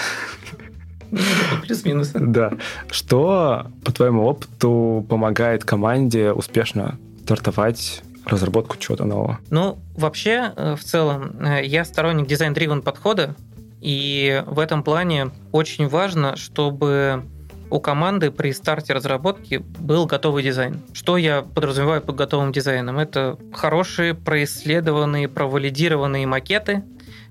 Плюс-минус. 1.63 2.11
Да. 2.13 2.53
Что, 2.91 3.67
по 3.83 3.91
твоему 3.91 4.23
опыту, 4.25 5.05
помогает 5.09 5.63
команде 5.63 6.31
успешно 6.31 6.97
стартовать 7.23 8.03
разработку 8.25 8.77
чего-то 8.77 9.05
нового? 9.05 9.39
Ну, 9.49 9.77
вообще, 9.95 10.51
э, 10.55 10.75
в 10.75 10.83
целом, 10.83 11.35
э, 11.39 11.63
я 11.63 11.85
сторонник 11.85 12.27
дизайн-дривен 12.27 12.81
подхода, 12.81 13.35
и 13.81 14.43
в 14.47 14.59
этом 14.59 14.83
плане 14.83 15.31
очень 15.51 15.87
важно, 15.87 16.35
чтобы 16.35 17.23
у 17.69 17.79
команды 17.79 18.31
при 18.31 18.51
старте 18.51 18.93
разработки 18.93 19.63
был 19.79 20.05
готовый 20.05 20.43
дизайн. 20.43 20.81
Что 20.93 21.17
я 21.17 21.41
подразумеваю 21.41 22.01
под 22.01 22.15
готовым 22.15 22.51
дизайном? 22.51 22.99
Это 22.99 23.37
хорошие, 23.53 24.13
происследованные, 24.13 25.27
провалидированные 25.27 26.27
макеты, 26.27 26.83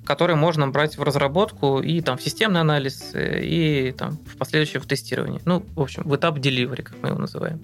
которые 0.05 0.37
можно 0.37 0.69
брать 0.69 0.99
в 0.99 1.03
разработку 1.03 1.81
и 1.81 2.01
там 2.01 2.19
в 2.19 2.23
системный 2.23 2.61
анализ, 2.61 3.11
э, 3.15 3.43
и 3.43 3.93
там 3.93 4.19
в 4.27 4.37
последующем 4.37 4.81
в 4.81 4.87
тестировании. 4.87 5.41
Ну, 5.45 5.65
в 5.75 5.81
общем, 5.81 6.03
в 6.05 6.15
этап 6.15 6.39
delivery, 6.39 6.83
как 6.83 6.97
мы 7.03 7.09
его 7.11 7.19
называем. 7.19 7.61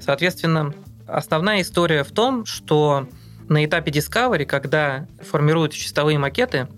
Соответственно, 0.00 0.74
основная 1.06 1.62
история 1.62 2.04
в 2.04 2.12
том, 2.12 2.46
что 2.46 3.08
на 3.48 3.64
этапе 3.64 3.90
discovery, 3.90 4.44
когда 4.44 5.06
формируют 5.20 5.72
чистовые 5.72 6.18
макеты, 6.18 6.68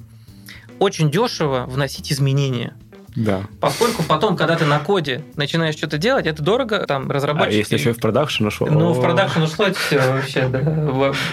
очень 0.78 1.10
дешево 1.10 1.66
вносить 1.68 2.10
изменения. 2.10 2.74
Да. 3.20 3.42
Поскольку 3.60 4.02
потом, 4.02 4.34
когда 4.34 4.56
ты 4.56 4.64
на 4.64 4.78
коде 4.78 5.22
начинаешь 5.36 5.74
что-то 5.74 5.98
делать, 5.98 6.26
это 6.26 6.42
дорого, 6.42 6.86
там, 6.86 7.10
разработчики... 7.10 7.54
А 7.54 7.58
если 7.58 7.76
еще 7.76 7.90
и 7.90 7.92
в 7.92 7.98
продакшн 7.98 8.46
ушло? 8.46 8.66
Ну, 8.66 8.92
в 8.94 9.00
продакшн 9.00 9.42
ушло, 9.42 9.66
это 9.66 9.78
все 9.78 9.98
вообще, 9.98 10.48
да. 10.48 10.60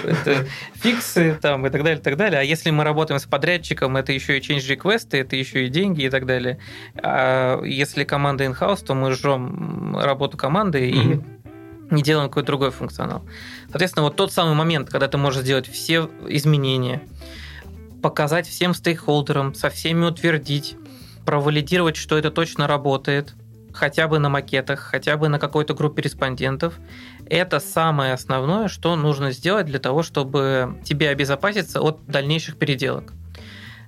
Это 0.04 0.46
фиксы 0.76 1.38
там 1.42 1.66
и 1.66 1.70
так 1.70 1.84
далее, 1.84 2.00
и 2.00 2.04
так 2.04 2.18
далее. 2.18 2.42
А 2.42 2.44
если 2.44 2.72
мы 2.72 2.84
работаем 2.84 3.22
с 3.22 3.26
подрядчиком, 3.26 3.96
это 3.96 4.12
еще 4.12 4.38
и 4.38 4.42
change 4.42 4.68
реквесты 4.68 5.18
это 5.20 5.38
еще 5.38 5.66
и 5.66 5.70
деньги 5.70 6.04
и 6.04 6.10
так 6.10 6.26
далее. 6.26 6.60
А 7.02 7.62
если 7.64 8.04
команда 8.04 8.44
in-house, 8.44 8.84
то 8.86 8.94
мы 8.94 9.14
жжем 9.14 9.98
работу 9.98 10.36
команды 10.36 10.90
и 10.90 11.22
не 11.90 12.04
делаем 12.04 12.28
какой-то 12.28 12.48
другой 12.48 12.72
функционал. 12.72 13.24
Соответственно, 13.70 14.04
вот 14.04 14.18
тот 14.18 14.34
самый 14.34 14.56
момент, 14.56 14.90
когда 14.90 15.08
ты 15.08 15.18
можешь 15.18 15.44
сделать 15.44 15.72
все 15.72 16.10
изменения, 16.28 17.02
показать 18.02 18.46
всем 18.46 18.74
стейкхолдерам, 18.74 19.54
со 19.54 19.70
всеми 19.70 20.04
утвердить, 20.04 20.76
провалидировать, 21.28 21.98
что 21.98 22.18
это 22.18 22.32
точно 22.32 22.68
работает, 22.68 23.34
хотя 23.74 24.08
бы 24.08 24.18
на 24.18 24.30
макетах, 24.30 24.80
хотя 24.80 25.18
бы 25.18 25.28
на 25.28 25.40
какой-то 25.40 25.74
группе 25.74 26.02
респондентов. 26.02 26.76
Это 27.30 27.60
самое 27.60 28.14
основное, 28.14 28.70
что 28.70 28.96
нужно 28.96 29.34
сделать 29.34 29.66
для 29.66 29.80
того, 29.80 30.04
чтобы 30.04 30.80
тебе 30.86 31.10
обезопаситься 31.10 31.82
от 31.82 32.00
дальнейших 32.08 32.56
переделок. 32.56 33.12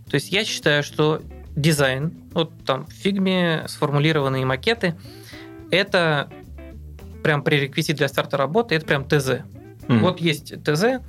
То 0.10 0.16
есть 0.16 0.34
я 0.34 0.44
считаю, 0.44 0.84
что 0.84 1.22
дизайн, 1.56 2.12
вот 2.34 2.52
там 2.66 2.86
в 2.88 2.92
Figma 2.92 3.52
е 3.52 3.64
сформулированные 3.70 4.46
макеты, 4.46 4.96
это 5.72 6.30
прям 7.24 7.42
пререквизит 7.42 7.96
для 7.96 8.10
старта 8.10 8.36
работы, 8.36 8.76
это 8.76 8.86
прям 8.86 9.06
ТЗ. 9.06 9.44
Mm. 9.88 10.00
Вот 10.00 10.20
есть 10.20 10.62
ТЗ. 10.66 11.00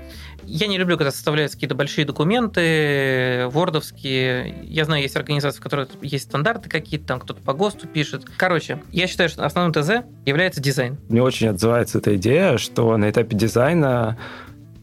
Я 0.52 0.66
не 0.66 0.78
люблю, 0.78 0.96
когда 0.96 1.12
составляются 1.12 1.56
какие-то 1.56 1.76
большие 1.76 2.04
документы, 2.04 3.46
вордовские. 3.52 4.64
Я 4.64 4.84
знаю, 4.84 5.02
есть 5.02 5.14
организации, 5.14 5.60
в 5.60 5.62
которых 5.62 5.90
есть 6.02 6.24
стандарты 6.24 6.68
какие-то, 6.68 7.06
там 7.06 7.20
кто-то 7.20 7.40
по 7.40 7.52
ГОСТу 7.52 7.86
пишет. 7.86 8.24
Короче, 8.36 8.82
я 8.90 9.06
считаю, 9.06 9.28
что 9.28 9.46
основным 9.46 9.72
ТЗ 9.72 10.04
является 10.26 10.60
дизайн. 10.60 10.98
Мне 11.08 11.22
очень 11.22 11.46
отзывается 11.46 11.98
эта 11.98 12.16
идея, 12.16 12.58
что 12.58 12.96
на 12.96 13.08
этапе 13.10 13.36
дизайна 13.36 14.18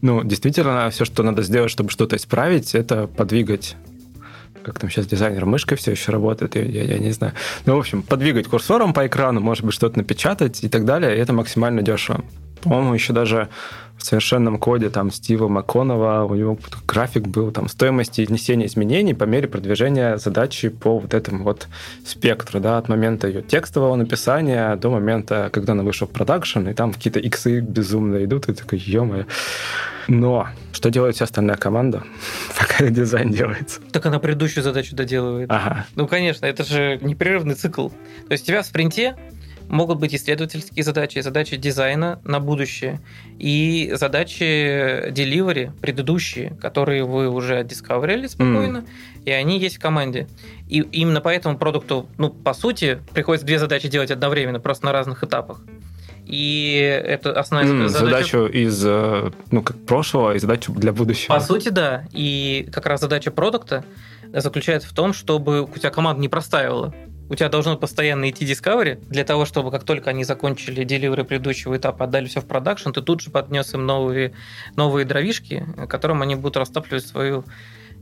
ну, 0.00 0.24
действительно, 0.24 0.88
все, 0.88 1.04
что 1.04 1.22
надо 1.22 1.42
сделать, 1.42 1.70
чтобы 1.70 1.90
что-то 1.90 2.16
исправить, 2.16 2.74
это 2.74 3.06
подвигать 3.06 3.76
как 4.62 4.78
там 4.78 4.90
сейчас 4.90 5.06
дизайнер 5.06 5.46
мышкой 5.46 5.78
все 5.78 5.92
еще 5.92 6.12
работает, 6.12 6.56
я, 6.56 6.62
я, 6.62 6.82
я 6.82 6.98
не 6.98 7.12
знаю. 7.12 7.32
Ну, 7.64 7.76
в 7.76 7.78
общем, 7.78 8.02
подвигать 8.02 8.48
курсором 8.48 8.92
по 8.92 9.06
экрану, 9.06 9.40
может 9.40 9.64
быть, 9.64 9.74
что-то 9.74 9.98
напечатать 9.98 10.62
и 10.62 10.68
так 10.68 10.84
далее, 10.84 11.16
и 11.16 11.20
это 11.20 11.32
максимально 11.32 11.82
дешево. 11.82 12.22
По-моему, 12.62 12.92
еще 12.92 13.12
даже 13.12 13.48
в 13.98 14.04
совершенном 14.04 14.58
коде 14.58 14.90
там 14.90 15.10
Стива 15.10 15.48
Маконова, 15.48 16.24
у 16.24 16.34
него 16.34 16.58
график 16.86 17.26
был 17.26 17.50
там 17.50 17.68
стоимости 17.68 18.22
внесения 18.22 18.66
изменений 18.66 19.14
по 19.14 19.24
мере 19.24 19.48
продвижения 19.48 20.16
задачи 20.18 20.68
по 20.68 20.98
вот 20.98 21.14
этому 21.14 21.44
вот 21.44 21.66
спектру, 22.06 22.60
да, 22.60 22.78
от 22.78 22.88
момента 22.88 23.26
ее 23.26 23.42
текстового 23.42 23.96
написания 23.96 24.76
до 24.76 24.90
момента, 24.90 25.50
когда 25.52 25.72
она 25.72 25.82
вышла 25.82 26.06
в 26.06 26.10
продакшн, 26.10 26.68
и 26.68 26.74
там 26.74 26.92
какие-то 26.92 27.18
иксы 27.18 27.60
безумно 27.60 28.24
идут, 28.24 28.48
и 28.48 28.54
такой, 28.54 28.78
ё 28.78 29.24
Но 30.06 30.48
что 30.72 30.90
делает 30.90 31.16
вся 31.16 31.24
остальная 31.24 31.56
команда, 31.56 32.04
пока 32.58 32.88
дизайн 32.88 33.32
делается? 33.32 33.80
Так 33.92 34.06
она 34.06 34.20
предыдущую 34.20 34.62
задачу 34.62 34.94
доделывает. 34.94 35.50
Ага. 35.50 35.86
Ну, 35.96 36.06
конечно, 36.06 36.46
это 36.46 36.62
же 36.62 36.98
непрерывный 37.02 37.56
цикл. 37.56 37.88
То 37.88 38.32
есть 38.32 38.44
у 38.44 38.46
тебя 38.46 38.62
в 38.62 38.66
спринте 38.66 39.16
могут 39.68 39.98
быть 39.98 40.14
исследовательские 40.14 40.84
задачи, 40.84 41.20
задачи 41.20 41.56
дизайна 41.56 42.20
на 42.24 42.40
будущее 42.40 43.00
и 43.38 43.92
задачи 43.94 45.10
delivery 45.10 45.72
предыдущие, 45.80 46.56
которые 46.60 47.04
вы 47.04 47.28
уже 47.28 47.56
от 47.56 47.67
discover 47.67 48.10
или 48.10 48.26
спокойно, 48.26 48.78
mm. 48.78 49.24
и 49.26 49.30
они 49.30 49.58
есть 49.58 49.76
в 49.76 49.80
команде. 49.80 50.26
И 50.68 50.80
именно 50.80 51.20
поэтому 51.20 51.58
продукту, 51.58 52.08
ну, 52.18 52.30
по 52.30 52.54
сути, 52.54 52.98
приходится 53.14 53.46
две 53.46 53.58
задачи 53.58 53.88
делать 53.88 54.10
одновременно, 54.10 54.60
просто 54.60 54.86
на 54.86 54.92
разных 54.92 55.22
этапах. 55.24 55.62
И 56.28 56.76
это 56.76 57.32
основная 57.32 57.72
М, 57.72 57.88
задача. 57.88 58.04
Задачу 58.04 58.46
из 58.46 58.84
э, 58.84 59.30
ну, 59.50 59.62
как 59.62 59.78
прошлого 59.86 60.34
и 60.34 60.38
задачу 60.38 60.72
для 60.72 60.92
будущего. 60.92 61.32
По 61.32 61.40
сути, 61.40 61.70
да. 61.70 62.04
И 62.12 62.68
как 62.70 62.84
раз 62.84 63.00
задача 63.00 63.30
продукта 63.30 63.82
заключается 64.32 64.88
в 64.88 64.92
том, 64.92 65.14
чтобы 65.14 65.62
у 65.62 65.68
тебя 65.68 65.88
команда 65.88 66.20
не 66.20 66.28
простаивала. 66.28 66.94
У 67.30 67.34
тебя 67.34 67.48
должно 67.48 67.76
постоянно 67.76 68.30
идти 68.30 68.44
discovery 68.44 69.04
для 69.08 69.24
того, 69.24 69.44
чтобы 69.44 69.70
как 69.70 69.84
только 69.84 70.10
они 70.10 70.24
закончили 70.24 70.84
деливеры 70.84 71.24
предыдущего 71.24 71.76
этапа, 71.76 72.04
отдали 72.04 72.26
все 72.26 72.40
в 72.40 72.46
продакшн, 72.46 72.90
ты 72.90 73.02
тут 73.02 73.20
же 73.20 73.30
поднес 73.30 73.74
им 73.74 73.84
новые, 73.86 74.32
новые 74.76 75.04
дровишки, 75.04 75.66
которым 75.88 76.22
они 76.22 76.36
будут 76.36 76.56
растапливать 76.56 77.06
свою 77.06 77.44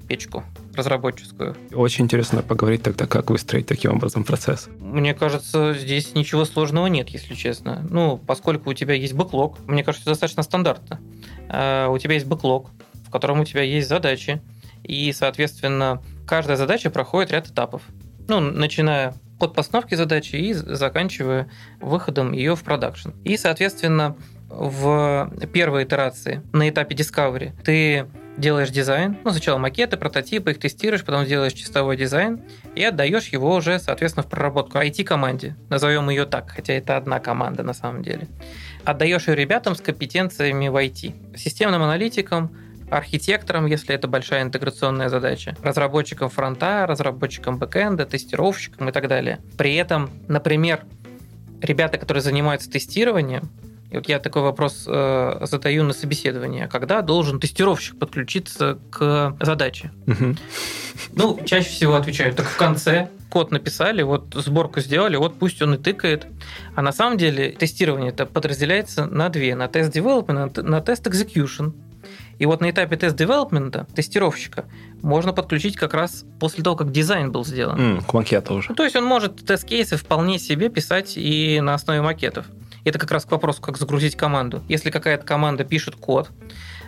печку 0.07 0.45
разработческую. 0.74 1.57
Очень 1.72 2.05
интересно 2.05 2.43
поговорить 2.43 2.83
тогда, 2.83 3.07
как 3.07 3.31
выстроить 3.31 3.66
таким 3.66 3.93
образом 3.93 4.24
процесс. 4.24 4.68
Мне 4.79 5.14
кажется, 5.14 5.74
здесь 5.74 6.14
ничего 6.14 6.45
сложного 6.45 6.87
нет, 6.87 7.09
если 7.09 7.35
честно. 7.35 7.85
Ну, 7.91 8.18
поскольку 8.18 8.70
у 8.70 8.74
тебя 8.74 8.95
есть 8.95 9.14
бэклог, 9.14 9.59
мне 9.66 9.83
кажется, 9.83 10.09
достаточно 10.09 10.43
стандартно. 10.43 11.01
А, 11.49 11.89
У 11.89 11.99
тебя 11.99 12.14
есть 12.14 12.27
бэклог, 12.27 12.70
в 13.07 13.11
котором 13.11 13.41
у 13.41 13.45
тебя 13.45 13.62
есть 13.62 13.89
задачи, 13.89 14.41
и, 14.85 15.12
соответственно, 15.12 16.03
каждая 16.27 16.57
задача 16.57 16.91
проходит 16.91 17.33
ряд 17.33 17.49
этапов. 17.49 17.83
Ну, 18.29 18.41
начиная 18.41 19.14
от 19.39 19.55
постановки 19.55 19.95
задачи 19.95 20.37
и 20.37 20.53
заканчивая 20.53 21.49
выходом 21.81 22.33
ее 22.33 22.57
в 22.57 22.62
продакшн. 22.62 23.11
И, 23.24 23.37
соответственно, 23.37 24.16
в 24.49 25.31
первой 25.53 25.85
итерации 25.85 26.43
на 26.53 26.68
этапе 26.68 26.95
Discovery 26.95 27.53
ты 27.62 28.07
делаешь 28.39 28.70
дизайн, 28.70 29.16
ну, 29.24 29.31
сначала 29.31 29.59
макеты, 29.59 29.97
прототипы, 29.97 30.51
их 30.51 30.59
тестируешь, 30.59 31.05
потом 31.05 31.24
делаешь 31.24 31.53
чистовой 31.53 31.97
дизайн 31.97 32.43
и 32.74 32.83
отдаешь 32.83 33.29
его 33.29 33.55
уже, 33.55 33.79
соответственно, 33.79 34.24
в 34.24 34.29
проработку 34.29 34.79
IT-команде. 34.79 35.57
Назовем 35.70 36.11
ее 36.11 36.27
так, 36.27 36.51
хотя 36.51 36.74
это 36.74 36.97
одна 36.97 37.18
команда 37.18 37.62
на 37.62 37.72
самом 37.72 38.03
деле. 38.03 38.29
Отдаешь 38.85 39.27
ее 39.29 39.37
ребятам 39.37 39.74
с 39.74 39.81
компетенциями 39.81 40.68
в 40.68 40.77
IT. 40.77 41.37
Системным 41.37 41.83
аналитикам, 41.83 42.57
архитекторам, 42.91 43.66
если 43.66 43.95
это 43.95 44.09
большая 44.09 44.43
интеграционная 44.43 45.09
задача, 45.09 45.57
разработчикам 45.62 46.28
фронта, 46.28 46.87
разработчикам 46.87 47.59
бэкэнда, 47.59 48.07
тестировщикам 48.07 48.89
и 48.89 48.93
так 48.93 49.09
далее. 49.09 49.41
При 49.57 49.74
этом, 49.74 50.11
например, 50.28 50.84
ребята, 51.61 51.99
которые 51.99 52.22
занимаются 52.22 52.70
тестированием, 52.70 53.51
и 53.91 53.97
вот 53.97 54.09
я 54.09 54.18
такой 54.18 54.43
вопрос 54.43 54.84
э, 54.89 55.39
задаю 55.43 55.84
на 55.84 55.93
собеседовании, 55.93 56.64
а 56.64 56.68
когда 56.68 57.03
должен 57.03 57.39
тестировщик 57.39 57.99
подключиться 57.99 58.78
к 58.91 59.37
задаче? 59.41 59.93
Ну, 61.12 61.39
чаще 61.45 61.68
всего 61.68 61.95
отвечают, 61.95 62.37
так 62.37 62.47
в 62.47 62.57
конце 62.57 63.11
код 63.30 63.51
написали, 63.51 64.03
вот 64.03 64.34
сборку 64.34 64.80
сделали, 64.80 65.16
вот 65.16 65.39
пусть 65.39 65.61
он 65.62 65.74
и 65.74 65.78
тыкает. 65.78 66.26
А 66.74 66.82
на 66.82 66.93
самом 66.93 67.18
деле 67.18 67.51
тестирование 67.53 68.11
это 68.11 68.26
подразделяется 68.26 69.07
на 69.07 69.28
две, 69.28 69.55
на 69.55 69.68
тест 69.68 69.95
development, 69.95 70.62
на 70.62 70.80
тест 70.80 71.07
execution. 71.07 71.72
И 72.39 72.47
вот 72.47 72.61
на 72.61 72.70
этапе 72.70 72.97
тест-девелопмента 72.97 73.87
тестировщика 73.95 74.66
можно 75.03 75.32
подключить 75.32 75.76
как 75.76 75.95
раз 75.95 76.24
после 76.39 76.62
того, 76.62 76.76
как 76.76 76.93
дизайн 76.93 77.32
был 77.32 77.45
сделан. 77.45 77.80
М, 77.80 78.01
К 78.03 78.12
макету 78.12 78.55
уже. 78.55 78.70
Ну, 78.70 78.74
то 78.74 78.84
есть 78.84 78.95
он 78.97 79.05
может 79.05 79.45
тест-кейсы 79.47 79.97
вполне 79.97 80.39
себе 80.39 80.68
писать 80.68 81.14
и 81.16 81.61
на 81.61 81.74
основе 81.74 82.03
макетов. 82.03 82.47
Это 82.84 82.99
как 82.99 83.11
раз 83.11 83.24
к 83.24 83.30
вопросу, 83.32 83.61
как 83.62 83.78
загрузить 83.78 84.16
команду. 84.16 84.62
Если 84.68 84.91
какая-то 84.91 85.24
команда 85.24 85.64
пишет 85.64 85.97
код, 85.97 86.30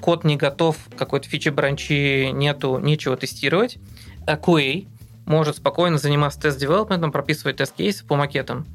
код 0.00 0.22
не 0.24 0.36
готов, 0.36 0.76
какой-то 0.96 1.28
фичи 1.28 1.48
бранчи 1.48 2.30
нету, 2.32 2.78
нечего 2.78 3.16
тестировать, 3.16 3.78
а 4.26 4.36
QA 4.36 4.86
может 5.26 5.56
спокойно 5.56 5.98
заниматься 5.98 6.40
тест-девелопментом, 6.40 7.10
прописывать 7.10 7.56
тест-кейсы 7.56 8.04
по 8.06 8.16
макетам. 8.16 8.66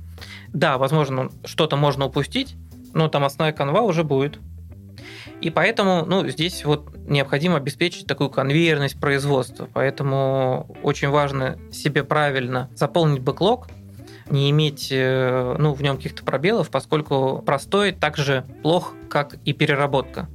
Да, 0.49 0.77
возможно, 0.77 1.29
что-то 1.45 1.77
можно 1.77 2.05
упустить, 2.05 2.55
но 2.93 3.07
там 3.07 3.23
основная 3.23 3.53
канва 3.53 3.81
уже 3.81 4.03
будет. 4.03 4.39
И 5.41 5.49
поэтому 5.49 6.05
ну, 6.05 6.27
здесь 6.27 6.65
вот 6.65 6.95
необходимо 7.07 7.57
обеспечить 7.57 8.07
такую 8.07 8.29
конвейерность 8.29 8.99
производства. 8.99 9.67
Поэтому 9.73 10.75
очень 10.83 11.09
важно 11.09 11.57
себе 11.71 12.03
правильно 12.03 12.69
заполнить 12.75 13.21
бэклог, 13.21 13.67
не 14.29 14.49
иметь 14.51 14.87
э, 14.91 15.55
ну, 15.57 15.73
в 15.73 15.81
нем 15.81 15.97
каких-то 15.97 16.23
пробелов, 16.23 16.69
поскольку 16.69 17.43
простой 17.45 17.91
так 17.91 18.17
же 18.17 18.45
плох, 18.61 18.93
как 19.09 19.35
и 19.45 19.53
переработка. 19.53 20.29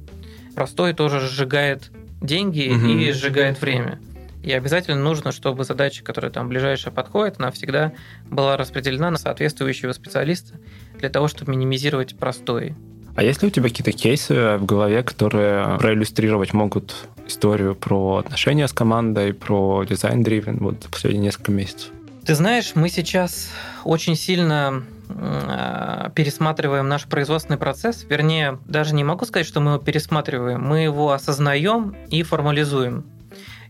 Простой 0.55 0.93
тоже 0.93 1.19
сжигает 1.19 1.91
деньги 2.21 2.69
Мгм. 2.69 2.99
и 2.99 3.11
сжигает 3.11 3.59
время. 3.61 3.99
И 4.43 4.51
обязательно 4.53 5.01
нужно, 5.01 5.31
чтобы 5.31 5.63
задача, 5.65 6.03
которая 6.03 6.31
там 6.31 6.47
ближайшая 6.47 6.93
подходит, 6.93 7.35
она 7.39 7.51
всегда 7.51 7.91
была 8.29 8.55
распределена 8.57 9.11
на 9.11 9.17
соответствующего 9.17 9.91
специалиста 9.91 10.55
для 10.97 11.09
того, 11.09 11.27
чтобы 11.27 11.51
минимизировать 11.51 12.17
простой. 12.17 12.75
А 13.19 13.21
есть 13.21 13.41
ли 13.41 13.49
у 13.49 13.51
тебя 13.51 13.67
какие-то 13.67 13.91
кейсы 13.91 14.55
в 14.55 14.65
голове, 14.65 15.03
которые 15.03 15.77
проиллюстрировать 15.77 16.53
могут 16.53 16.95
историю 17.27 17.75
про 17.75 18.19
отношения 18.19 18.65
с 18.65 18.71
командой, 18.71 19.33
про 19.33 19.83
дизайн-дривен 19.83 20.59
вот 20.59 20.83
за 20.83 20.89
последние 20.89 21.25
несколько 21.25 21.51
месяцев? 21.51 21.89
Ты 22.25 22.33
знаешь, 22.33 22.71
мы 22.75 22.87
сейчас 22.87 23.49
очень 23.83 24.15
сильно 24.15 24.85
э, 25.09 26.11
пересматриваем 26.15 26.87
наш 26.87 27.07
производственный 27.07 27.57
процесс. 27.57 28.05
Вернее, 28.09 28.57
даже 28.65 28.95
не 28.95 29.03
могу 29.03 29.25
сказать, 29.25 29.45
что 29.45 29.59
мы 29.59 29.71
его 29.71 29.83
пересматриваем. 29.83 30.61
Мы 30.61 30.83
его 30.83 31.11
осознаем 31.11 31.97
и 32.09 32.23
формализуем. 32.23 33.03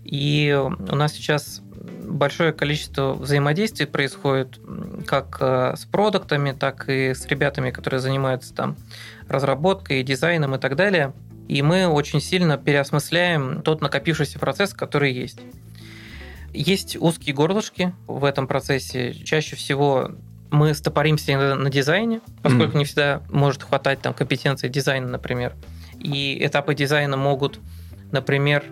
И 0.03 0.55
у 0.55 0.95
нас 0.95 1.13
сейчас 1.13 1.63
большое 2.03 2.53
количество 2.53 3.13
взаимодействий 3.13 3.87
происходит 3.87 4.59
как 5.07 5.37
э, 5.39 5.73
с 5.75 5.85
продуктами, 5.85 6.51
так 6.51 6.87
и 6.87 7.15
с 7.15 7.25
ребятами, 7.25 7.71
которые 7.71 7.99
занимаются 7.99 8.53
там 8.53 8.75
разработкой, 9.29 10.03
дизайном 10.03 10.55
и 10.55 10.59
так 10.59 10.75
далее. 10.75 11.13
И 11.47 11.61
мы 11.61 11.87
очень 11.87 12.21
сильно 12.21 12.57
переосмысляем 12.57 13.61
тот 13.61 13.81
накопившийся 13.81 14.39
процесс, 14.39 14.73
который 14.73 15.11
есть. 15.13 15.39
Есть 16.53 16.97
узкие 16.99 17.35
горлышки 17.35 17.93
в 18.07 18.25
этом 18.25 18.47
процессе. 18.47 19.13
Чаще 19.13 19.55
всего 19.55 20.11
мы 20.51 20.73
стопоримся 20.73 21.37
на, 21.37 21.55
на 21.55 21.69
дизайне, 21.69 22.21
поскольку 22.41 22.69
Мгм. 22.69 22.77
не 22.79 22.85
всегда 22.85 23.21
может 23.29 23.63
хватать 23.63 24.01
там 24.01 24.13
компетенции 24.13 24.67
дизайна, 24.67 25.07
например. 25.07 25.53
И 25.99 26.37
этапы 26.43 26.73
дизайна 26.73 27.17
могут, 27.17 27.59
например, 28.11 28.63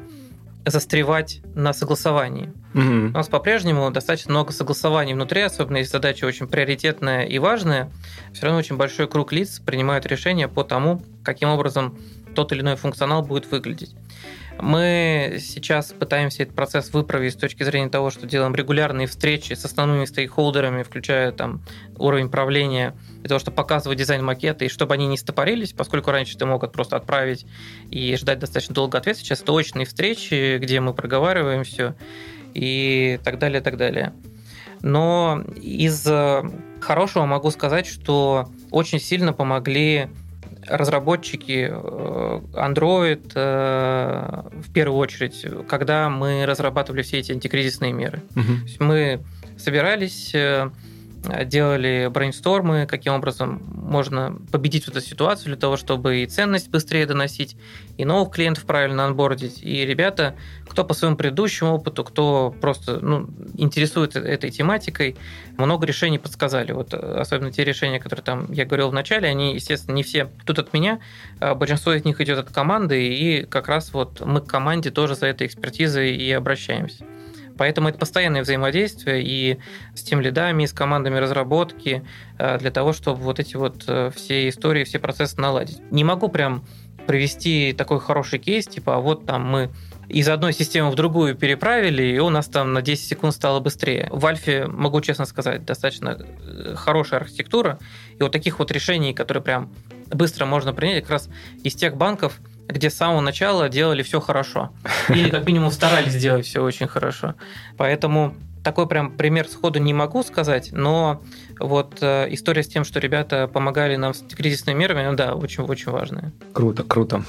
застревать 0.65 1.41
на 1.55 1.73
согласовании. 1.73 2.51
Мгм. 2.77 3.07
У 3.07 3.17
нас 3.17 3.27
по-прежнему 3.27 3.89
достаточно 3.89 4.29
много 4.29 4.53
согласований 4.53 5.15
внутри, 5.15 5.41
особенно 5.41 5.77
если 5.77 5.93
задача 5.93 6.25
очень 6.25 6.47
приоритетная 6.47 7.23
и 7.23 7.39
важная. 7.39 7.91
Все 8.33 8.43
равно 8.43 8.59
очень 8.59 8.77
большой 8.77 9.07
круг 9.07 9.33
лиц 9.33 9.59
принимают 9.59 10.05
решения 10.05 10.47
по 10.47 10.63
тому, 10.63 11.01
каким 11.23 11.49
образом 11.49 11.97
тот 12.35 12.51
или 12.51 12.61
иной 12.61 12.75
функционал 12.75 13.23
будет 13.23 13.49
выглядеть. 13.49 13.95
Мы 14.59 15.37
сейчас 15.39 15.91
пытаемся 15.91 16.43
этот 16.43 16.55
процесс 16.55 16.93
выправить 16.93 17.33
с 17.33 17.35
точки 17.35 17.63
зрения 17.63 17.89
того, 17.89 18.11
что 18.11 18.27
делаем 18.27 18.53
регулярные 18.53 19.07
встречи 19.07 19.53
с 19.53 19.65
основными 19.65 20.05
стейкхолдерами, 20.05 20.83
включая 20.83 21.31
там 21.31 21.63
уровень 21.97 22.29
правления, 22.29 22.95
для 23.19 23.29
того, 23.29 23.39
чтобы 23.39 23.55
показывать 23.55 23.97
дизайн 23.97 24.23
макета, 24.23 24.65
и 24.65 24.69
чтобы 24.69 24.93
они 24.93 25.07
не 25.07 25.17
стопорились, 25.17 25.73
поскольку 25.73 26.11
раньше 26.11 26.37
ты 26.37 26.45
мог 26.45 26.71
просто 26.71 26.95
отправить 26.95 27.47
и 27.89 28.15
ждать 28.17 28.37
достаточно 28.37 28.75
долго 28.75 28.99
ответ. 28.99 29.17
Сейчас 29.17 29.41
это 29.41 29.85
встречи, 29.85 30.57
где 30.59 30.79
мы 30.79 30.93
проговариваем 30.93 31.63
все 31.63 31.95
и 32.53 33.19
так 33.23 33.39
далее, 33.39 33.61
так 33.61 33.77
далее. 33.77 34.13
Но 34.81 35.43
из 35.55 36.05
э, 36.05 36.43
хорошего 36.79 37.25
могу 37.25 37.51
сказать, 37.51 37.87
что 37.87 38.49
очень 38.71 38.99
сильно 38.99 39.33
помогли 39.33 40.07
разработчики 40.67 41.69
э, 41.69 42.41
Android 42.53 43.31
э, 43.33 44.41
в 44.61 44.73
первую 44.73 44.99
очередь, 44.99 45.45
когда 45.67 46.09
мы 46.09 46.45
разрабатывали 46.45 47.01
все 47.01 47.19
эти 47.19 47.31
антикризисные 47.31 47.93
меры. 47.93 48.21
Есть 48.63 48.79
мы 48.79 49.23
собирались, 49.57 50.33
делали 51.45 52.09
брейнстормы, 52.11 52.85
каким 52.85 53.13
образом 53.13 53.61
можно 53.73 54.37
победить 54.51 54.87
эту 54.87 55.01
ситуацию 55.01 55.47
для 55.47 55.57
того, 55.57 55.77
чтобы 55.77 56.19
и 56.19 56.25
ценность 56.25 56.69
быстрее 56.69 57.05
доносить, 57.05 57.55
и 57.97 58.05
новых 58.05 58.33
клиентов 58.33 58.65
правильно 58.65 59.05
анбордить. 59.05 59.61
И 59.63 59.85
ребята, 59.85 60.35
кто 60.67 60.83
по 60.83 60.93
своему 60.93 61.17
предыдущему 61.17 61.73
опыту, 61.73 62.03
кто 62.03 62.55
просто 62.61 62.99
ну, 62.99 63.29
интересуется 63.55 64.19
этой 64.19 64.51
тематикой, 64.51 65.15
много 65.57 65.85
решений 65.85 66.19
подсказали. 66.19 66.71
Вот 66.71 66.93
э, 66.93 66.97
особенно 66.97 67.51
те 67.51 67.63
решения, 67.63 67.99
которые 67.99 68.23
там 68.23 68.51
я 68.51 68.65
говорил 68.65 68.89
в 68.89 68.93
начале, 68.93 69.27
они, 69.27 69.55
естественно, 69.55 69.95
не 69.95 70.03
все 70.03 70.29
тут 70.45 70.59
от 70.59 70.73
меня, 70.73 70.99
а 71.39 71.55
большинство 71.55 71.93
из 71.93 72.05
них 72.05 72.21
идет 72.21 72.37
от 72.37 72.51
команды, 72.51 73.07
и 73.07 73.43
как 73.43 73.67
раз 73.67 73.93
вот 73.93 74.21
мы 74.25 74.41
к 74.41 74.45
команде 74.47 74.91
тоже 74.91 75.15
за 75.15 75.27
этой 75.27 75.47
экспертизой 75.47 76.15
и 76.15 76.31
обращаемся. 76.31 77.05
Поэтому 77.57 77.89
это 77.89 77.97
постоянное 77.97 78.41
взаимодействие 78.41 79.23
и 79.23 79.57
с 79.95 80.01
тем 80.03 80.21
лидами, 80.21 80.63
и 80.63 80.67
с 80.67 80.73
командами 80.73 81.17
разработки 81.17 82.03
э, 82.37 82.57
для 82.59 82.71
того, 82.71 82.93
чтобы 82.93 83.21
вот 83.21 83.39
эти 83.39 83.55
вот 83.55 83.83
э, 83.87 84.11
все 84.15 84.49
истории, 84.49 84.83
все 84.83 84.99
процессы 84.99 85.39
наладить. 85.39 85.79
Не 85.91 86.03
могу 86.03 86.29
прям 86.29 86.63
привести 87.07 87.73
такой 87.73 87.99
хороший 87.99 88.37
кейс, 88.37 88.67
типа, 88.67 88.97
а 88.97 88.99
вот 88.99 89.25
там 89.25 89.45
мы 89.49 89.69
из 90.09 90.27
одной 90.29 90.53
системы 90.53 90.91
в 90.91 90.95
другую 90.95 91.35
переправили, 91.35 92.03
и 92.03 92.19
у 92.19 92.29
нас 92.29 92.47
там 92.47 92.73
на 92.73 92.81
10 92.81 93.07
секунд 93.07 93.33
стало 93.33 93.59
быстрее. 93.59 94.07
В 94.11 94.25
Альфе, 94.25 94.67
могу 94.67 95.01
честно 95.01 95.25
сказать, 95.25 95.65
достаточно 95.65 96.17
э, 96.19 96.75
хорошая 96.75 97.21
архитектура, 97.21 97.79
и 98.17 98.23
вот 98.23 98.31
таких 98.31 98.59
вот 98.59 98.71
решений, 98.71 99.13
которые 99.13 99.43
прям 99.43 99.73
быстро 100.07 100.45
можно 100.45 100.73
принять, 100.73 101.03
как 101.03 101.11
раз 101.11 101.29
из 101.63 101.75
тех 101.75 101.97
банков, 101.97 102.39
где 102.67 102.89
с 102.89 102.95
самого 102.95 103.21
начала 103.21 103.69
делали 103.69 104.03
все 104.03 104.19
хорошо. 104.19 104.71
Или 105.09 105.29
как 105.29 105.45
минимум 105.45 105.71
старались 105.71 106.13
сделать 106.13 106.45
все 106.45 106.61
очень 106.63 106.87
хорошо. 106.87 107.35
Поэтому 107.77 108.35
такой 108.63 108.87
прям 108.87 109.11
пример 109.11 109.47
сходу 109.47 109.79
не 109.79 109.93
могу 109.93 110.23
сказать, 110.23 110.69
но 110.73 111.21
вот 111.57 111.99
э, 112.01 112.27
история 112.31 112.63
с 112.63 112.67
тем, 112.67 112.83
что 112.83 112.99
ребята 112.99 113.47
помогали 113.47 113.95
нам 113.95 114.13
с 114.13 114.19
кризисными 114.19 114.77
мерами, 114.77 115.07
ну 115.07 115.15
да, 115.15 115.35
очень-очень 115.35 115.91
важная. 115.91 116.33
Круто, 116.51 116.83
круто. 116.83 117.23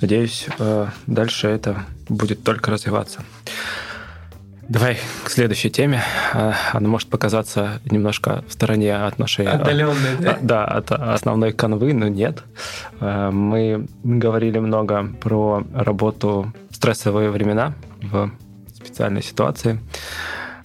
Надеюсь, 0.00 0.46
э, 0.58 0.88
дальше 1.06 1.46
это 1.46 1.84
будет 2.08 2.42
только 2.42 2.72
развиваться. 2.72 3.22
Давай 4.68 4.98
к 5.24 5.30
следующей 5.30 5.70
теме. 5.70 6.02
Э, 6.34 6.52
она 6.72 6.88
может 6.88 7.08
показаться 7.08 7.80
немножко 7.84 8.44
в 8.48 8.52
стороне 8.52 8.96
от 8.96 9.18
нашей... 9.18 9.46
Отдаленной, 9.46 10.16
да? 10.20 10.38
Да, 10.40 10.64
от 10.64 10.92
основной 10.92 11.52
канвы, 11.52 11.92
но 11.92 12.08
нет. 12.08 12.42
Мы 13.00 13.86
говорили 14.04 14.58
много 14.58 15.08
про 15.20 15.64
работу 15.74 16.52
в 16.70 16.76
стрессовые 16.76 17.30
времена, 17.30 17.74
в 18.00 18.30
специальной 18.74 19.22
ситуации. 19.22 19.78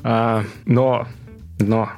Но, 0.03 1.07
но 1.59 1.89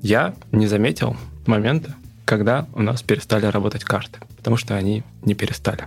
я 0.00 0.34
не 0.50 0.66
заметил 0.66 1.16
момента, 1.46 1.94
когда 2.24 2.66
у 2.72 2.82
нас 2.82 3.02
перестали 3.02 3.46
работать 3.46 3.84
карты, 3.84 4.18
потому 4.36 4.56
что 4.56 4.74
они 4.74 5.04
не 5.24 5.34
перестали. 5.34 5.84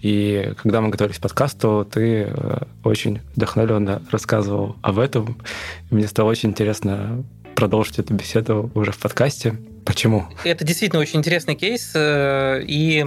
И 0.00 0.52
когда 0.62 0.80
мы 0.80 0.90
готовились 0.90 1.18
к 1.18 1.22
подкасту, 1.22 1.88
ты 1.90 2.28
э, 2.30 2.58
очень 2.84 3.20
вдохновленно 3.34 4.02
рассказывал 4.10 4.76
об 4.82 4.98
этом. 4.98 5.38
Мне 5.90 6.06
стало 6.06 6.30
очень 6.30 6.50
интересно 6.50 7.24
продолжить 7.56 7.98
эту 7.98 8.14
беседу 8.14 8.70
уже 8.74 8.92
в 8.92 8.98
подкасте. 8.98 9.56
Почему? 9.84 10.26
Это 10.44 10.64
действительно 10.64 11.00
очень 11.00 11.18
интересный 11.18 11.56
кейс. 11.56 11.92
Э, 11.94 12.62
и 12.62 13.06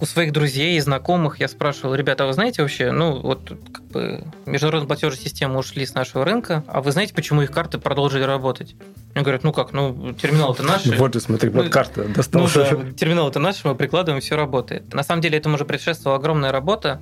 у 0.00 0.06
своих 0.06 0.32
друзей 0.32 0.76
и 0.76 0.80
знакомых 0.80 1.40
я 1.40 1.48
спрашивал, 1.48 1.94
ребята, 1.94 2.24
а 2.24 2.26
вы 2.28 2.32
знаете 2.32 2.62
вообще, 2.62 2.92
ну 2.92 3.20
вот 3.20 3.52
как 3.72 3.84
бы 3.86 4.24
международные 4.46 4.86
платежные 4.86 5.20
системы 5.20 5.58
ушли 5.58 5.84
с 5.84 5.94
нашего 5.94 6.24
рынка, 6.24 6.64
а 6.68 6.82
вы 6.82 6.92
знаете, 6.92 7.14
почему 7.14 7.42
их 7.42 7.50
карты 7.50 7.78
продолжили 7.78 8.22
работать? 8.22 8.76
Мне 9.18 9.24
говорят, 9.24 9.42
ну 9.42 9.52
как, 9.52 9.72
ну 9.72 10.12
терминал-то 10.12 10.62
наш. 10.62 10.86
Вот 10.86 11.12
же, 11.12 11.18
смотри, 11.18 11.48
вот 11.48 11.70
карта 11.70 12.04
достал. 12.04 12.42
Ну 12.42 12.48
да, 12.54 12.92
терминал-то 12.92 13.40
наш, 13.40 13.64
мы 13.64 13.74
прикладываем, 13.74 14.20
все 14.20 14.36
работает. 14.36 14.94
На 14.94 15.02
самом 15.02 15.22
деле 15.22 15.36
этому 15.36 15.56
уже 15.56 15.64
предшествовала 15.64 16.20
огромная 16.20 16.52
работа. 16.52 17.00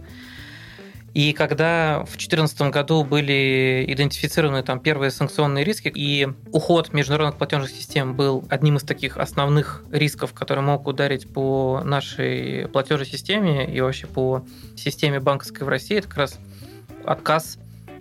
И 1.12 1.35
когда 1.35 2.05
в 2.05 2.17
2014 2.17 2.59
году 2.71 3.05
были 3.05 3.85
идентифицированы 3.87 4.62
там 4.62 4.81
первые 4.81 5.11
санкционные 5.11 5.62
риски, 5.62 5.93
и 5.95 6.27
уход 6.53 6.95
международных 6.95 7.37
платежных 7.37 7.69
систем 7.69 8.17
был 8.17 8.47
одним 8.49 8.79
из 8.79 8.83
таких 8.85 9.19
основных 9.19 9.85
рисков, 9.93 10.33
которые 10.33 10.64
могут 10.64 10.89
ударить 10.89 11.31
по 11.31 11.83
нашей 11.85 12.67
платежной 12.69 13.07
системе 13.07 13.71
и 13.71 13.79
вообще 13.83 14.07
по 14.07 14.43
системе 14.75 15.21
банковской 15.21 15.67
в 15.67 15.69
России, 15.69 15.99
это 15.99 16.09
как 16.09 16.17
раз 16.17 16.39
отказ 17.05 17.59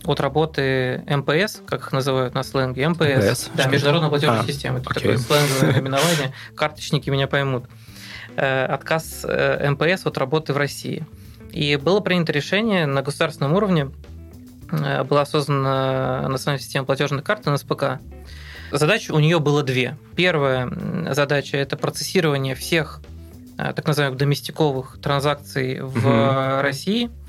от 0.07 0.19
работы 0.19 1.03
МПС, 1.07 1.61
как 1.67 1.81
их 1.81 1.91
называют 1.91 2.33
на 2.33 2.43
сленге, 2.43 2.87
МПС, 2.89 3.01
МПС 3.03 3.49
да, 3.55 3.67
международная 3.67 4.09
платежная 4.09 4.41
а, 4.41 4.45
система, 4.45 4.79
это 4.79 4.89
окей. 4.89 5.01
такое 5.01 5.17
сленговое 5.17 5.73
наименование, 5.73 6.33
карточники 6.55 7.09
меня 7.09 7.27
поймут. 7.27 7.65
Э, 8.37 8.65
отказ 8.65 9.21
э, 9.23 9.69
МПС 9.69 10.05
от 10.05 10.17
работы 10.17 10.53
в 10.53 10.57
России. 10.57 11.05
И 11.51 11.77
было 11.77 12.01
принято 12.01 12.33
решение 12.33 12.85
на 12.85 13.01
государственном 13.01 13.53
уровне, 13.53 13.91
э, 14.71 15.03
была 15.03 15.25
создана 15.25 16.27
национальная 16.27 16.61
система 16.61 16.85
платежных 16.85 17.23
карт 17.23 17.45
НСПК. 17.45 17.99
Задач 18.71 19.09
у 19.09 19.19
нее 19.19 19.39
было 19.39 19.63
две. 19.63 19.97
Первая 20.15 20.69
задача– 21.13 21.57
это 21.57 21.77
процессирование 21.77 22.55
всех 22.55 23.01
так 23.57 23.87
называемых 23.87 24.17
доместиковых 24.17 24.99
транзакций 25.01 25.79
в 25.79 26.05
угу. 26.05 26.61
России– 26.61 27.09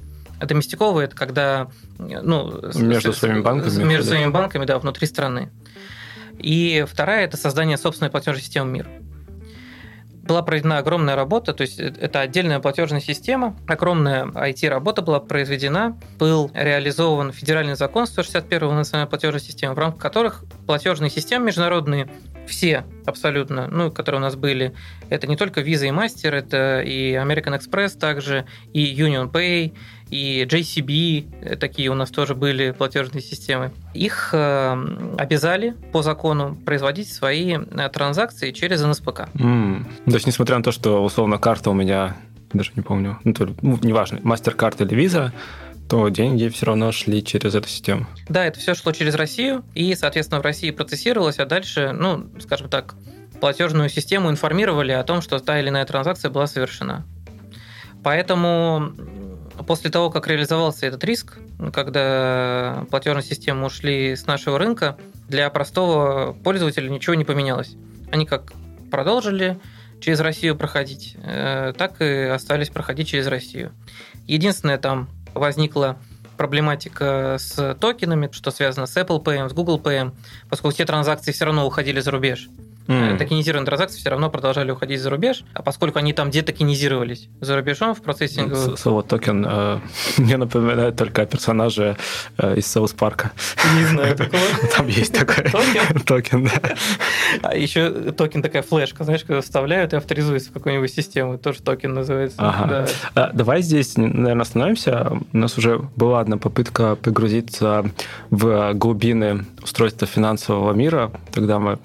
Доместиковые– 0.41 1.05
это 1.07 1.17
когда 1.17 1.69
ну, 1.99 2.61
между 2.75 3.13
с, 3.13 3.19
своими 3.19 3.41
банками. 3.41 3.85
Между 3.85 4.11
да. 4.11 4.17
своими 4.17 4.31
банками, 4.31 4.65
да, 4.65 4.79
внутри 4.79 5.07
страны. 5.07 5.51
И 6.39 6.85
вторая– 6.89 7.25
это 7.27 7.37
создание 7.37 7.79
собственной 7.79 8.11
платежной 8.11 8.43
системы 8.43 8.71
МИР. 8.73 8.89
Была 10.23 10.43
проведена 10.43 10.79
огромная 10.79 11.15
работа, 11.15 11.55
то 11.55 11.63
есть 11.63 11.79
это 11.79 12.21
отдельная 12.21 12.59
платежная 12.59 13.01
система, 13.01 13.57
огромная 13.69 14.25
IT-работа 14.25 15.01
была 15.03 15.21
произведена, 15.21 15.97
был 16.19 16.51
реализован 16.53 17.31
федеральный 17.31 17.77
закон 17.77 18.09
161 18.09 18.75
национальной 18.75 19.09
платежной 19.09 19.41
системы, 19.41 19.75
в 19.75 19.79
рамках 19.79 20.03
которых 20.03 20.45
платежные 20.67 21.11
системы 21.11 21.47
международные 21.47 22.11
все 22.49 22.85
абсолютно, 23.05 23.69
ну, 23.69 23.91
которые 23.93 24.21
у 24.21 24.23
нас 24.23 24.35
были, 24.35 24.75
это 25.11 25.27
не 25.27 25.37
только 25.37 25.61
Visa 25.61 25.87
и 25.87 25.91
Master, 25.91 26.31
это 26.31 26.81
и 26.81 27.13
American 27.13 27.59
Express 27.59 27.97
также, 27.97 28.47
и 28.73 28.95
Union 29.01 29.31
Pay, 29.31 29.75
и 30.11 30.47
JCB, 30.49 31.27
э, 31.43 31.57
такие 31.57 31.91
у 31.91 31.95
нас 31.95 32.11
тоже 32.11 32.35
были 32.35 32.71
платежные 32.71 33.23
системы. 33.23 33.73
Их 33.95 34.31
э, 34.33 35.15
обязали 35.19 35.75
по 35.93 36.03
закону 36.03 36.57
производить 36.65 37.13
свои 37.13 37.57
э, 37.57 37.89
транзакции 37.89 38.53
через 38.53 38.83
НСПК. 38.83 39.29
Mm. 39.35 39.85
То 40.05 40.15
есть, 40.15 40.27
несмотря 40.27 40.59
на 40.59 40.63
то, 40.63 40.73
что 40.73 41.03
условно 41.05 41.39
карта 41.39 41.71
у 41.71 41.75
меня, 41.75 42.17
даже 42.53 42.71
не 42.77 42.83
помню, 42.83 43.19
ну, 43.25 43.35
то, 43.35 43.49
ну 43.63 43.79
неважно, 43.83 44.19
MasterCard 44.19 44.87
или 44.87 45.05
Visa, 45.05 45.33
то 45.89 46.09
деньги 46.09 46.49
все 46.49 46.67
равно 46.67 46.93
шли 46.93 47.25
через 47.25 47.55
эту 47.55 47.69
систему. 47.69 48.07
Да, 48.29 48.45
это 48.45 48.59
все 48.59 48.75
шло 48.75 48.93
через 48.93 49.15
Россию, 49.15 49.65
и, 49.75 49.95
соответственно, 49.95 50.41
в 50.41 50.45
России 50.45 50.71
процессировалось, 50.71 51.39
а 51.39 51.47
дальше, 51.47 51.93
ну, 51.93 52.29
скажем 52.41 52.69
так, 52.69 52.95
платежную 53.41 53.89
систему 53.89 54.31
информировали 54.31 54.93
о 54.93 55.03
том, 55.05 55.21
что 55.21 55.39
та 55.39 55.61
или 55.61 55.69
иная 55.69 55.85
транзакция 55.85 56.31
была 56.31 56.47
совершена. 56.47 57.05
Поэтому 58.03 58.93
после 59.67 59.91
того, 59.91 60.11
как 60.11 60.27
реализовался 60.27 60.87
этот 60.87 61.03
риск, 61.05 61.39
когда 61.73 62.85
платежные 62.91 63.23
системы 63.23 63.67
ушли 63.67 64.17
с 64.17 64.27
нашего 64.27 64.59
рынка, 64.59 64.97
для 65.29 65.49
простого 65.51 66.33
пользователя 66.33 66.89
ничего 66.89 67.15
не 67.15 67.25
поменялось. 67.25 67.77
Они 68.11 68.27
как 68.27 68.53
продолжили 68.91 69.59
через 70.01 70.21
Россию 70.21 70.57
проходить, 70.57 71.17
э, 71.23 71.73
так 71.77 72.01
и 72.01 72.25
остались 72.25 72.71
проходить 72.71 73.09
через 73.09 73.27
Россию. 73.27 73.73
Единственное, 74.27 74.79
там 74.79 75.09
возникла 75.35 75.99
проблематика 76.37 77.37
с 77.39 77.75
токенами, 77.81 78.29
что 78.33 78.51
связано 78.51 78.87
с 78.87 78.97
Apple 78.97 79.23
Pay, 79.23 79.49
с 79.49 79.53
Google 79.53 79.81
Pay, 79.81 80.13
поскольку 80.49 80.75
все 80.75 80.85
транзакции 80.85 81.33
все 81.33 81.47
равно 81.47 81.67
уходили 81.67 82.01
за 82.01 82.11
рубеж. 82.11 82.49
Mm. 82.87 83.19
Токенизированные 83.19 83.67
транзакции 83.67 83.99
все 83.99 84.11
равно 84.11 84.31
продолжали 84.31 84.71
уходить 84.71 85.01
за 85.01 85.11
рубеж, 85.11 85.45
а 85.55 85.63
поскольку 85.63 85.99
они 85.99 86.13
там 86.13 86.31
детокенизировались 86.31 87.29
за 87.41 87.57
рубежом 87.57 87.95
в 87.95 88.03
процессе... 88.03 88.49
Слово 88.77 89.03
токен 89.03 89.47
э, 89.49 89.79
мне 90.19 90.37
напоминает 90.37 90.97
только 90.97 91.23
о 91.23 91.27
персонаже 91.27 91.97
э, 92.39 92.57
из 92.57 92.67
South 92.67 92.93
Park 92.93 93.20
а. 93.20 93.33
Не 93.79 93.85
знаю 93.87 94.17
такого. 94.17 94.43
Там 94.77 94.87
есть 94.87 95.13
такой 95.13 95.45
токен. 95.51 96.01
токен, 96.07 96.45
да. 96.45 96.75
А 97.43 97.57
еще 97.57 97.91
токен 98.13 98.43
такая 98.43 98.63
флешка, 98.63 99.05
знаешь, 99.05 99.25
когда 99.25 99.41
вставляют 99.41 99.93
и 99.93 99.97
авторизуется 99.97 100.51
в 100.51 100.53
какую-нибудь 100.53 100.93
систему, 100.93 101.39
тоже 101.39 101.63
токен 101.63 101.95
называется. 101.95 102.37
Ага. 102.39 102.67
Да. 102.69 102.87
А, 103.15 103.31
давай 103.33 103.63
здесь, 103.63 103.97
наверное, 103.97 104.43
остановимся. 104.43 105.13
У 105.33 105.37
нас 105.37 105.59
уже 105.59 105.79
была 105.97 106.21
одна 106.21 106.39
попытка 106.39 106.97
погрузиться 106.97 107.85
в 108.31 108.73
глубины 108.75 109.45
устройства 109.63 110.07
финансового 110.07 110.73
мира. 110.73 111.11
Тогда 111.33 111.59
мы 111.59 111.79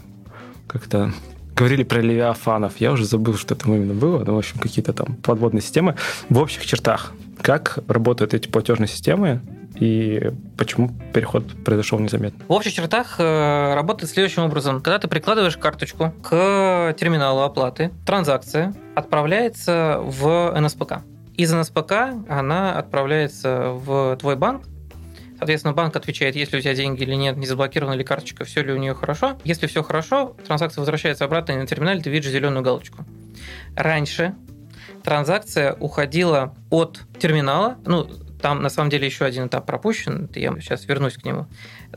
как-то 0.71 1.11
говорили 1.55 1.83
про 1.83 2.01
левиафанов. 2.01 2.77
Я 2.77 2.91
уже 2.91 3.05
забыл, 3.05 3.35
что 3.35 3.55
там 3.55 3.73
именно 3.75 3.93
было. 3.93 4.23
Ну, 4.23 4.35
в 4.35 4.37
общем, 4.37 4.57
какие-то 4.59 4.93
там 4.93 5.15
подводные 5.17 5.61
системы. 5.61 5.95
В 6.29 6.39
общих 6.39 6.65
чертах, 6.65 7.13
как 7.41 7.79
работают 7.87 8.33
эти 8.33 8.47
платежные 8.47 8.87
системы 8.87 9.41
и 9.75 10.31
почему 10.57 10.91
переход 11.13 11.45
произошел 11.63 11.99
незаметно? 11.99 12.43
В 12.47 12.51
общих 12.51 12.73
чертах 12.73 13.15
э, 13.19 13.73
работает 13.73 14.11
следующим 14.11 14.43
образом. 14.43 14.81
Когда 14.81 14.99
ты 14.99 15.07
прикладываешь 15.07 15.57
карточку 15.57 16.13
к 16.23 16.95
терминалу 16.99 17.41
оплаты, 17.41 17.91
транзакция 18.05 18.73
отправляется 18.95 19.99
в 20.01 20.53
НСПК. 20.59 20.99
Из 21.35 21.51
НСПК 21.51 21.93
она 22.27 22.77
отправляется 22.77 23.71
в 23.71 24.17
твой 24.17 24.35
банк, 24.35 24.63
Соответственно, 25.41 25.73
банк 25.73 25.95
отвечает, 25.95 26.35
есть 26.35 26.53
ли 26.53 26.59
у 26.59 26.61
тебя 26.61 26.75
деньги 26.75 27.01
или 27.01 27.15
нет, 27.15 27.35
не 27.35 27.47
заблокирована 27.47 27.95
ли 27.95 28.03
карточка, 28.03 28.45
все 28.45 28.61
ли 28.61 28.71
у 28.71 28.77
нее 28.77 28.93
хорошо. 28.93 29.39
Если 29.43 29.65
все 29.65 29.81
хорошо, 29.81 30.35
транзакция 30.45 30.81
возвращается 30.81 31.25
обратно, 31.25 31.53
и 31.53 31.55
на 31.55 31.65
терминале 31.65 31.99
ты 31.99 32.11
видишь 32.11 32.29
зеленую 32.29 32.61
галочку. 32.61 33.03
Раньше 33.75 34.35
транзакция 35.01 35.73
уходила 35.73 36.53
от 36.69 36.99
терминала, 37.17 37.79
ну, 37.87 38.07
там 38.39 38.61
на 38.61 38.69
самом 38.69 38.91
деле 38.91 39.07
еще 39.07 39.25
один 39.25 39.47
этап 39.47 39.65
пропущен, 39.65 40.29
я 40.35 40.53
сейчас 40.59 40.85
вернусь 40.85 41.15
к 41.15 41.25
нему. 41.25 41.47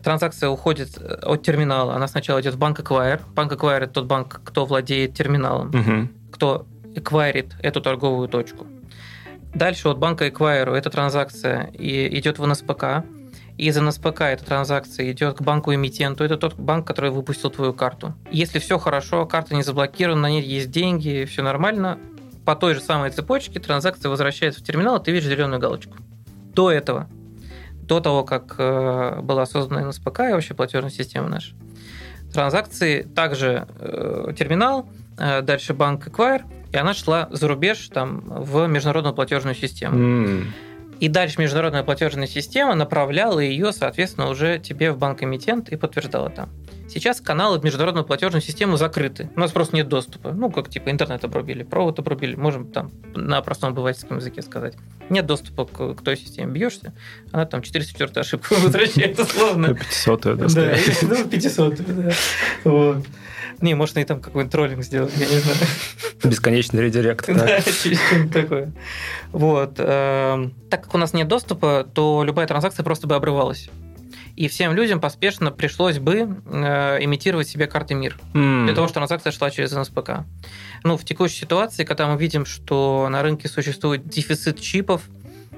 Транзакция 0.02 0.48
уходит 0.48 0.96
э, 0.96 1.18
от 1.26 1.42
терминала, 1.42 1.96
она 1.96 2.08
сначала 2.08 2.40
идет 2.40 2.54
в 2.54 2.58
банк 2.58 2.80
Acquire. 2.80 3.20
Банк 3.34 3.52
Acquire– 3.52 3.80
это 3.82 3.92
тот 3.92 4.06
банк, 4.06 4.40
кто 4.42 4.64
владеет 4.64 5.12
терминалом, 5.12 5.68
угу. 5.68 6.08
кто 6.32 6.66
эквайрит 6.94 7.56
эту 7.60 7.82
торговую 7.82 8.26
точку. 8.28 8.66
Дальше 9.54 9.88
от 9.88 9.98
банка 9.98 10.28
Эквайру 10.28 10.74
эта 10.74 10.90
транзакция 10.90 11.70
и 11.74 12.18
идет 12.18 12.38
в 12.38 12.46
НСПК. 12.46 13.04
Из 13.56 13.76
НСПК 13.76 14.22
эта 14.22 14.44
транзакция 14.44 15.12
идет 15.12 15.38
к 15.38 15.42
банку-эмитенту. 15.42 16.24
Это 16.24 16.36
тот 16.36 16.54
банк, 16.54 16.86
который 16.86 17.10
выпустил 17.10 17.50
твою 17.50 17.72
карту. 17.72 18.14
Если 18.30 18.58
все 18.58 18.78
хорошо, 18.78 19.26
карта 19.26 19.54
не 19.54 19.62
заблокирована, 19.62 20.22
на 20.22 20.30
ней 20.30 20.42
есть 20.42 20.70
деньги, 20.70 21.24
все 21.24 21.42
нормально, 21.42 21.98
по 22.44 22.56
той 22.56 22.74
же 22.74 22.80
самой 22.80 23.10
цепочке 23.10 23.60
транзакция 23.60 24.10
возвращается 24.10 24.60
в 24.60 24.64
терминал, 24.64 24.96
и 24.96 25.04
ты 25.04 25.12
видишь 25.12 25.28
зеленую 25.28 25.60
галочку. 25.60 25.96
До 26.52 26.70
этого, 26.70 27.08
до 27.82 28.00
того, 28.00 28.24
как 28.24 28.56
э, 28.58 29.20
была 29.22 29.46
создана 29.46 29.86
НСПК 29.86 30.20
и 30.20 30.32
вообще 30.32 30.54
платежная 30.54 30.90
система 30.90 31.28
наша, 31.28 31.54
транзакции 32.32 33.02
также 33.02 33.66
э, 33.78 34.32
терминал, 34.36 34.88
э, 35.16 35.42
дальше 35.42 35.74
банк 35.74 36.06
Acquire, 36.08 36.42
и 36.72 36.76
она 36.76 36.92
шла 36.92 37.28
за 37.30 37.48
рубеж 37.48 37.88
там, 37.88 38.24
в 38.26 38.66
международную 38.66 39.14
платежную 39.14 39.54
систему. 39.54 39.96
Mm. 39.96 40.44
И 41.00 41.08
дальше 41.08 41.40
международная 41.40 41.82
платежная 41.82 42.26
система 42.26 42.74
направляла 42.74 43.40
ее, 43.40 43.72
соответственно, 43.72 44.28
уже 44.28 44.58
тебе 44.58 44.92
в 44.92 44.98
банк-эмитент 44.98 45.68
и 45.70 45.76
подтверждала 45.76 46.30
там. 46.30 46.48
Сейчас 46.88 47.20
каналы 47.20 47.58
в 47.58 47.64
международную 47.64 48.04
платежную 48.04 48.42
систему 48.42 48.76
закрыты. 48.76 49.30
У 49.34 49.40
нас 49.40 49.50
просто 49.50 49.74
нет 49.74 49.88
доступа. 49.88 50.32
Ну, 50.32 50.50
как 50.50 50.68
типа 50.68 50.90
интернет 50.90 51.24
обрубили, 51.24 51.62
провод 51.62 51.98
обрубили. 51.98 52.36
Можем 52.36 52.70
там 52.70 52.92
на 53.14 53.40
простом 53.42 53.70
обывательском 53.70 54.18
языке 54.18 54.42
сказать. 54.42 54.76
Нет 55.08 55.26
доступа 55.26 55.64
к, 55.64 55.94
к 55.94 56.02
той 56.02 56.16
системе. 56.16 56.52
Бьешься, 56.52 56.92
она 57.32 57.46
там 57.46 57.62
404 57.62 58.12
ошибку 58.20 58.54
возвращает 58.60 59.18
условно. 59.18 59.74
500 59.74 60.20
да, 60.22 60.34
Да, 60.34 60.76
ну, 61.02 61.24
500 61.28 61.74
да. 61.76 62.12
Вот. 62.64 62.98
Не, 63.64 63.74
можно 63.74 64.00
и 64.00 64.04
там 64.04 64.20
какой-нибудь 64.20 64.52
троллинг 64.52 64.84
сделать, 64.84 65.14
я 65.16 65.26
не 65.26 65.38
знаю. 65.38 65.56
Бесконечный 66.22 66.82
редирект. 66.82 67.26
Да, 67.26 67.60
что-нибудь 67.62 68.30
такое. 68.30 68.72
Вот. 69.32 69.76
Эм, 69.78 70.52
так 70.68 70.84
как 70.84 70.94
у 70.94 70.98
нас 70.98 71.14
нет 71.14 71.28
доступа, 71.28 71.88
то 71.94 72.22
любая 72.24 72.46
транзакция 72.46 72.84
просто 72.84 73.06
бы 73.06 73.14
обрывалась. 73.14 73.70
И 74.36 74.48
всем 74.48 74.74
людям 74.74 75.00
поспешно 75.00 75.50
пришлось 75.50 75.98
бы 75.98 76.36
э, 76.44 76.98
имитировать 77.04 77.48
себе 77.48 77.66
карты 77.66 77.94
МИР. 77.94 78.18
Mm. 78.34 78.66
Для 78.66 78.74
того, 78.74 78.86
чтобы 78.86 79.06
транзакция 79.06 79.32
шла 79.32 79.50
через 79.50 79.72
НСПК. 79.72 80.10
Ну, 80.82 80.98
в 80.98 81.04
текущей 81.06 81.40
ситуации, 81.40 81.84
когда 81.84 82.06
мы 82.06 82.18
видим, 82.18 82.44
что 82.44 83.08
на 83.10 83.22
рынке 83.22 83.48
существует 83.48 84.06
дефицит 84.06 84.60
чипов, 84.60 85.00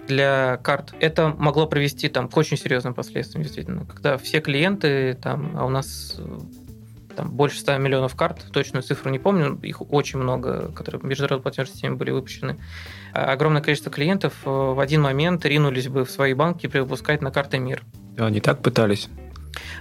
для 0.06 0.60
карт. 0.62 0.94
Это 1.00 1.34
могло 1.36 1.66
привести 1.66 2.08
там, 2.08 2.28
к 2.28 2.36
очень 2.36 2.56
серьезным 2.56 2.94
последствиям, 2.94 3.42
действительно. 3.42 3.84
Когда 3.86 4.16
все 4.18 4.40
клиенты, 4.40 5.18
там, 5.20 5.56
а 5.56 5.66
у 5.66 5.68
нас 5.68 6.20
там 7.16 7.30
больше 7.30 7.58
100 7.58 7.78
миллионов 7.78 8.14
карт, 8.14 8.44
точную 8.52 8.82
цифру 8.82 9.10
не 9.10 9.18
помню, 9.18 9.58
их 9.62 9.80
очень 9.92 10.18
много, 10.18 10.70
которые 10.72 11.00
в 11.00 11.04
международной 11.04 11.42
платежной 11.42 11.72
системе 11.72 11.96
были 11.96 12.10
выпущены. 12.10 12.58
А 13.12 13.32
огромное 13.32 13.62
количество 13.62 13.90
клиентов 13.90 14.34
э, 14.44 14.50
в 14.50 14.78
один 14.78 15.02
момент 15.02 15.44
ринулись 15.44 15.88
бы 15.88 16.04
в 16.04 16.10
свои 16.10 16.34
банки 16.34 16.66
выпускать 16.66 17.22
на 17.22 17.30
карты 17.30 17.58
МИР. 17.58 17.82
Они 18.18 18.40
так 18.40 18.60
пытались? 18.60 19.08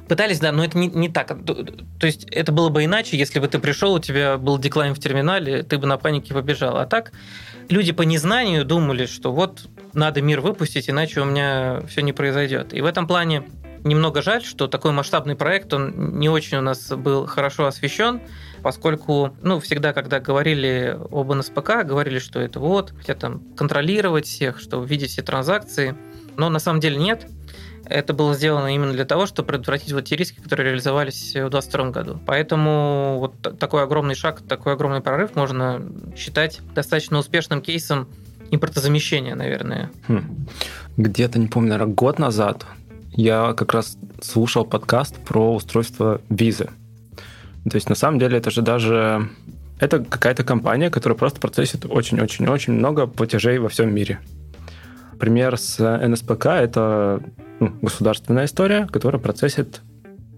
Пытались, 0.08 0.40
да, 0.40 0.52
но 0.52 0.64
это 0.64 0.78
не, 0.78 0.88
не 0.88 1.10
так. 1.10 1.28
То 1.46 2.08
есть 2.08 2.26
это 2.26 2.52
было 2.52 2.70
бы 2.70 2.86
иначе, 2.86 3.18
если 3.18 3.40
бы 3.40 3.48
ты 3.48 3.60
пришел, 3.60 3.94
у 3.94 4.00
тебя 4.00 4.38
был 4.38 4.58
деклайн 4.58 4.94
в 4.94 5.00
терминале, 5.00 5.64
ты 5.64 5.78
бы 5.78 5.88
на 5.88 5.98
панике 5.98 6.34
побежал. 6.34 6.78
А 6.78 6.86
так 6.86 7.12
люди 7.70 7.92
по 7.92 8.04
незнанию 8.04 8.66
думали, 8.66 9.06
что 9.06 9.34
вот 9.34 9.68
надо 9.94 10.22
мир 10.22 10.42
выпустить, 10.42 10.90
иначе 10.90 11.22
у 11.22 11.26
меня 11.26 11.82
все 11.90 12.02
не 12.02 12.14
произойдет. 12.14 12.74
И 12.74 12.82
в 12.82 12.86
этом 12.86 13.08
плане 13.08 13.44
немного 13.86 14.22
жаль, 14.22 14.44
что 14.44 14.68
такой 14.68 14.92
масштабный 14.92 15.36
проект, 15.36 15.74
он 15.74 16.20
не 16.20 16.28
очень 16.28 16.58
у 16.58 16.62
нас 16.62 16.90
был 16.90 17.26
хорошо 17.28 17.68
освещен, 17.68 18.20
поскольку, 18.62 19.36
ну, 19.42 19.60
всегда, 19.60 19.94
когда 19.94 20.20
говорили 20.20 20.98
об 21.12 21.32
НСПК, 21.32 21.84
говорили, 21.86 22.20
что 22.20 22.42
это 22.42 22.60
вот, 22.60 22.94
хотят 22.98 23.20
там 23.20 23.42
контролировать 23.56 24.26
всех, 24.26 24.60
что 24.60 24.84
видеть 24.84 25.12
все 25.12 25.22
транзакции, 25.22 25.96
но 26.36 26.50
на 26.50 26.60
самом 26.60 26.80
деле 26.80 26.98
нет. 26.98 27.28
Это 27.88 28.14
было 28.14 28.34
сделано 28.34 28.74
именно 28.74 28.94
для 28.94 29.06
того, 29.06 29.28
чтобы 29.28 29.50
предотвратить 29.50 29.94
вот 29.94 30.06
те 30.06 30.16
риски, 30.16 30.40
которые 30.42 30.70
реализовались 30.70 31.36
в 31.36 31.50
2022 31.50 31.90
году. 31.92 32.20
Поэтому 32.26 33.18
вот 33.20 33.60
такой 33.60 33.84
огромный 33.84 34.16
шаг, 34.16 34.42
такой 34.42 34.74
огромный 34.74 35.02
прорыв 35.02 35.36
можно 35.36 35.84
считать 36.18 36.62
достаточно 36.74 37.20
успешным 37.20 37.62
кейсом 37.62 38.08
импортозамещения, 38.50 39.36
наверное. 39.36 39.92
Хм. 40.08 40.48
Где-то, 40.98 41.38
не 41.38 41.46
помню, 41.46 41.70
наверное, 41.70 41.94
год 41.94 42.18
назад 42.18 42.66
я 43.16 43.54
как 43.54 43.74
раз 43.74 43.98
слушал 44.22 44.66
подкаст 44.66 45.16
про 45.18 45.56
устройство 45.56 46.22
визы. 46.30 46.70
То 47.70 47.76
есть, 47.76 47.90
на 47.90 47.96
самом 47.96 48.20
деле, 48.20 48.38
это 48.38 48.52
же 48.52 48.62
даже... 48.62 49.30
Это 49.80 50.00
какая-то 50.00 50.44
компания, 50.44 50.90
которая 50.90 51.18
просто 51.18 51.40
процессит 51.40 51.86
очень-очень-очень 51.86 52.74
много 52.74 53.08
платежей 53.08 53.58
во 53.58 53.68
всем 53.68 53.94
мире. 53.94 54.20
Пример 55.20 55.58
с 55.58 55.80
НСПК– 55.80 56.46
это 56.48 57.22
ну, 57.60 57.74
государственная 57.82 58.46
история, 58.46 58.88
которая 58.88 59.22
процессит 59.22 59.82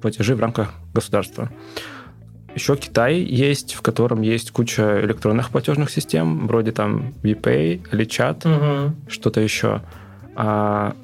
платежи 0.01 0.35
в 0.35 0.39
рамках 0.39 0.73
государства. 0.93 1.51
Еще 2.55 2.75
Китай 2.75 3.19
есть, 3.19 3.75
в 3.75 3.81
котором 3.81 4.21
есть 4.21 4.51
куча 4.51 5.01
электронных 5.03 5.49
платежных 5.49 5.91
систем, 5.91 6.47
вроде 6.47 6.71
там 6.71 7.13
VPay 7.21 7.87
или 7.91 8.05
чат, 8.05 8.45
угу. 8.45 8.93
что-то 9.07 9.41
еще. 9.41 9.81
А 10.35 10.95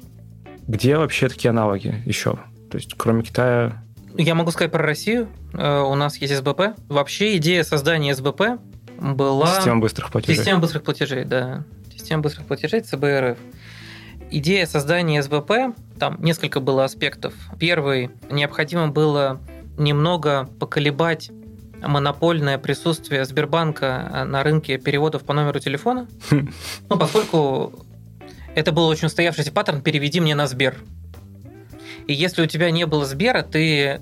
где 0.66 0.96
вообще 0.96 1.28
такие 1.28 1.50
аналоги 1.50 2.02
еще? 2.06 2.38
То 2.70 2.78
есть, 2.78 2.94
кроме 2.96 3.22
Китая... 3.22 3.82
Я 4.16 4.34
могу 4.34 4.50
сказать 4.50 4.72
про 4.72 4.82
Россию. 4.82 5.28
Э, 5.52 5.80
у 5.80 5.94
нас 5.94 6.16
есть 6.18 6.34
СБП. 6.34 6.76
Вообще 6.88 7.36
идея 7.36 7.62
создания 7.64 8.14
СБП 8.14 8.60
была... 8.98 9.56
Система 9.56 9.80
быстрых 9.80 10.10
платежей. 10.10 10.36
Система 10.36 10.60
быстрых 10.60 10.82
платежей, 10.82 11.24
да. 11.24 11.64
Система 11.92 12.22
быстрых 12.22 12.46
платежей, 12.46 12.80
ЦБРФ. 12.80 13.38
Идея 14.30 14.66
создания 14.66 15.22
СБП, 15.22 15.76
там 15.98 16.16
несколько 16.20 16.60
было 16.60 16.84
аспектов. 16.84 17.34
Первый, 17.58 18.10
необходимо 18.30 18.88
было 18.88 19.40
немного 19.76 20.48
поколебать 20.58 21.30
монопольное 21.80 22.58
присутствие 22.58 23.24
Сбербанка 23.24 24.24
на 24.26 24.42
рынке 24.42 24.78
переводов 24.78 25.22
по 25.24 25.34
номеру 25.34 25.60
телефона. 25.60 26.08
Ну, 26.88 26.98
поскольку 26.98 27.83
это 28.54 28.72
был 28.72 28.86
очень 28.86 29.06
устоявшийся 29.06 29.52
паттерн 29.52 29.82
«переведи 29.82 30.20
мне 30.20 30.34
на 30.34 30.46
Сбер». 30.46 30.76
И 32.06 32.12
если 32.12 32.42
у 32.42 32.46
тебя 32.46 32.70
не 32.70 32.86
было 32.86 33.06
Сбера, 33.06 33.42
ты 33.42 34.00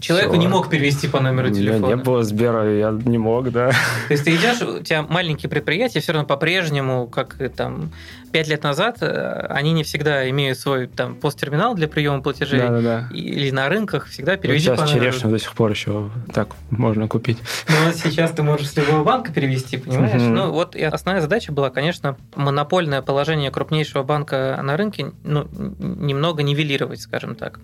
человеку 0.00 0.32
Все. 0.32 0.40
не 0.40 0.48
мог 0.48 0.68
перевести 0.68 1.08
по 1.08 1.20
номеру 1.20 1.50
телефона. 1.50 1.86
У 1.86 1.88
меня 1.88 1.96
не 1.96 2.02
было 2.02 2.22
Сбера, 2.22 2.76
я 2.76 2.90
не 2.90 3.18
мог, 3.18 3.50
да. 3.50 3.70
То 3.70 4.12
есть 4.12 4.24
ты 4.24 4.34
идешь, 4.34 4.60
у 4.62 4.82
тебя 4.82 5.02
маленькие 5.02 5.50
предприятия, 5.50 6.00
все 6.00 6.12
равно 6.12 6.26
по-прежнему, 6.26 7.06
как 7.06 7.40
и 7.40 7.48
там 7.48 7.90
пять 8.32 8.48
лет 8.48 8.62
назад, 8.62 8.98
э, 9.00 9.46
они 9.48 9.72
не 9.72 9.82
всегда 9.82 10.28
имеют 10.30 10.58
свой 10.58 10.86
там 10.86 11.14
посттерминал 11.14 11.74
для 11.74 11.88
приема 11.88 12.22
платежей. 12.22 12.60
Да, 12.60 12.68
да, 12.68 12.80
да. 12.80 13.08
Или 13.14 13.50
на 13.50 13.68
рынках 13.68 14.06
всегда 14.06 14.36
переведи 14.36 14.68
вот 14.68 14.78
сейчас 14.78 14.90
по 14.90 14.94
черешню 14.94 15.30
до 15.30 15.38
сих 15.38 15.52
пор 15.54 15.70
еще 15.70 16.10
так 16.32 16.48
можно 16.70 17.08
купить. 17.08 17.38
Ну 17.68 17.74
вот 17.86 17.96
сейчас 17.96 18.32
ты 18.32 18.42
можешь 18.42 18.70
с 18.70 18.76
любого 18.76 19.04
банка 19.04 19.32
перевести, 19.32 19.76
понимаешь? 19.76 20.22
Угу. 20.22 20.30
Ну 20.30 20.50
вот 20.52 20.76
и 20.76 20.82
основная 20.82 21.22
задача 21.22 21.52
была, 21.52 21.70
конечно, 21.70 22.16
монопольное 22.34 23.02
положение 23.02 23.50
крупнейшего 23.50 24.02
банка 24.02 24.60
на 24.62 24.76
рынке 24.76 25.12
ну, 25.24 25.48
немного 25.78 26.42
нивелировать, 26.42 27.00
скажем 27.00 27.34
так. 27.34 27.60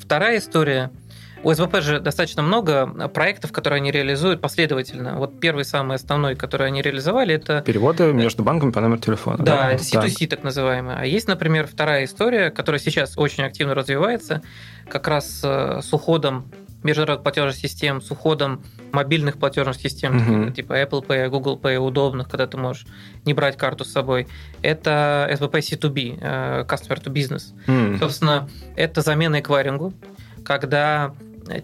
Вторая 0.00 0.38
история– 0.38 0.90
у 1.42 1.52
СБП 1.52 1.80
же 1.80 2.00
достаточно 2.00 2.42
много 2.42 3.08
проектов, 3.08 3.52
которые 3.52 3.78
они 3.78 3.90
реализуют 3.90 4.40
последовательно. 4.40 5.16
Вот 5.16 5.40
первый 5.40 5.64
самый 5.64 5.96
основной, 5.96 6.36
который 6.36 6.66
они 6.66 6.82
реализовали, 6.82 7.34
это... 7.34 7.62
Переводы 7.62 8.12
между 8.12 8.42
банками 8.42 8.70
по 8.70 8.80
номеру 8.80 9.00
телефона. 9.00 9.38
Да, 9.38 9.56
да? 9.56 9.72
это 9.72 9.82
C2C 9.82 10.18
так. 10.20 10.28
так 10.28 10.44
называемый. 10.44 10.96
А 10.96 11.06
есть, 11.06 11.28
например, 11.28 11.66
вторая 11.66 12.04
история, 12.04 12.50
которая 12.50 12.80
сейчас 12.80 13.16
очень 13.16 13.44
активно 13.44 13.74
развивается, 13.74 14.42
как 14.88 15.08
раз 15.08 15.40
э, 15.42 15.80
с 15.82 15.92
уходом 15.92 16.50
международных 16.82 17.22
платежных 17.22 17.56
систем, 17.56 18.00
с 18.00 18.10
уходом 18.10 18.62
мобильных 18.92 19.38
платежных 19.38 19.76
систем, 19.76 20.16
uh-huh. 20.16 20.52
типа 20.52 20.80
Apple 20.80 21.06
Pay, 21.06 21.28
Google 21.28 21.58
Pay, 21.62 21.76
удобных, 21.76 22.28
когда 22.28 22.46
ты 22.46 22.56
можешь 22.56 22.86
не 23.24 23.34
брать 23.34 23.56
карту 23.56 23.84
с 23.84 23.92
собой. 23.92 24.28
Это 24.62 25.28
SBP 25.30 25.58
C2B, 25.58 26.18
э, 26.20 26.64
Customer 26.66 27.02
to 27.02 27.12
Business. 27.12 27.54
Uh-huh. 27.66 27.98
Собственно, 27.98 28.48
это 28.76 29.02
замена 29.02 29.40
эквайрингу, 29.40 29.92
когда 30.42 31.12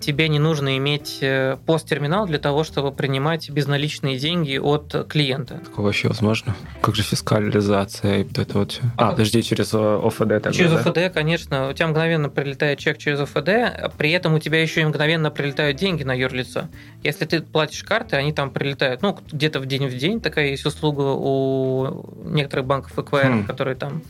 тебе 0.00 0.28
не 0.28 0.38
нужно 0.38 0.76
иметь 0.78 1.18
э, 1.20 1.56
посттерминал 1.64 2.26
для 2.26 2.38
того, 2.38 2.64
чтобы 2.64 2.92
принимать 2.92 3.50
безналичные 3.50 4.18
деньги 4.18 4.58
от 4.58 5.06
клиента. 5.08 5.60
Такое 5.64 5.86
вообще 5.86 6.08
возможно? 6.08 6.56
Как 6.80 6.94
же 6.94 7.02
фискализация 7.02 8.18
и 8.18 8.24
вот 8.24 8.38
это 8.38 8.58
вот? 8.58 8.80
А, 8.96 9.08
а 9.08 9.10
подожди, 9.12 9.42
через 9.42 9.72
э, 9.74 9.78
ОФД 9.78 10.18
тогда, 10.18 10.52
Через 10.52 10.72
да? 10.72 10.80
ОФД, 10.80 11.14
конечно. 11.14 11.68
У 11.68 11.72
тебя 11.72 11.88
мгновенно 11.88 12.28
прилетает 12.28 12.78
чек 12.78 12.98
через 12.98 13.20
ОФД, 13.20 13.92
при 13.96 14.10
этом 14.10 14.34
у 14.34 14.38
тебя 14.38 14.60
еще 14.60 14.80
и 14.80 14.84
мгновенно 14.84 15.30
прилетают 15.30 15.76
деньги 15.76 16.02
на 16.02 16.12
юрлицо. 16.12 16.68
Если 17.02 17.24
ты 17.24 17.40
платишь 17.40 17.82
карты, 17.82 18.16
они 18.16 18.32
там 18.32 18.50
прилетают, 18.50 19.02
ну, 19.02 19.18
где-то 19.30 19.60
в 19.60 19.66
день 19.66 19.86
в 19.86 19.96
день. 19.96 20.20
Такая 20.20 20.48
есть 20.48 20.66
услуга 20.66 21.02
у 21.16 22.06
некоторых 22.24 22.66
банков 22.66 22.98
ЭКВР, 22.98 23.42
хм. 23.42 23.46
которые 23.46 23.76
там 23.76 24.02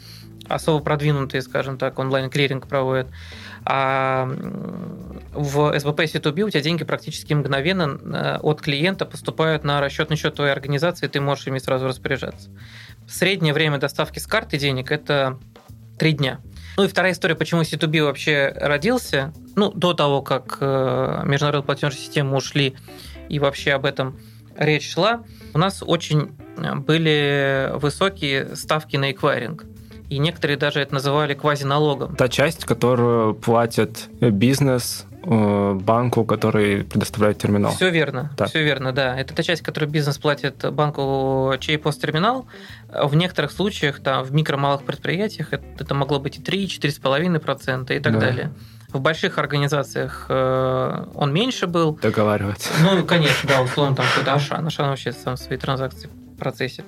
особо 0.48 0.82
продвинутые, 0.82 1.42
скажем 1.42 1.78
так, 1.78 1.98
онлайн-клиринг 1.98 2.66
проводят. 2.66 3.08
А 3.68 4.28
в 5.32 5.78
СБП 5.78 6.00
C2B 6.02 6.42
у 6.42 6.50
тебя 6.50 6.62
деньги 6.62 6.84
практически 6.84 7.34
мгновенно 7.34 7.98
э, 8.00 8.38
от 8.40 8.62
клиента 8.62 9.04
поступают 9.04 9.64
на 9.64 9.80
расчетный 9.80 10.16
счет 10.16 10.36
твоей 10.36 10.52
организации, 10.52 11.06
и 11.06 11.08
ты 11.08 11.20
можешь 11.20 11.48
ими 11.48 11.58
сразу 11.58 11.88
распоряжаться. 11.88 12.48
среднее 13.08 13.52
время 13.52 13.78
доставки 13.78 14.20
с 14.20 14.26
карты 14.28 14.56
денег– 14.56 14.90
это 14.92 15.40
три 15.98 16.12
дня. 16.12 16.38
Ну 16.76 16.84
и 16.84 16.88
вторая 16.88 17.12
история, 17.12 17.34
почему 17.34 17.62
C2B 17.62 18.04
вообще 18.04 18.52
родился, 18.54 19.32
ну, 19.56 19.72
до 19.72 19.94
того, 19.94 20.22
как 20.22 20.58
э, 20.60 21.22
международные 21.24 21.66
платежные 21.66 22.00
системы 22.00 22.36
ушли 22.36 22.76
и 23.28 23.40
вообще 23.40 23.72
об 23.72 23.84
этом 23.84 24.16
речь 24.56 24.92
шла, 24.92 25.24
у 25.54 25.58
нас 25.58 25.82
очень 25.84 26.36
были 26.56 27.72
высокие 27.74 28.54
ставки 28.54 28.96
на 28.96 29.10
эквайринг. 29.10 29.64
И 30.08 30.18
некоторые 30.18 30.56
даже 30.56 30.80
это 30.80 30.94
называли 30.94 31.34
квазиналогом. 31.34 32.14
Та 32.16 32.28
часть, 32.28 32.64
которую 32.64 33.34
платит 33.34 34.08
бизнес 34.20 35.04
э, 35.24 35.72
банку, 35.74 36.24
который 36.24 36.84
предоставляет 36.84 37.38
терминал. 37.38 37.72
Все 37.72 37.90
верно, 37.90 38.30
так. 38.36 38.48
все 38.48 38.62
верно, 38.62 38.92
да. 38.92 39.18
Это 39.18 39.34
та 39.34 39.42
часть, 39.42 39.62
которую 39.62 39.90
бизнес 39.90 40.18
платит 40.18 40.64
банку, 40.72 41.52
чей 41.58 41.78
посттерминал. 41.78 42.46
В 42.88 43.16
некоторых 43.16 43.50
случаях, 43.50 44.00
там, 44.00 44.22
в 44.22 44.32
микро-малых 44.32 44.84
предприятиях 44.84 45.52
это, 45.52 45.94
могло 45.94 46.20
быть 46.20 46.38
и 46.38 46.42
3, 46.42 46.66
4,5% 46.66 47.96
и 47.96 48.00
так 48.00 48.12
да. 48.12 48.20
далее. 48.20 48.52
В 48.92 49.00
больших 49.00 49.38
организациях 49.38 50.26
э, 50.28 51.04
он 51.14 51.32
меньше 51.32 51.66
был. 51.66 51.98
Договариваться. 52.00 52.70
Ну, 52.80 53.04
конечно, 53.04 53.48
да, 53.48 53.60
условно, 53.60 53.96
там 53.96 54.06
какой-то 54.06 54.34
Ашан. 54.34 54.66
Ашан 54.66 54.88
вообще 54.90 55.12
сам 55.12 55.36
свои 55.36 55.58
транзакции 55.58 56.08
процессит. 56.38 56.84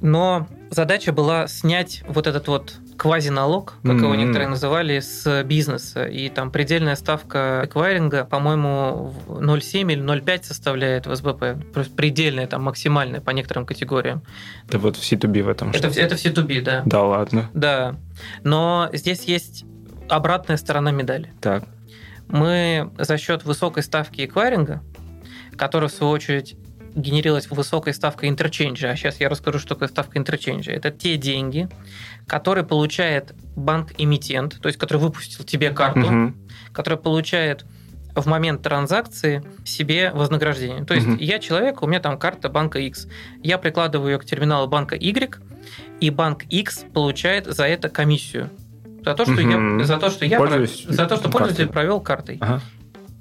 Но 0.00 0.48
задача 0.70 1.12
была 1.12 1.46
снять 1.48 2.02
вот 2.08 2.26
этот 2.26 2.48
вот 2.48 2.74
квазиналог, 2.96 3.74
как 3.82 3.92
mm-hmm. 3.92 3.98
его 3.98 4.14
некоторые 4.14 4.48
называли, 4.48 5.00
с 5.00 5.42
бизнеса. 5.44 6.04
И 6.04 6.28
там 6.28 6.50
предельная 6.50 6.96
ставка 6.96 7.62
эквайринга, 7.64 8.24
по-моему, 8.24 9.14
0,7 9.26 9.92
или 9.92 10.02
0,5 10.02 10.44
составляет 10.44 11.06
в 11.06 11.14
СБП. 11.14 11.72
Просто 11.72 11.94
предельная, 11.94 12.46
там 12.46 12.62
максимальная 12.62 13.22
по 13.22 13.30
некоторым 13.30 13.64
категориям. 13.64 14.22
Это 14.68 14.78
вот 14.78 14.96
в 14.96 15.00
C2B 15.00 15.42
в 15.42 15.48
этом 15.48 15.70
это, 15.70 15.88
это 15.88 16.16
в 16.16 16.24
C2B, 16.24 16.60
да. 16.60 16.82
Да, 16.84 17.02
ладно. 17.02 17.50
Да. 17.54 17.96
Но 18.44 18.90
здесь 18.92 19.24
есть 19.24 19.64
обратная 20.10 20.58
сторона 20.58 20.90
медали. 20.90 21.32
Так. 21.40 21.64
Мы 22.28 22.90
за 22.98 23.16
счет 23.16 23.44
высокой 23.44 23.82
ставки 23.82 24.26
эквайринга, 24.26 24.82
которая, 25.56 25.88
в 25.88 25.92
свою 25.92 26.12
очередь, 26.12 26.56
генерилась 26.94 27.50
высокая 27.50 27.94
ставка 27.94 28.28
интерченджа. 28.28 28.90
А 28.90 28.96
сейчас 28.96 29.20
я 29.20 29.28
расскажу, 29.28 29.58
что 29.58 29.70
такое 29.70 29.88
ставка 29.88 30.18
интерченджа. 30.18 30.72
Это 30.72 30.90
те 30.90 31.16
деньги, 31.16 31.68
которые 32.26 32.64
получает 32.64 33.34
банк-эмитент, 33.56 34.60
то 34.60 34.68
есть 34.68 34.78
который 34.78 34.98
выпустил 34.98 35.44
тебе 35.44 35.70
карту, 35.70 36.00
угу. 36.00 36.34
который 36.72 36.98
получает 36.98 37.64
в 38.14 38.26
момент 38.26 38.62
транзакции 38.62 39.42
себе 39.64 40.10
вознаграждение. 40.12 40.84
То 40.84 40.94
есть 40.94 41.06
угу. 41.06 41.16
я 41.18 41.38
человек, 41.38 41.82
у 41.82 41.86
меня 41.86 42.00
там 42.00 42.18
карта 42.18 42.48
банка 42.48 42.78
X, 42.78 43.06
я 43.42 43.58
прикладываю 43.58 44.12
ее 44.12 44.18
к 44.18 44.24
терминалу 44.24 44.68
банка 44.68 44.96
Y, 44.96 45.38
и 46.00 46.10
банк 46.10 46.44
X 46.44 46.86
получает 46.92 47.46
за 47.46 47.64
это 47.66 47.88
комиссию. 47.88 48.50
За 49.04 49.14
то, 49.14 49.24
что 49.24 49.34
угу. 49.34 49.40
я, 49.40 49.84
за 49.84 49.96
то, 49.98 50.10
что 50.10 50.24
я, 50.24 50.66
за 50.88 51.06
то, 51.06 51.16
что 51.16 51.30
пользователь 51.30 51.68
провел 51.68 52.00
картой. 52.00 52.38
Ага. 52.40 52.60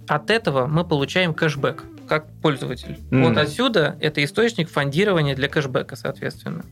От 0.08 0.32
этого 0.32 0.66
мы 0.66 0.84
получаем 0.84 1.36
кэшбэк 1.36 1.84
как 2.10 2.28
пользователь. 2.42 2.98
Mm. 3.12 3.28
Вот 3.28 3.38
отсюда 3.38 3.96
это 4.02 4.24
источник 4.24 4.70
фондирования 4.70 5.36
для 5.36 5.48
кэшбэка, 5.48 5.96
соответственно. 5.96 6.66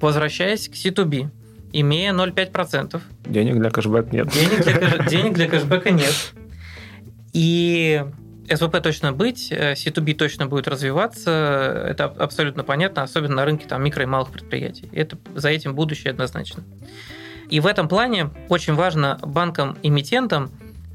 Возвращаясь 0.00 0.68
к 0.68 0.72
C2B, 0.72 1.30
имея 1.72 2.12
0,5%. 2.12 3.00
Денег 3.24 3.58
для 3.58 3.70
кэшбэка 3.70 4.14
нет. 4.14 4.28
Денег 4.28 4.62
для, 4.62 4.72
кэш... 4.74 5.06
денег 5.10 5.34
для 5.34 5.48
кэшбэка 5.48 5.90
нет. 5.90 6.14
И 7.32 8.04
СВП 8.48 8.80
точно 8.80 9.12
быть, 9.12 9.50
C2B 9.50 10.14
точно 10.14 10.46
будет 10.46 10.68
развиваться, 10.68 11.84
это 11.88 12.04
абсолютно 12.04 12.62
понятно, 12.62 13.02
особенно 13.02 13.36
на 13.36 13.44
рынке 13.44 13.66
там, 13.66 13.82
микро 13.82 14.04
и 14.04 14.06
малых 14.06 14.30
предприятий. 14.30 14.88
Это, 14.92 15.18
за 15.34 15.48
этим 15.48 15.74
будущее 15.74 16.12
однозначно. 16.12 16.62
И 17.50 17.60
в 17.60 17.66
этом 17.66 17.88
плане 17.88 18.30
очень 18.48 18.74
важно 18.74 19.18
банкам-эмитентам 19.22 20.50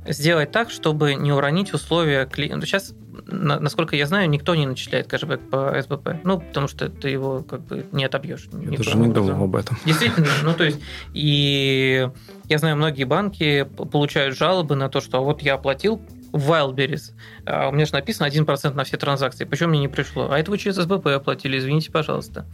сделать 0.05 0.51
так, 0.51 0.69
чтобы 0.69 1.15
не 1.15 1.31
уронить 1.31 1.73
условия 1.73 2.25
клиента. 2.25 2.65
Сейчас, 2.65 2.93
насколько 3.27 3.95
я 3.95 4.05
знаю, 4.05 4.29
никто 4.29 4.55
не 4.55 4.65
начисляет 4.65 5.07
кэшбэк 5.07 5.49
по 5.49 5.81
СБП. 5.81 6.23
Ну, 6.23 6.39
потому 6.39 6.67
что 6.67 6.89
ты 6.89 7.09
его 7.09 7.43
как 7.43 7.61
бы 7.61 7.85
не 7.91 8.05
отобьешь. 8.05 8.47
Я 8.53 8.77
даже 8.77 8.97
не 8.97 9.09
думал 9.09 9.43
об 9.43 9.55
этом. 9.55 9.77
Действительно, 9.85 10.27
ну 10.43 10.53
то 10.53 10.63
есть, 10.63 10.79
и 11.13 12.09
я 12.45 12.57
знаю, 12.57 12.75
многие 12.77 13.05
банки 13.05 13.63
получают 13.91 14.37
жалобы 14.37 14.75
на 14.75 14.89
то, 14.89 15.01
что 15.01 15.17
«А 15.17 15.21
вот 15.21 15.41
я 15.41 15.55
оплатил 15.55 16.01
в 16.31 16.51
Wildberries. 16.51 17.11
А 17.45 17.69
у 17.69 17.71
меня 17.71 17.85
же 17.85 17.93
написано 17.93 18.27
1% 18.27 18.73
на 18.73 18.83
все 18.83 18.97
транзакции. 18.97 19.45
Почему 19.45 19.69
мне 19.69 19.79
не 19.79 19.87
пришло? 19.87 20.29
А 20.31 20.39
это 20.39 20.51
вы 20.51 20.57
через 20.57 20.75
СБП 20.77 21.07
оплатили, 21.07 21.57
извините, 21.57 21.91
пожалуйста. 21.91 22.45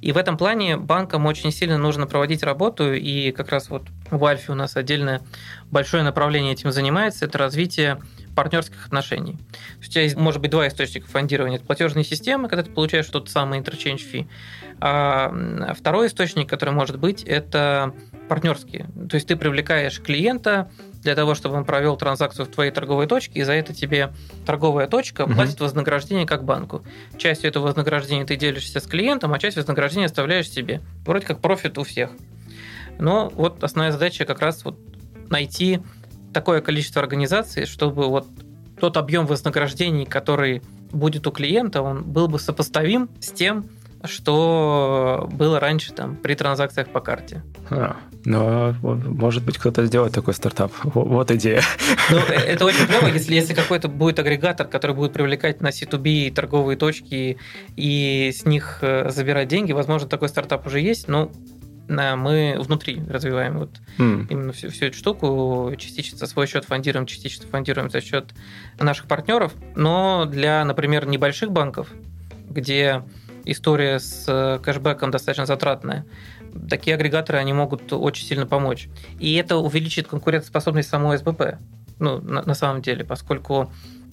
И 0.00 0.12
в 0.12 0.16
этом 0.16 0.36
плане 0.36 0.76
банкам 0.76 1.26
очень 1.26 1.52
сильно 1.52 1.78
нужно 1.78 2.06
проводить 2.06 2.42
работу, 2.42 2.92
и 2.92 3.30
как 3.30 3.50
раз 3.50 3.70
вот 3.70 3.84
в 4.10 4.24
Альфе 4.24 4.52
у 4.52 4.54
нас 4.54 4.76
отдельное 4.76 5.20
большое 5.70 6.02
направление 6.02 6.52
этим 6.52 6.72
занимается, 6.72 7.26
это 7.26 7.38
развитие 7.38 8.00
партнерских 8.40 8.86
отношений. 8.86 9.38
у 9.78 9.82
тебя 9.82 10.02
есть, 10.02 10.16
может 10.16 10.40
быть, 10.40 10.50
два 10.50 10.66
источника 10.66 11.06
фондирования. 11.06 11.58
Это 11.58 11.66
платежные 11.66 12.04
системы, 12.04 12.48
когда 12.48 12.62
ты 12.62 12.70
получаешь 12.70 13.04
тот 13.06 13.28
самый 13.28 13.60
interchange 13.60 14.00
fee. 14.10 14.26
А 14.80 15.74
второй 15.78 16.06
источник, 16.06 16.48
который 16.48 16.72
может 16.72 16.98
быть, 16.98 17.22
это 17.22 17.92
партнерские. 18.30 18.88
То 19.10 19.16
есть 19.16 19.28
ты 19.28 19.36
привлекаешь 19.36 20.00
клиента, 20.00 20.70
для 21.02 21.14
того, 21.14 21.34
чтобы 21.34 21.56
он 21.56 21.66
провел 21.66 21.96
транзакцию 21.96 22.46
в 22.46 22.48
твоей 22.48 22.70
торговой 22.70 23.06
точке, 23.06 23.40
и 23.40 23.42
за 23.42 23.52
это 23.52 23.74
тебе 23.74 24.12
торговая 24.46 24.86
точка 24.86 25.22
угу. 25.22 25.34
платит 25.34 25.60
вознаграждение 25.60 26.26
как 26.26 26.44
банку. 26.44 26.82
Частью 27.18 27.48
этого 27.48 27.64
вознаграждения 27.64 28.24
ты 28.24 28.36
делишься 28.36 28.80
с 28.80 28.86
клиентом, 28.86 29.34
а 29.34 29.38
часть 29.38 29.58
вознаграждения 29.58 30.06
оставляешь 30.06 30.50
себе. 30.50 30.80
Вроде 31.04 31.26
как 31.26 31.40
профит 31.40 31.76
у 31.76 31.84
всех. 31.84 32.10
Но 32.98 33.30
вот 33.34 33.62
основная 33.64 33.92
задача 33.92 34.24
как 34.24 34.40
раз 34.40 34.64
вот 34.64 34.78
найти 35.30 35.80
такое 36.32 36.60
количество 36.60 37.02
организаций, 37.02 37.66
чтобы 37.66 38.06
вот 38.08 38.26
тот 38.78 38.96
объем 38.96 39.26
вознаграждений, 39.26 40.06
который 40.06 40.62
будет 40.90 41.26
у 41.26 41.30
клиента, 41.30 41.82
он 41.82 42.02
был 42.02 42.28
бы 42.28 42.38
сопоставим 42.38 43.08
с 43.20 43.30
тем, 43.30 43.66
что 44.04 45.28
было 45.32 45.60
раньше 45.60 45.92
там 45.92 46.16
при 46.16 46.34
транзакциях 46.34 46.88
по 46.88 47.00
карте. 47.00 47.42
А, 47.68 47.96
ну, 48.24 48.74
может 48.82 49.44
быть, 49.44 49.58
кто-то 49.58 49.84
сделает 49.84 50.14
такой 50.14 50.34
стартап. 50.34 50.72
Вот 50.84 51.30
идея. 51.30 51.62
Ну, 52.10 52.16
э, 52.16 52.34
это 52.34 52.64
очень 52.64 52.86
клево, 52.86 53.08
если, 53.08 53.34
если 53.34 53.54
какой-то 53.54 53.88
будет 53.88 54.18
агрегатор, 54.18 54.66
который 54.66 54.96
будет 54.96 55.12
привлекать 55.12 55.60
на 55.60 55.68
C2B 55.68 56.32
торговые 56.32 56.76
точки 56.76 57.36
и 57.76 58.32
с 58.34 58.46
них 58.46 58.78
э, 58.80 59.10
забирать 59.10 59.48
деньги. 59.48 59.72
Возможно, 59.72 60.08
такой 60.08 60.28
стартап 60.28 60.66
уже 60.66 60.80
есть, 60.80 61.06
но 61.06 61.30
мы 61.90 62.56
внутри 62.58 63.02
развиваем 63.08 63.58
вот 63.58 63.80
mm. 63.98 64.26
именно 64.30 64.52
всю, 64.52 64.70
всю 64.70 64.86
эту 64.86 64.96
штуку, 64.96 65.72
частично 65.76 66.16
за 66.16 66.26
свой 66.26 66.46
счет 66.46 66.64
фондируем, 66.64 67.06
частично 67.06 67.46
фондируем 67.46 67.90
за 67.90 68.00
счет 68.00 68.32
наших 68.78 69.06
партнеров. 69.06 69.52
Но 69.74 70.24
для, 70.24 70.64
например, 70.64 71.06
небольших 71.06 71.50
банков, 71.50 71.88
где 72.48 73.02
история 73.44 73.98
с 73.98 74.24
э, 74.28 74.58
кэшбэком 74.62 75.10
достаточно 75.10 75.46
затратная. 75.46 76.06
Такие 76.68 76.94
агрегаторы, 76.94 77.38
они 77.38 77.52
могут 77.52 77.92
очень 77.92 78.26
сильно 78.26 78.46
помочь. 78.46 78.88
И 79.18 79.34
это 79.34 79.56
увеличит 79.56 80.08
конкурентоспособность 80.08 80.88
самой 80.88 81.18
СБП. 81.18 81.58
Ну, 81.98 82.20
на, 82.20 82.42
на 82.42 82.54
самом 82.54 82.82
деле, 82.82 83.04
поскольку 83.04 83.70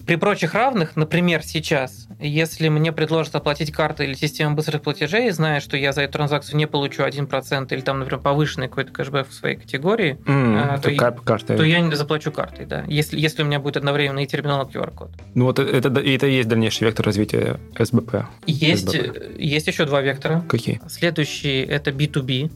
при 0.08 0.16
прочих 0.16 0.54
равных, 0.54 0.96
например, 0.96 1.42
сейчас, 1.42 2.08
если 2.18 2.70
мне 2.70 2.92
предложат 2.92 3.34
оплатить 3.34 3.70
картой 3.70 4.06
или 4.06 4.14
систему 4.14 4.56
быстрых 4.56 4.80
платежей, 4.80 5.30
зная, 5.32 5.60
что 5.60 5.76
я 5.76 5.92
за 5.92 6.00
эту 6.00 6.14
транзакцию 6.14 6.56
не 6.56 6.66
получу 6.66 7.02
1% 7.02 7.74
или 7.74 7.80
там, 7.82 7.98
например, 7.98 8.22
повышенный 8.22 8.68
какой-то 8.68 8.90
кэшбэк 8.90 9.28
в 9.28 9.34
своей 9.34 9.56
категории, 9.56 10.18
mm, 10.24 10.80
то, 10.80 10.90
я, 10.90 11.10
карта. 11.10 11.58
то 11.58 11.62
я 11.62 11.94
заплачу 11.94 12.32
картой, 12.32 12.64
да, 12.64 12.84
если, 12.88 13.20
если 13.20 13.42
у 13.42 13.44
меня 13.44 13.60
будет 13.60 13.76
одновременно 13.76 14.20
и 14.20 14.26
терминал, 14.26 14.66
и 14.66 14.72
QR-код. 14.72 15.10
Ну 15.34 15.44
вот 15.44 15.58
это, 15.58 15.76
это, 15.76 16.00
это 16.00 16.26
и 16.26 16.32
есть 16.36 16.48
дальнейший 16.48 16.86
вектор 16.86 17.04
развития 17.04 17.60
СБП. 17.78 18.28
Есть, 18.46 18.88
СБП. 18.88 19.38
есть 19.38 19.66
еще 19.66 19.84
два 19.84 20.00
вектора. 20.00 20.42
Какие? 20.48 20.80
Следующий– 20.88 21.60
это 21.68 21.90
B2B. 21.90 22.50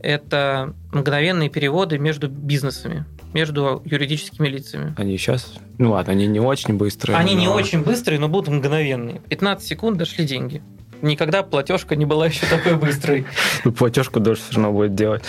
Это 0.00 0.74
мгновенные 0.92 1.48
переводы 1.48 1.96
между 1.98 2.28
бизнесами 2.28 3.06
между 3.34 3.82
юридическими 3.84 4.48
лицами. 4.48 4.94
Они 4.96 5.18
сейчас, 5.18 5.54
ну 5.78 5.92
ладно, 5.92 6.12
они 6.12 6.26
не 6.26 6.40
очень 6.40 6.74
быстрые. 6.74 7.16
Они 7.16 7.34
но... 7.34 7.40
не 7.40 7.48
очень 7.48 7.82
быстрые, 7.82 8.18
но 8.18 8.28
будут 8.28 8.48
мгновенные. 8.48 9.20
15 9.28 9.66
секунд 9.66 9.98
дошли 9.98 10.24
деньги. 10.24 10.62
Никогда 11.04 11.42
платежка 11.42 11.96
не 11.96 12.06
была 12.06 12.26
еще 12.26 12.46
такой 12.46 12.76
быстрой. 12.76 13.26
Ну, 13.64 13.72
платежку 13.72 14.20
дольше 14.20 14.42
все 14.42 14.54
равно 14.54 14.72
будет 14.72 14.94
делать. 14.94 15.22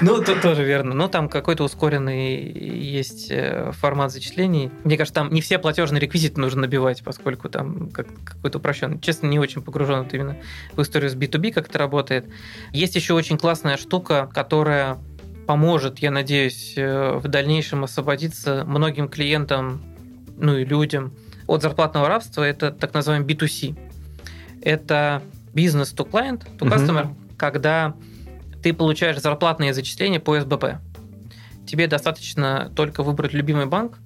Ну, 0.00 0.22
тут 0.24 0.40
тоже 0.42 0.64
верно. 0.64 0.92
Но 0.92 1.06
там 1.06 1.28
какой-то 1.28 1.62
ускоренный 1.62 2.50
есть 2.50 3.30
э, 3.30 3.70
формат 3.72 4.10
зачислений. 4.10 4.70
Мне 4.82 4.96
кажется, 4.96 5.20
там 5.20 5.32
не 5.32 5.40
все 5.40 5.58
платежные 5.58 6.00
реквизиты 6.00 6.40
нужно 6.40 6.62
набивать, 6.62 7.04
поскольку 7.04 7.48
там 7.48 7.90
какой-то 7.90 8.58
упрощенный. 8.58 8.98
Честно, 8.98 9.28
не 9.28 9.38
очень 9.38 9.62
погружен 9.62 10.08
именно 10.10 10.36
в 10.72 10.82
историю 10.82 11.10
с 11.10 11.14
B2B, 11.14 11.52
как 11.52 11.68
это 11.68 11.78
работает. 11.78 12.26
Есть 12.72 12.96
еще 12.96 13.14
очень 13.14 13.38
классная 13.38 13.76
штука, 13.76 14.28
которая 14.34 14.98
поможет, 15.50 15.98
я 15.98 16.12
надеюсь, 16.12 16.74
э, 16.76 17.18
в 17.18 17.26
дальнейшем 17.26 17.82
освободиться 17.82 18.62
многим 18.64 19.08
клиентам, 19.08 19.82
ну 20.36 20.56
и 20.56 20.64
людям 20.64 21.12
от 21.48 21.60
зарплатного 21.60 22.06
рабства, 22.06 22.44
это 22.44 22.70
так 22.70 22.94
называемый 22.94 23.26
B2C. 23.26 23.76
Это 24.62 25.22
бизнес 25.52 25.92
to 25.92 26.08
client, 26.08 26.46
to 26.56 26.70
customer, 26.70 27.06
угу. 27.06 27.16
когда 27.36 27.96
ты 28.62 28.72
получаешь 28.72 29.18
зарплатные 29.18 29.74
зачисления 29.74 30.20
по 30.20 30.38
СБП. 30.38 30.78
Тебе 31.66 31.88
достаточно 31.88 32.70
только 32.76 33.02
выбрать 33.02 33.32
любимый 33.32 33.66
банк, 33.66 33.98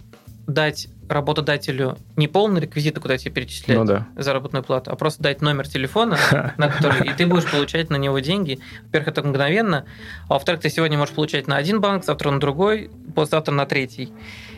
дать 0.47 0.88
работодателю 1.09 1.99
не 2.16 2.28
полный 2.28 2.61
реквизиты, 2.61 3.01
куда 3.01 3.18
тебе 3.18 3.30
перечислять 3.32 3.78
ну, 3.78 3.84
да. 3.84 4.07
заработную 4.16 4.62
плату, 4.62 4.90
а 4.90 4.97
просто 4.97 5.22
дать 5.22 5.42
номер 5.42 5.68
телефона, 5.68 6.18
на 6.57 6.68
который, 6.68 7.09
и 7.09 7.12
ты 7.12 7.26
будешь 7.26 7.51
получать 7.51 7.90
на 7.90 7.97
него 7.97 8.18
деньги. 8.20 8.59
Во-первых, 8.86 9.09
это 9.09 9.22
мгновенно, 9.22 9.84
а 10.28 10.34
во-вторых, 10.34 10.62
ты 10.62 10.70
сегодня 10.70 10.99
можешь 10.99 11.14
получать 11.14 11.47
на 11.47 11.57
один 11.57 11.80
банк, 11.80 12.05
завтра 12.05 12.30
на 12.30 12.40
другой, 12.40 12.90
послезавтра 13.14 13.53
на 13.53 13.66
третий 13.66 14.12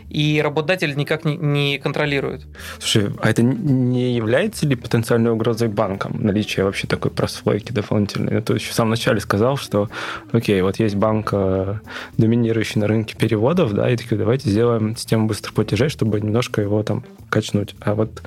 и 0.08 0.40
работодатель 0.42 0.94
никак 0.96 1.24
не, 1.24 1.36
не 1.36 1.78
контролирует. 1.78 2.46
Слушай, 2.78 3.12
а 3.20 3.30
это 3.30 3.42
не 3.42 4.14
является 4.14 4.66
ли 4.66 4.76
потенциальной 4.76 5.30
угрозой 5.30 5.68
банкам 5.68 6.16
наличие 6.22 6.64
вообще 6.64 6.86
такой 6.86 7.10
прослойки 7.10 7.72
дополнительной? 7.72 8.40
То 8.42 8.54
есть 8.54 8.66
в 8.66 8.72
самом 8.72 8.90
начале 8.90 9.20
сказал, 9.20 9.56
что, 9.56 9.90
окей, 10.32 10.60
вот 10.62 10.78
есть 10.78 10.94
банк, 10.94 11.30
э, 11.32 11.78
доминирующий 12.16 12.80
на 12.80 12.86
рынке 12.86 13.16
переводов, 13.16 13.72
да, 13.72 13.90
и 13.90 13.96
такие, 13.96 14.16
давайте 14.16 14.50
сделаем 14.50 14.96
систему 14.96 15.26
быстрых 15.26 15.54
платежей, 15.54 15.88
чтобы 15.88 16.20
немножко 16.20 16.60
его 16.62 16.82
там 16.82 17.04
качнуть. 17.28 17.74
А 17.80 17.94
вот 17.94 18.22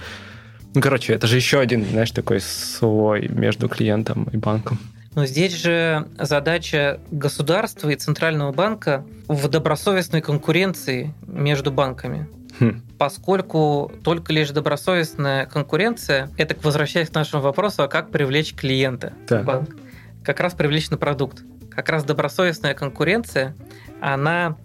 ну, 0.75 0.81
короче, 0.81 1.13
это 1.13 1.25
же 1.25 1.35
еще 1.35 1.59
один, 1.59 1.83
знаешь, 1.83 2.11
такой 2.11 2.39
слой 2.39 3.27
между 3.27 3.67
клиентом 3.67 4.27
и 4.31 4.37
банком. 4.37 4.77
Но 5.15 5.25
здесь 5.25 5.53
же 5.53 6.07
задача 6.17 6.99
государства 7.11 7.89
и 7.89 7.95
Центрального 7.95 8.51
банка 8.51 9.05
в 9.27 9.47
добросовестной 9.47 10.21
конкуренции 10.21 11.13
между 11.25 11.71
банками. 11.71 12.27
Хм. 12.59 12.81
Поскольку 12.97 13.91
только 14.03 14.33
лишь 14.33 14.49
добросовестная 14.49 15.45
конкуренция, 15.45 16.29
это 16.37 16.55
возвращаясь 16.61 17.09
к 17.09 17.15
нашему 17.15 17.41
вопросу, 17.41 17.83
а 17.83 17.87
как 17.87 18.09
привлечь 18.11 18.53
клиента 18.53 19.13
так. 19.27 19.43
в 19.43 19.45
банк? 19.45 19.75
Как 20.23 20.39
раз 20.39 20.53
привлечь 20.53 20.89
на 20.89 20.97
продукт. 20.97 21.43
Как 21.71 21.89
раз 21.89 22.03
добросовестная 22.03 22.73
конкуренция, 22.73 23.55
она 24.01 24.57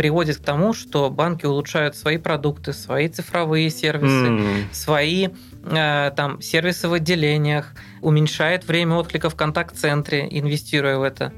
приводит 0.00 0.38
к 0.38 0.40
тому, 0.40 0.72
что 0.72 1.10
банки 1.10 1.44
улучшают 1.44 1.94
свои 1.94 2.16
продукты, 2.16 2.72
свои 2.72 3.08
цифровые 3.08 3.68
сервисы, 3.68 4.28
mm. 4.28 4.64
свои 4.72 5.28
э, 5.62 6.10
там 6.16 6.40
сервисы 6.40 6.88
в 6.88 6.94
отделениях, 6.94 7.74
уменьшает 8.00 8.66
время 8.66 8.94
отклика 8.94 9.28
в 9.28 9.34
контакт-центре, 9.34 10.26
инвестируя 10.30 10.96
в 10.96 11.02
это 11.02 11.34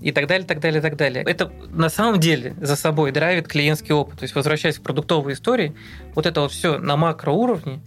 и 0.00 0.12
так 0.12 0.28
далее, 0.28 0.46
так 0.46 0.60
далее, 0.60 0.80
так 0.80 0.96
далее. 0.96 1.24
Это 1.26 1.50
на 1.70 1.88
самом 1.88 2.20
деле 2.20 2.54
за 2.60 2.76
собой 2.76 3.10
драйвит 3.10 3.48
клиентский 3.48 3.92
опыт. 3.92 4.20
То 4.20 4.22
есть, 4.22 4.36
возвращаясь 4.36 4.78
к 4.78 4.82
продуктовой 4.82 5.32
истории, 5.32 5.74
вот 6.14 6.24
это 6.24 6.42
вот 6.42 6.52
все 6.52 6.78
на 6.78 6.96
макроуровне 6.96 7.80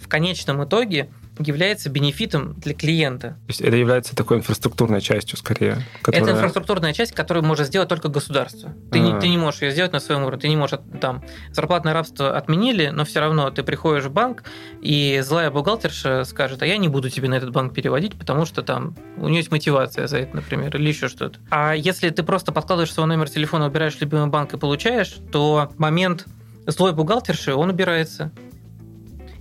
в 0.00 0.08
конечном 0.08 0.64
итоге 0.64 1.10
является 1.38 1.90
бенефитом 1.90 2.54
для 2.54 2.74
клиента. 2.74 3.30
То 3.30 3.48
есть 3.48 3.60
это 3.60 3.76
является 3.76 4.16
такой 4.16 4.38
инфраструктурной 4.38 5.00
частью, 5.00 5.38
скорее. 5.38 5.78
Которая... 6.02 6.22
Это 6.22 6.32
инфраструктурная 6.32 6.92
часть, 6.92 7.12
которую 7.12 7.44
может 7.44 7.66
сделать 7.66 7.88
только 7.88 8.08
государство. 8.08 8.72
Ты, 8.90 9.00
не, 9.00 9.18
ты 9.20 9.28
не 9.28 9.36
можешь 9.36 9.62
ее 9.62 9.70
сделать 9.70 9.92
на 9.92 10.00
своем 10.00 10.22
уровне. 10.22 10.40
Ты 10.40 10.48
не 10.48 10.56
можешь 10.56 10.78
там 11.00 11.24
зарплатное 11.52 11.92
рабство 11.92 12.36
отменили, 12.36 12.88
но 12.88 13.04
все 13.04 13.20
равно 13.20 13.50
ты 13.50 13.62
приходишь 13.62 14.04
в 14.04 14.10
банк, 14.10 14.44
и 14.80 15.20
злая 15.24 15.50
бухгалтерша 15.50 16.24
скажет, 16.24 16.62
а 16.62 16.66
я 16.66 16.76
не 16.76 16.88
буду 16.88 17.10
тебе 17.10 17.28
на 17.28 17.34
этот 17.34 17.50
банк 17.52 17.74
переводить, 17.74 18.18
потому 18.18 18.44
что 18.44 18.62
там 18.62 18.96
у 19.16 19.28
нее 19.28 19.38
есть 19.38 19.50
мотивация 19.50 20.06
за 20.06 20.18
это, 20.18 20.36
например, 20.36 20.76
или 20.76 20.88
еще 20.88 21.08
что-то. 21.08 21.38
А 21.50 21.74
если 21.74 22.10
ты 22.10 22.22
просто 22.22 22.52
подкладываешь 22.52 22.92
свой 22.92 23.06
номер 23.06 23.28
телефона, 23.28 23.66
убираешь 23.66 23.98
любимый 24.00 24.28
банк 24.28 24.54
и 24.54 24.58
получаешь, 24.58 25.16
то 25.32 25.72
момент 25.78 26.26
злой 26.66 26.92
бухгалтерши, 26.92 27.54
он 27.54 27.70
убирается 27.70 28.30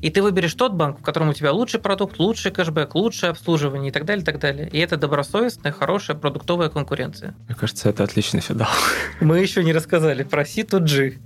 и 0.02 0.10
ты 0.10 0.22
выберешь 0.22 0.54
тот 0.54 0.74
банк, 0.74 1.00
в 1.00 1.02
котором 1.02 1.30
у 1.30 1.34
тебя 1.34 1.52
лучший 1.52 1.80
продукт, 1.80 2.20
лучший 2.20 2.52
кэшбэк, 2.52 2.96
лучшее 2.96 3.32
обслуживание 3.32 3.90
и 3.90 3.92
так 3.92 4.06
далее, 4.06 4.22
и 4.22 4.26
так 4.26 4.40
далее. 4.40 4.70
И 4.72 4.80
это 4.80 4.98
добросовестная, 4.98 5.72
хорошая 5.72 6.18
продуктовая 6.18 6.70
конкуренция. 6.70 7.36
Мне 7.48 7.56
кажется, 7.56 7.90
это 7.90 8.04
отличный 8.04 8.42
фидал. 8.42 8.70
Мы 9.22 9.40
еще 9.40 9.64
не 9.64 9.74
рассказали 9.74 10.24
про 10.24 10.44
C2G. 10.44 11.18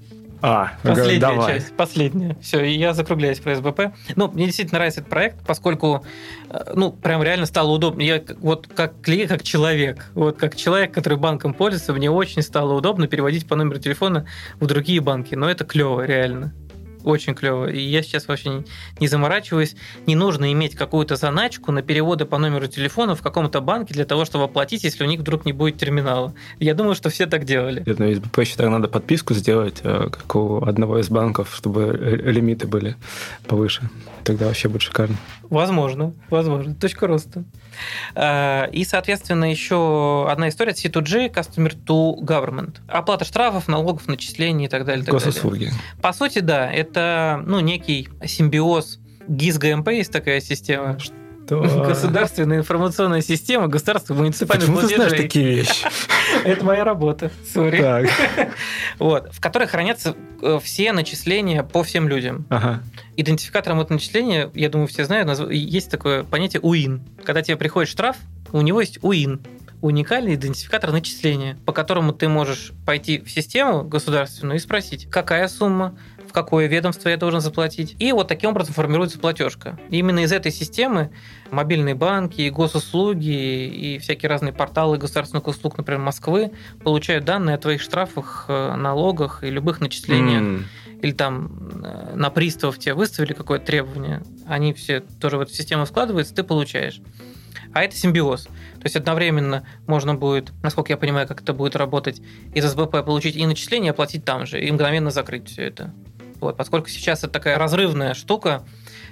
А, 0.43 0.71
последняя 0.81 1.19
давай. 1.19 1.53
часть, 1.53 1.77
последняя. 1.77 2.35
Все, 2.41 2.63
и 2.63 2.71
я 2.71 2.93
закругляюсь 2.93 3.39
про 3.39 3.55
СБП. 3.55 3.93
Ну, 4.15 4.27
мне 4.31 4.45
действительно 4.45 4.79
нравится 4.79 5.01
этот 5.01 5.09
проект, 5.11 5.45
поскольку, 5.45 6.03
э, 6.49 6.71
ну, 6.73 6.91
прям 6.91 7.21
реально 7.21 7.45
стало 7.45 7.69
удобно. 7.69 8.01
Я 8.01 8.23
вот 8.39 8.67
как 8.75 9.01
клиент, 9.01 9.29
как 9.29 9.43
человек, 9.43 10.07
вот 10.15 10.37
как 10.37 10.55
человек, 10.55 10.91
который 10.91 11.19
банком 11.19 11.53
пользуется, 11.53 11.93
мне 11.93 12.09
очень 12.09 12.41
стало 12.41 12.73
удобно 12.73 13.07
переводить 13.07 13.47
по 13.47 13.55
номеру 13.55 13.77
телефона 13.77 14.25
в 14.59 14.65
другие 14.65 14.99
банки. 14.99 15.35
Но 15.35 15.47
это 15.47 15.63
клево, 15.63 16.01
реально 16.05 16.53
очень 17.03 17.33
клево. 17.35 17.69
И 17.69 17.79
я 17.79 18.01
сейчас 18.03 18.27
вообще 18.27 18.63
не, 18.99 19.07
заморачиваюсь. 19.07 19.75
Не 20.07 20.15
нужно 20.15 20.51
иметь 20.51 20.75
какую-то 20.75 21.15
заначку 21.15 21.71
на 21.71 21.81
переводы 21.81 22.25
по 22.25 22.37
номеру 22.37 22.67
телефона 22.67 23.15
в 23.15 23.21
каком-то 23.21 23.61
банке 23.61 23.93
для 23.93 24.05
того, 24.05 24.25
чтобы 24.25 24.45
оплатить, 24.45 24.83
если 24.83 25.03
у 25.03 25.07
них 25.07 25.19
вдруг 25.19 25.45
не 25.45 25.53
будет 25.53 25.77
терминала. 25.77 26.33
Я 26.59 26.73
думаю, 26.73 26.95
что 26.95 27.09
все 27.09 27.25
так 27.25 27.45
делали. 27.45 27.83
Нет, 27.85 27.99
ну, 27.99 28.13
СБП 28.13 28.39
еще 28.39 28.55
так 28.55 28.69
надо 28.69 28.87
подписку 28.87 29.33
сделать, 29.33 29.81
э, 29.83 30.09
как 30.11 30.35
у 30.35 30.63
одного 30.63 30.99
из 30.99 31.09
банков, 31.09 31.53
чтобы 31.55 32.21
лимиты 32.23 32.67
были 32.67 32.95
повыше. 33.47 33.89
Тогда 34.23 34.47
вообще 34.47 34.69
будет 34.69 34.81
шикарно. 34.81 35.17
Возможно, 35.49 36.13
возможно. 36.29 36.75
Точка 36.75 37.07
роста. 37.07 37.43
А, 38.15 38.65
и, 38.71 38.83
соответственно, 38.83 39.49
еще 39.49 40.27
одна 40.29 40.49
история 40.49 40.73
C2G, 40.73 41.33
Customer 41.33 41.75
to 41.85 42.15
Government. 42.21 42.77
Оплата 42.87 43.25
штрафов, 43.25 43.67
налогов, 43.67 44.07
начислений 44.07 44.65
и 44.65 44.69
так 44.69 44.85
далее. 44.85 45.05
Так 45.05 45.13
Госуслуги. 45.13 45.65
Далее. 45.65 45.79
По 46.01 46.13
сути, 46.13 46.39
да, 46.39 46.71
это 46.71 47.43
ну, 47.45 47.59
некий 47.59 48.09
симбиоз 48.25 48.99
ГИС 49.27 49.57
ГМП 49.57 49.89
есть 49.89 50.11
такая 50.11 50.41
система. 50.41 50.97
Что? 51.51 51.83
Государственная 51.85 52.59
информационная 52.59 53.19
система, 53.19 53.67
государство 53.67 54.13
муниципальных 54.13 54.67
Почему 54.67 54.79
платежей. 54.79 54.97
ты 54.97 55.09
знаешь 55.09 55.21
такие 55.21 55.55
вещи? 55.55 55.85
Это 56.45 56.63
моя 56.63 56.85
работа, 56.85 57.29
сори. 57.51 58.07
Вот, 58.99 59.33
в 59.33 59.41
которой 59.41 59.67
хранятся 59.67 60.15
э, 60.41 60.59
все 60.63 60.93
начисления 60.93 61.63
по 61.63 61.83
всем 61.83 62.07
людям. 62.07 62.45
Ага. 62.49 62.81
Идентификатором 63.17 63.81
этого 63.81 63.95
начисления, 63.95 64.49
я 64.53 64.69
думаю, 64.69 64.87
все 64.87 65.03
знают, 65.03 65.27
есть 65.51 65.91
такое 65.91 66.23
понятие 66.23 66.61
УИН. 66.61 67.01
Когда 67.25 67.41
тебе 67.41 67.57
приходит 67.57 67.89
штраф, 67.89 68.15
у 68.53 68.61
него 68.61 68.79
есть 68.79 69.03
УИН 69.03 69.41
уникальный 69.81 70.35
идентификатор 70.35 70.91
начисления, 70.91 71.57
по 71.65 71.73
которому 71.73 72.13
ты 72.13 72.29
можешь 72.29 72.71
пойти 72.85 73.19
в 73.19 73.29
систему 73.29 73.83
государственную 73.83 74.57
и 74.57 74.59
спросить, 74.59 75.09
какая 75.09 75.47
сумма, 75.47 75.97
в 76.31 76.33
какое 76.33 76.67
ведомство 76.67 77.09
я 77.09 77.17
должен 77.17 77.41
заплатить. 77.41 77.97
И 77.99 78.13
вот 78.13 78.29
таким 78.29 78.51
образом 78.51 78.73
формируется 78.73 79.19
платежка. 79.19 79.77
И 79.89 79.97
именно 79.97 80.19
из 80.19 80.31
этой 80.31 80.49
системы 80.49 81.11
мобильные 81.51 81.93
банки, 81.93 82.47
госуслуги 82.47 83.67
и 83.67 83.99
всякие 83.99 84.29
разные 84.29 84.53
порталы 84.53 84.97
государственных 84.97 85.45
услуг, 85.47 85.77
например, 85.77 85.99
Москвы, 85.99 86.53
получают 86.85 87.25
данные 87.25 87.55
о 87.55 87.59
твоих 87.59 87.81
штрафах, 87.81 88.45
э, 88.47 88.75
налогах 88.77 89.43
и 89.43 89.49
любых 89.49 89.81
начислениях. 89.81 90.41
Mm. 90.41 90.63
Или 91.01 91.11
там 91.11 91.81
э, 91.83 92.15
на 92.15 92.29
приставов 92.29 92.79
тебе 92.79 92.93
выставили 92.93 93.33
какое-то 93.33 93.65
требование, 93.65 94.23
они 94.47 94.73
все 94.73 95.01
тоже 95.01 95.37
в 95.37 95.41
эту 95.41 95.53
систему 95.53 95.85
складываются, 95.85 96.33
ты 96.33 96.43
получаешь. 96.43 97.01
А 97.73 97.83
это 97.83 97.95
симбиоз. 97.95 98.43
То 98.43 98.85
есть 98.85 98.95
одновременно 98.95 99.65
можно 99.87 100.15
будет, 100.15 100.51
насколько 100.61 100.91
я 100.91 100.97
понимаю, 100.97 101.27
как 101.27 101.41
это 101.41 101.53
будет 101.53 101.75
работать, 101.75 102.21
из 102.53 102.65
СБП 102.65 103.05
получить 103.05 103.35
и 103.35 103.45
начисление, 103.45 103.91
оплатить 103.91 104.25
там 104.25 104.45
же, 104.45 104.61
и 104.61 104.71
мгновенно 104.71 105.11
закрыть 105.11 105.49
все 105.49 105.63
это. 105.63 105.93
Вот, 106.41 106.57
поскольку 106.57 106.89
сейчас 106.89 107.19
это 107.19 107.29
такая 107.29 107.57
разрывная 107.57 108.13
штука, 108.13 108.65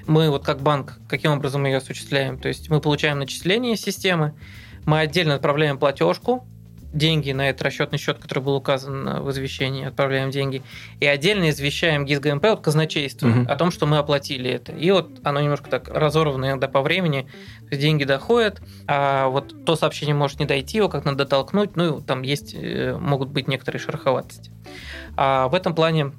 мы 0.07 0.30
вот 0.30 0.43
как 0.43 0.61
банк, 0.61 0.97
каким 1.07 1.32
образом 1.32 1.61
мы 1.61 1.69
ее 1.69 1.77
осуществляем? 1.77 2.39
То 2.39 2.47
есть 2.47 2.69
мы 2.69 2.82
получаем 2.82 3.19
начисление 3.19 3.73
из 3.73 3.82
системы, 3.82 4.34
мы 4.86 4.99
отдельно 4.99 5.36
отправляем 5.36 5.77
платежку, 5.77 6.47
деньги 6.93 7.32
на 7.32 7.49
этот 7.49 7.61
расчетный 7.61 7.99
счет, 7.99 8.17
который 8.17 8.43
был 8.43 8.55
указан 8.55 9.21
в 9.21 9.30
извещении, 9.32 9.86
отправляем 9.86 10.32
деньги, 10.32 10.63
и 10.99 11.05
отдельно 11.05 11.49
извещаем 11.49 12.05
ГИС 12.05 12.19
ГМП 12.19 12.45
от 12.45 12.61
казначейства 12.61 13.27
угу. 13.27 13.45
о 13.47 13.55
том, 13.55 13.71
что 13.71 13.86
мы 13.86 13.97
оплатили 13.97 14.49
это. 14.49 14.71
И 14.71 14.89
вот 14.91 15.19
оно 15.23 15.39
немножко 15.39 15.69
так 15.69 15.88
разорвано 15.88 16.47
иногда 16.47 16.67
по 16.67 16.82
времени, 16.82 17.27
деньги 17.71 18.03
доходят, 18.03 18.61
а 18.88 19.27
вот 19.27 19.65
то 19.65 19.75
сообщение 19.75 20.15
может 20.15 20.39
не 20.39 20.45
дойти, 20.45 20.77
его 20.77 20.89
как 20.89 21.05
надо 21.05 21.25
толкнуть, 21.25 21.75
ну, 21.75 22.01
там 22.01 22.23
есть, 22.23 22.55
э, 22.55 22.97
могут 22.99 23.30
быть 23.30 23.47
некоторые 23.47 23.80
шероховатости. 23.80 24.51
А 25.15 25.47
в 25.47 25.55
этом 25.55 25.75
плане 25.75 26.11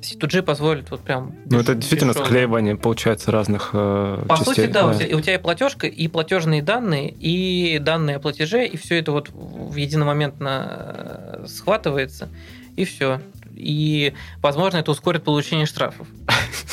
C2G 0.00 0.42
позволит 0.42 0.90
вот 0.90 1.00
прям... 1.00 1.34
Ну, 1.46 1.58
это 1.58 1.74
действительно 1.74 2.10
бесшовно. 2.10 2.28
склеивание, 2.28 2.76
получается, 2.76 3.30
разных 3.32 3.70
э, 3.72 4.24
По 4.28 4.36
частей. 4.36 4.54
сути, 4.54 4.66
да, 4.66 4.82
да. 4.82 4.88
У, 4.88 4.94
тебя, 4.94 5.16
у 5.16 5.20
тебя 5.20 5.34
и 5.34 5.38
платежка, 5.38 5.86
и 5.86 6.08
платежные 6.08 6.62
данные, 6.62 7.10
и 7.10 7.78
данные 7.78 8.16
о 8.16 8.20
платеже, 8.20 8.66
и 8.66 8.76
все 8.76 8.98
это 8.98 9.12
вот 9.12 9.30
в 9.30 9.74
единомоментно 9.74 10.66
э, 10.68 11.46
схватывается, 11.48 12.28
и 12.76 12.84
все. 12.84 13.20
И, 13.54 14.12
возможно, 14.42 14.76
это 14.76 14.90
ускорит 14.90 15.24
получение 15.24 15.66
штрафов. 15.66 16.06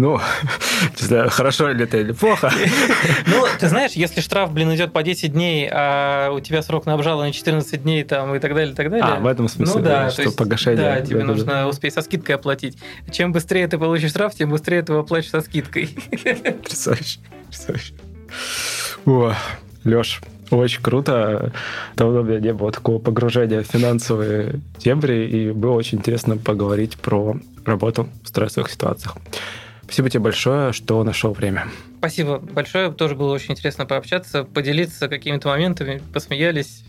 Ну, 0.00 0.18
не 1.00 1.06
знаю, 1.06 1.28
хорошо 1.28 1.68
ли 1.68 1.84
это 1.84 1.98
или 1.98 2.12
плохо. 2.12 2.50
Ну, 3.26 3.44
ты 3.58 3.68
знаешь, 3.68 3.92
если 3.92 4.22
штраф, 4.22 4.50
блин, 4.50 4.74
идет 4.74 4.94
по 4.94 5.02
10 5.02 5.32
дней, 5.32 5.68
а 5.70 6.30
у 6.30 6.40
тебя 6.40 6.62
срок 6.62 6.86
на 6.86 6.94
обжалование 6.94 7.34
14 7.34 7.82
дней 7.82 8.02
там, 8.04 8.34
и 8.34 8.38
так 8.38 8.54
далее, 8.54 8.72
и 8.72 8.74
так 8.74 8.88
далее. 8.88 9.06
А, 9.06 9.20
в 9.20 9.26
этом 9.26 9.46
смысле, 9.48 9.74
ну, 9.74 9.82
да, 9.82 10.10
что 10.10 10.22
есть, 10.22 10.36
погашение. 10.36 10.82
Да, 10.82 11.00
тебе 11.02 11.22
нужно 11.22 11.68
успеть 11.68 11.92
со 11.92 12.00
скидкой 12.00 12.36
оплатить. 12.36 12.78
Чем 13.10 13.32
быстрее 13.32 13.68
ты 13.68 13.76
получишь 13.76 14.10
штраф, 14.10 14.34
тем 14.34 14.50
быстрее 14.50 14.82
ты 14.82 14.92
его 14.92 15.02
оплатишь 15.02 15.30
со 15.30 15.42
скидкой. 15.42 15.90
Потрясающе. 16.10 17.20
Потрясающе. 17.44 17.92
О, 19.04 19.34
Леш, 19.84 20.22
очень 20.50 20.80
круто. 20.80 21.52
Давно 21.96 22.20
у 22.20 22.24
меня 22.24 22.40
не 22.40 22.54
было 22.54 22.72
такого 22.72 22.98
погружения 22.98 23.62
в 23.62 23.66
финансовые 23.66 24.60
дебри, 24.78 25.28
и 25.28 25.50
было 25.50 25.72
очень 25.72 25.98
интересно 25.98 26.38
поговорить 26.38 26.96
про 26.96 27.36
работу 27.66 28.08
в 28.24 28.28
стрессовых 28.28 28.70
ситуациях. 28.70 29.16
Спасибо 29.90 30.08
тебе 30.08 30.22
большое, 30.22 30.72
что 30.72 31.02
нашел 31.02 31.32
время. 31.32 31.66
Спасибо 31.98 32.38
большое. 32.38 32.92
Тоже 32.92 33.16
было 33.16 33.34
очень 33.34 33.54
интересно 33.54 33.86
пообщаться, 33.86 34.44
поделиться 34.44 35.08
какими-то 35.08 35.48
моментами, 35.48 36.00
посмеялись, 36.14 36.84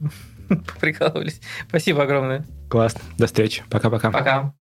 прикалывались. 0.80 1.42
Спасибо 1.68 2.04
огромное. 2.04 2.46
Классно. 2.70 3.02
До 3.18 3.26
встречи. 3.26 3.62
Пока-пока. 3.68 4.10
Пока. 4.10 4.54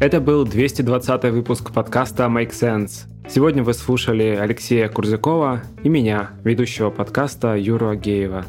Это 0.00 0.20
был 0.20 0.44
220 0.44 1.24
выпуск 1.26 1.72
подкаста 1.72 2.24
Make 2.24 2.50
Sense. 2.50 3.06
Сегодня 3.28 3.62
вы 3.62 3.74
слушали 3.74 4.24
Алексея 4.24 4.88
Курзакова 4.88 5.62
и 5.84 5.88
меня, 5.88 6.30
ведущего 6.42 6.90
подкаста 6.90 7.54
Юру 7.54 7.90
Агеева. 7.90 8.44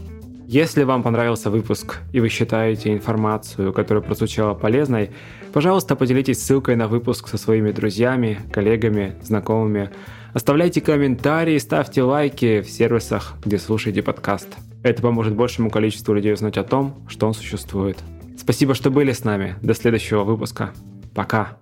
Если 0.48 0.84
вам 0.84 1.04
понравился 1.04 1.50
выпуск 1.50 2.00
и 2.12 2.20
вы 2.20 2.30
считаете 2.30 2.92
информацию, 2.92 3.72
которая 3.72 4.04
прозвучала 4.04 4.54
полезной, 4.54 5.12
пожалуйста, 5.54 5.96
поделитесь 5.96 6.44
ссылкой 6.44 6.76
на 6.76 6.88
выпуск 6.88 7.28
со 7.28 7.38
своими 7.38 7.72
друзьями, 7.72 8.40
коллегами, 8.52 9.16
знакомыми. 9.22 9.92
Оставляйте 10.34 10.82
комментарии, 10.82 11.58
ставьте 11.58 12.04
лайки 12.04 12.62
в 12.62 12.70
сервисах, 12.70 13.34
где 13.44 13.58
слушаете 13.58 14.02
подкаст. 14.02 14.48
Это 14.84 15.02
поможет 15.02 15.36
большему 15.36 15.70
количеству 15.70 16.14
людей 16.14 16.34
узнать 16.34 16.58
о 16.58 16.64
том, 16.64 17.06
что 17.08 17.28
он 17.28 17.34
существует. 17.34 17.98
Спасибо, 18.38 18.74
что 18.74 18.90
были 18.90 19.12
с 19.12 19.24
нами. 19.24 19.56
До 19.62 19.74
следующего 19.74 20.24
выпуска. 20.24 20.72
Пока. 21.14 21.58